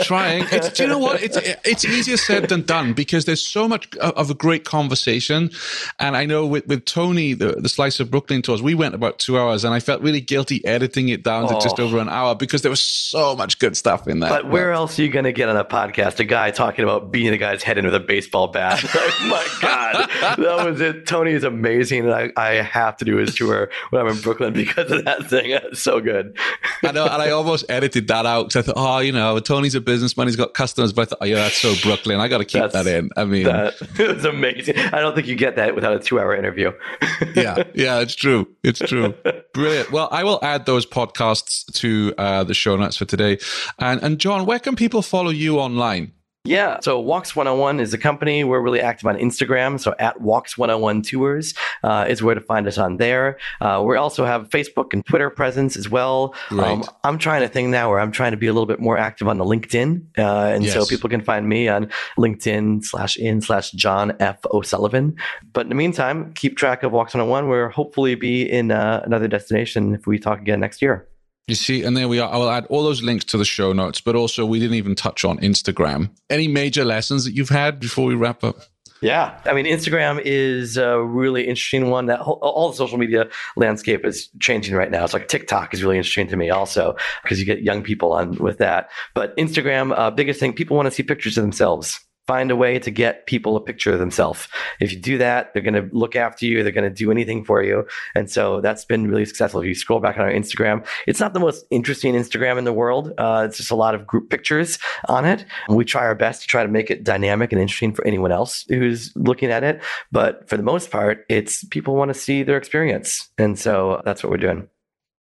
Trying. 0.03 0.45
It's, 0.51 0.69
do 0.69 0.83
you 0.83 0.89
know 0.89 0.99
what? 0.99 1.21
It's 1.21 1.37
it's 1.65 1.83
easier 1.83 2.15
said 2.15 2.47
than 2.47 2.61
done 2.61 2.93
because 2.93 3.25
there's 3.25 3.45
so 3.45 3.67
much 3.67 3.93
of 3.97 4.29
a 4.29 4.33
great 4.33 4.63
conversation. 4.63 5.51
And 5.99 6.15
I 6.15 6.25
know 6.25 6.45
with, 6.45 6.65
with 6.67 6.85
Tony, 6.85 7.33
the, 7.33 7.57
the 7.57 7.67
Slice 7.67 7.99
of 7.99 8.09
Brooklyn 8.09 8.41
tours, 8.41 8.61
we 8.61 8.73
went 8.73 8.95
about 8.95 9.19
two 9.19 9.37
hours 9.37 9.65
and 9.65 9.73
I 9.73 9.81
felt 9.81 10.01
really 10.01 10.21
guilty 10.21 10.63
editing 10.65 11.09
it 11.09 11.23
down 11.23 11.43
oh. 11.45 11.47
to 11.49 11.53
just 11.55 11.77
oh. 11.77 11.83
over 11.83 11.99
an 11.99 12.07
hour 12.07 12.35
because 12.35 12.61
there 12.61 12.71
was 12.71 12.81
so 12.81 13.35
much 13.35 13.59
good 13.59 13.75
stuff 13.75 14.07
in 14.07 14.21
there. 14.21 14.29
But 14.29 14.47
where 14.47 14.71
else 14.71 14.97
are 14.97 15.03
you 15.03 15.09
going 15.09 15.25
to 15.25 15.33
get 15.33 15.49
on 15.49 15.57
a 15.57 15.65
podcast 15.65 16.21
a 16.21 16.23
guy 16.23 16.51
talking 16.51 16.83
about 16.83 17.11
beating 17.11 17.33
a 17.33 17.37
guy's 17.37 17.63
head 17.63 17.77
in 17.77 17.83
with 17.83 17.95
a 17.95 17.99
baseball 17.99 18.47
bat? 18.47 18.81
my 19.23 19.45
God. 19.61 20.09
that 20.21 20.65
was 20.65 20.79
it. 20.79 21.05
Tony 21.05 21.31
is 21.31 21.43
amazing. 21.43 22.05
And 22.05 22.13
I, 22.13 22.31
I 22.37 22.49
have 22.61 22.95
to 22.97 23.05
do 23.05 23.17
his 23.17 23.35
tour 23.35 23.69
when 23.89 24.01
I'm 24.01 24.07
in 24.07 24.21
Brooklyn 24.21 24.53
because 24.53 24.89
of 24.89 25.03
that 25.03 25.32
thing. 25.33 25.59
It's 25.73 25.81
so 25.81 25.99
good. 26.01 26.37
I 26.83 26.91
know. 26.91 27.05
And 27.05 27.21
I 27.21 27.31
almost 27.31 27.65
edited 27.69 28.07
that 28.09 28.25
out 28.25 28.49
because 28.49 28.57
I 28.57 28.73
thought, 28.73 28.75
oh, 28.77 28.99
you 28.99 29.11
know, 29.11 29.39
Tony's 29.39 29.75
a 29.75 29.81
businessman. 29.81 30.27
He's 30.27 30.35
got 30.35 30.53
customers. 30.53 30.93
But 30.93 31.01
I 31.01 31.05
thought, 31.05 31.17
oh, 31.21 31.25
yeah, 31.25 31.35
that's 31.35 31.57
so 31.57 31.73
Brooklyn. 31.81 32.19
I 32.19 32.27
got 32.27 32.39
to 32.39 32.45
keep 32.45 32.61
that's, 32.61 32.73
that 32.73 32.85
in. 32.85 33.09
I 33.15 33.25
mean, 33.25 33.45
that 33.45 33.73
was 33.97 34.25
amazing. 34.25 34.77
I 34.77 34.99
don't 34.99 35.15
think 35.15 35.27
you 35.27 35.35
get 35.35 35.55
that 35.55 35.73
without 35.73 35.95
a 35.95 35.99
two 35.99 36.19
hour 36.19 36.35
interview. 36.35 36.71
yeah. 37.35 37.63
Yeah, 37.73 37.99
it's 37.99 38.15
true. 38.15 38.47
It's 38.63 38.79
true. 38.79 39.15
Brilliant. 39.53 39.91
Well, 39.91 40.09
I 40.11 40.23
will 40.23 40.39
add 40.43 40.65
those 40.65 40.85
podcasts 40.85 41.71
to 41.79 42.13
uh, 42.17 42.43
the 42.43 42.53
show 42.53 42.75
notes 42.75 42.97
for 42.97 43.05
today. 43.05 43.39
And, 43.79 44.01
and 44.03 44.19
John, 44.19 44.45
where 44.45 44.59
can 44.59 44.75
people 44.75 45.01
follow 45.01 45.31
you 45.31 45.59
online? 45.59 46.11
Yeah. 46.45 46.79
So 46.81 46.99
Walks 46.99 47.37
101 47.37 47.79
is 47.79 47.93
a 47.93 47.97
company. 47.97 48.43
We're 48.43 48.59
really 48.59 48.81
active 48.81 49.07
on 49.07 49.15
Instagram. 49.15 49.79
So 49.79 49.95
at 49.97 50.19
Walks 50.19 50.57
101 50.57 51.03
Tours 51.03 51.53
uh, 51.83 52.05
is 52.09 52.21
where 52.21 52.35
to 52.35 52.41
find 52.41 52.67
us 52.67 52.77
on 52.77 52.97
there. 52.97 53.37
Uh, 53.61 53.81
we 53.85 53.95
also 53.95 54.25
have 54.25 54.49
Facebook 54.49 54.91
and 54.91 55.05
Twitter 55.05 55.29
presence 55.29 55.77
as 55.77 55.89
well. 55.89 56.35
Right. 56.51 56.73
Um, 56.73 56.83
I'm 57.05 57.17
trying 57.17 57.43
a 57.43 57.47
thing 57.47 57.71
now 57.71 57.89
where 57.89 57.99
I'm 58.01 58.11
trying 58.11 58.31
to 58.31 58.37
be 58.37 58.47
a 58.47 58.53
little 58.53 58.65
bit 58.65 58.81
more 58.81 58.97
active 58.97 59.29
on 59.29 59.37
the 59.37 59.45
LinkedIn. 59.45 60.03
Uh, 60.17 60.53
and 60.53 60.65
yes. 60.65 60.73
so 60.73 60.85
people 60.85 61.09
can 61.09 61.21
find 61.21 61.47
me 61.47 61.69
on 61.69 61.89
LinkedIn 62.17 62.83
slash 62.83 63.15
in 63.15 63.39
slash 63.39 63.71
John 63.71 64.13
F. 64.19 64.45
O'Sullivan. 64.51 65.15
But 65.53 65.61
in 65.61 65.69
the 65.69 65.75
meantime, 65.75 66.33
keep 66.33 66.57
track 66.57 66.83
of 66.83 66.91
Walks 66.91 67.13
101. 67.13 67.47
We'll 67.47 67.69
hopefully 67.69 68.15
be 68.15 68.49
in 68.51 68.71
uh, 68.71 69.01
another 69.05 69.29
destination 69.29 69.95
if 69.95 70.07
we 70.07 70.19
talk 70.19 70.41
again 70.41 70.59
next 70.59 70.81
year. 70.81 71.07
You 71.47 71.55
see, 71.55 71.83
and 71.83 71.97
there 71.97 72.07
we 72.07 72.19
are. 72.19 72.31
I 72.31 72.37
will 72.37 72.49
add 72.49 72.65
all 72.67 72.83
those 72.83 73.03
links 73.03 73.25
to 73.25 73.37
the 73.37 73.43
show 73.43 73.73
notes, 73.73 73.99
but 73.99 74.15
also 74.15 74.45
we 74.45 74.59
didn't 74.59 74.75
even 74.75 74.95
touch 74.95 75.25
on 75.25 75.39
Instagram. 75.39 76.09
Any 76.29 76.47
major 76.47 76.85
lessons 76.85 77.25
that 77.25 77.33
you've 77.33 77.49
had 77.49 77.79
before 77.79 78.05
we 78.05 78.15
wrap 78.15 78.43
up? 78.45 78.57
Yeah, 79.01 79.37
I 79.43 79.51
mean, 79.51 79.65
Instagram 79.65 80.21
is 80.23 80.77
a 80.77 80.97
really 81.03 81.41
interesting 81.41 81.89
one. 81.89 82.05
That 82.05 82.21
whole, 82.21 82.39
all 82.41 82.69
the 82.69 82.77
social 82.77 82.97
media 82.97 83.27
landscape 83.57 84.05
is 84.05 84.29
changing 84.39 84.75
right 84.75 84.89
now. 84.89 85.03
It's 85.03 85.11
like 85.11 85.27
TikTok 85.27 85.73
is 85.73 85.83
really 85.83 85.97
interesting 85.97 86.29
to 86.29 86.37
me 86.37 86.49
also 86.49 86.95
because 87.21 87.37
you 87.37 87.45
get 87.45 87.61
young 87.61 87.83
people 87.83 88.13
on 88.13 88.35
with 88.35 88.59
that. 88.59 88.89
But 89.13 89.35
Instagram, 89.35 89.93
uh, 89.97 90.11
biggest 90.11 90.39
thing, 90.39 90.53
people 90.53 90.77
want 90.77 90.85
to 90.85 90.91
see 90.91 91.03
pictures 91.03 91.37
of 91.37 91.43
themselves 91.43 91.99
find 92.27 92.51
a 92.51 92.55
way 92.55 92.79
to 92.79 92.91
get 92.91 93.25
people 93.25 93.55
a 93.55 93.61
picture 93.61 93.91
of 93.91 93.99
themselves. 93.99 94.47
If 94.79 94.91
you 94.91 94.99
do 94.99 95.17
that, 95.17 95.53
they're 95.53 95.61
going 95.61 95.73
to 95.73 95.89
look 95.95 96.15
after 96.15 96.45
you. 96.45 96.63
They're 96.63 96.71
going 96.71 96.89
to 96.89 96.95
do 96.95 97.11
anything 97.11 97.43
for 97.43 97.61
you. 97.61 97.85
And 98.15 98.29
so 98.29 98.61
that's 98.61 98.85
been 98.85 99.07
really 99.07 99.25
successful. 99.25 99.61
If 99.61 99.67
you 99.67 99.75
scroll 99.75 99.99
back 99.99 100.17
on 100.17 100.23
our 100.23 100.31
Instagram, 100.31 100.85
it's 101.05 101.19
not 101.19 101.33
the 101.33 101.39
most 101.39 101.65
interesting 101.69 102.13
Instagram 102.13 102.57
in 102.57 102.63
the 102.63 102.73
world. 102.73 103.13
Uh, 103.17 103.45
it's 103.47 103.57
just 103.57 103.71
a 103.71 103.75
lot 103.75 103.95
of 103.95 104.07
group 104.07 104.29
pictures 104.29 104.79
on 105.09 105.25
it. 105.25 105.45
We 105.67 105.85
try 105.85 106.03
our 106.03 106.15
best 106.15 106.41
to 106.43 106.47
try 106.47 106.63
to 106.63 106.69
make 106.69 106.89
it 106.89 107.03
dynamic 107.03 107.51
and 107.51 107.61
interesting 107.61 107.93
for 107.93 108.05
anyone 108.07 108.31
else 108.31 108.65
who's 108.69 109.11
looking 109.15 109.51
at 109.51 109.63
it. 109.63 109.81
But 110.11 110.47
for 110.47 110.57
the 110.57 110.63
most 110.63 110.91
part, 110.91 111.25
it's 111.29 111.63
people 111.65 111.95
want 111.95 112.13
to 112.13 112.19
see 112.19 112.43
their 112.43 112.57
experience. 112.57 113.29
And 113.37 113.59
so 113.59 114.01
that's 114.05 114.23
what 114.23 114.31
we're 114.31 114.37
doing. 114.37 114.69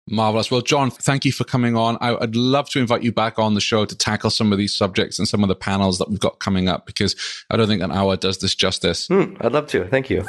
Marvelous. 0.10 0.49
Well, 0.49 0.62
John, 0.62 0.91
thank 0.91 1.26
you 1.26 1.32
for 1.32 1.43
coming 1.43 1.76
on. 1.76 1.97
I, 2.01 2.14
would 2.14 2.36
love 2.36 2.70
to 2.72 2.80
invite 2.80 3.03
you 3.03 3.12
back 3.12 3.38
on 3.38 3.53
the 3.53 3.62
show 3.62 3.86
to 3.86 3.95
tackle 3.95 4.30
some 4.30 4.51
of 4.51 4.57
these 4.57 4.74
subjects 4.74 5.20
and 5.20 5.28
some 5.28 5.43
of 5.43 5.49
the 5.49 5.55
panels 5.55 5.99
that 5.99 6.10
we've 6.10 6.20
got 6.20 6.39
coming 6.39 6.68
up 6.68 6.86
because 6.86 7.16
I 7.49 7.57
don't 7.57 7.68
think 7.68 7.82
an 7.82 7.91
hour 7.91 8.18
does 8.18 8.39
this 8.39 8.55
justice. 8.55 9.07
Mm, 9.07 9.38
I'd 9.43 9.51
love 9.51 9.68
to. 9.68 9.86
Thank 9.88 10.10
you. 10.10 10.26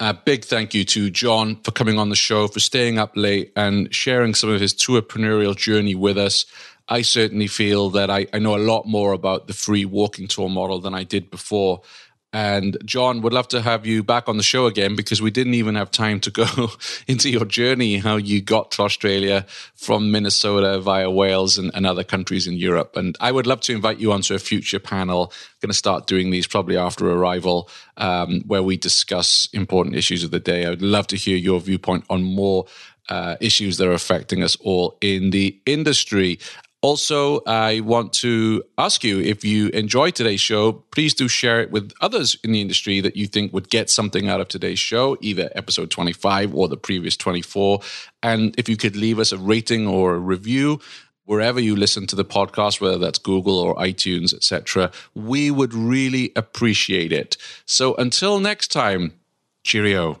A 0.00 0.12
big 0.12 0.44
thank 0.44 0.74
you 0.74 0.84
to 0.86 1.08
John 1.08 1.56
for 1.62 1.70
coming 1.70 1.98
on 1.98 2.10
the 2.10 2.16
show, 2.16 2.48
for 2.48 2.60
staying 2.60 2.98
up 2.98 3.12
late 3.16 3.52
and 3.56 3.94
sharing 3.94 4.34
some 4.34 4.50
of 4.50 4.60
his 4.60 4.74
tourpreneurial 4.74 5.56
journey 5.56 5.94
with 5.94 6.18
us. 6.18 6.46
I 6.88 7.02
certainly 7.02 7.46
feel 7.46 7.90
that 7.90 8.10
I, 8.10 8.26
I 8.32 8.40
know 8.40 8.56
a 8.56 8.58
lot 8.58 8.86
more 8.86 9.12
about 9.12 9.46
the 9.46 9.54
free 9.54 9.84
walking 9.84 10.28
tour 10.28 10.50
model 10.50 10.80
than 10.80 10.94
I 10.94 11.04
did 11.04 11.30
before. 11.30 11.80
And 12.34 12.76
John, 12.84 13.22
would 13.22 13.32
love 13.32 13.46
to 13.48 13.62
have 13.62 13.86
you 13.86 14.02
back 14.02 14.28
on 14.28 14.38
the 14.38 14.42
show 14.42 14.66
again 14.66 14.96
because 14.96 15.22
we 15.22 15.30
didn't 15.30 15.54
even 15.54 15.76
have 15.76 15.92
time 15.92 16.18
to 16.18 16.32
go 16.32 16.72
into 17.06 17.30
your 17.30 17.44
journey, 17.44 17.98
how 17.98 18.16
you 18.16 18.42
got 18.42 18.72
to 18.72 18.82
Australia 18.82 19.46
from 19.76 20.10
Minnesota 20.10 20.80
via 20.80 21.08
Wales 21.08 21.58
and, 21.58 21.70
and, 21.74 21.86
other 21.86 22.02
countries 22.02 22.48
in 22.48 22.54
Europe. 22.54 22.96
And 22.96 23.16
I 23.20 23.30
would 23.30 23.46
love 23.46 23.60
to 23.60 23.72
invite 23.72 24.00
you 24.00 24.10
onto 24.10 24.34
a 24.34 24.40
future 24.40 24.80
panel. 24.80 25.32
Going 25.60 25.70
to 25.70 25.78
start 25.78 26.08
doing 26.08 26.30
these 26.30 26.48
probably 26.48 26.76
after 26.76 27.04
Arival, 27.04 27.68
um, 27.98 28.40
where 28.48 28.64
we 28.64 28.76
discuss 28.78 29.48
important 29.52 29.94
issues 29.94 30.24
of 30.24 30.32
the 30.32 30.40
day. 30.40 30.66
I 30.66 30.70
would 30.70 30.82
love 30.82 31.06
to 31.08 31.16
hear 31.16 31.36
your 31.36 31.60
viewpoint 31.60 32.04
on 32.10 32.24
more 32.24 32.66
uh, 33.08 33.36
issues 33.40 33.76
that 33.76 33.86
are 33.86 33.92
affecting 33.92 34.42
us 34.42 34.56
all 34.56 34.96
in 35.00 35.30
the 35.30 35.56
industry. 35.66 36.38
Also, 36.84 37.40
I 37.46 37.80
want 37.80 38.12
to 38.24 38.62
ask 38.76 39.04
you 39.04 39.18
if 39.18 39.42
you 39.42 39.68
enjoyed 39.68 40.14
today's 40.14 40.42
show, 40.42 40.72
please 40.72 41.14
do 41.14 41.28
share 41.28 41.62
it 41.62 41.70
with 41.70 41.94
others 42.02 42.36
in 42.44 42.52
the 42.52 42.60
industry 42.60 43.00
that 43.00 43.16
you 43.16 43.26
think 43.26 43.54
would 43.54 43.70
get 43.70 43.88
something 43.88 44.28
out 44.28 44.42
of 44.42 44.48
today's 44.48 44.80
show, 44.80 45.16
either 45.22 45.50
episode 45.54 45.90
25 45.90 46.54
or 46.54 46.68
the 46.68 46.76
previous 46.76 47.16
24. 47.16 47.80
And 48.22 48.54
if 48.58 48.68
you 48.68 48.76
could 48.76 48.96
leave 48.96 49.18
us 49.18 49.32
a 49.32 49.38
rating 49.38 49.86
or 49.86 50.14
a 50.14 50.18
review, 50.18 50.78
wherever 51.24 51.58
you 51.58 51.74
listen 51.74 52.06
to 52.08 52.16
the 52.16 52.22
podcast, 52.22 52.82
whether 52.82 52.98
that's 52.98 53.18
Google 53.18 53.58
or 53.58 53.74
iTunes, 53.76 54.34
etc., 54.34 54.92
we 55.14 55.50
would 55.50 55.72
really 55.72 56.32
appreciate 56.36 57.12
it. 57.12 57.38
So 57.64 57.94
until 57.94 58.40
next 58.40 58.70
time, 58.70 59.14
cheerio. 59.62 60.20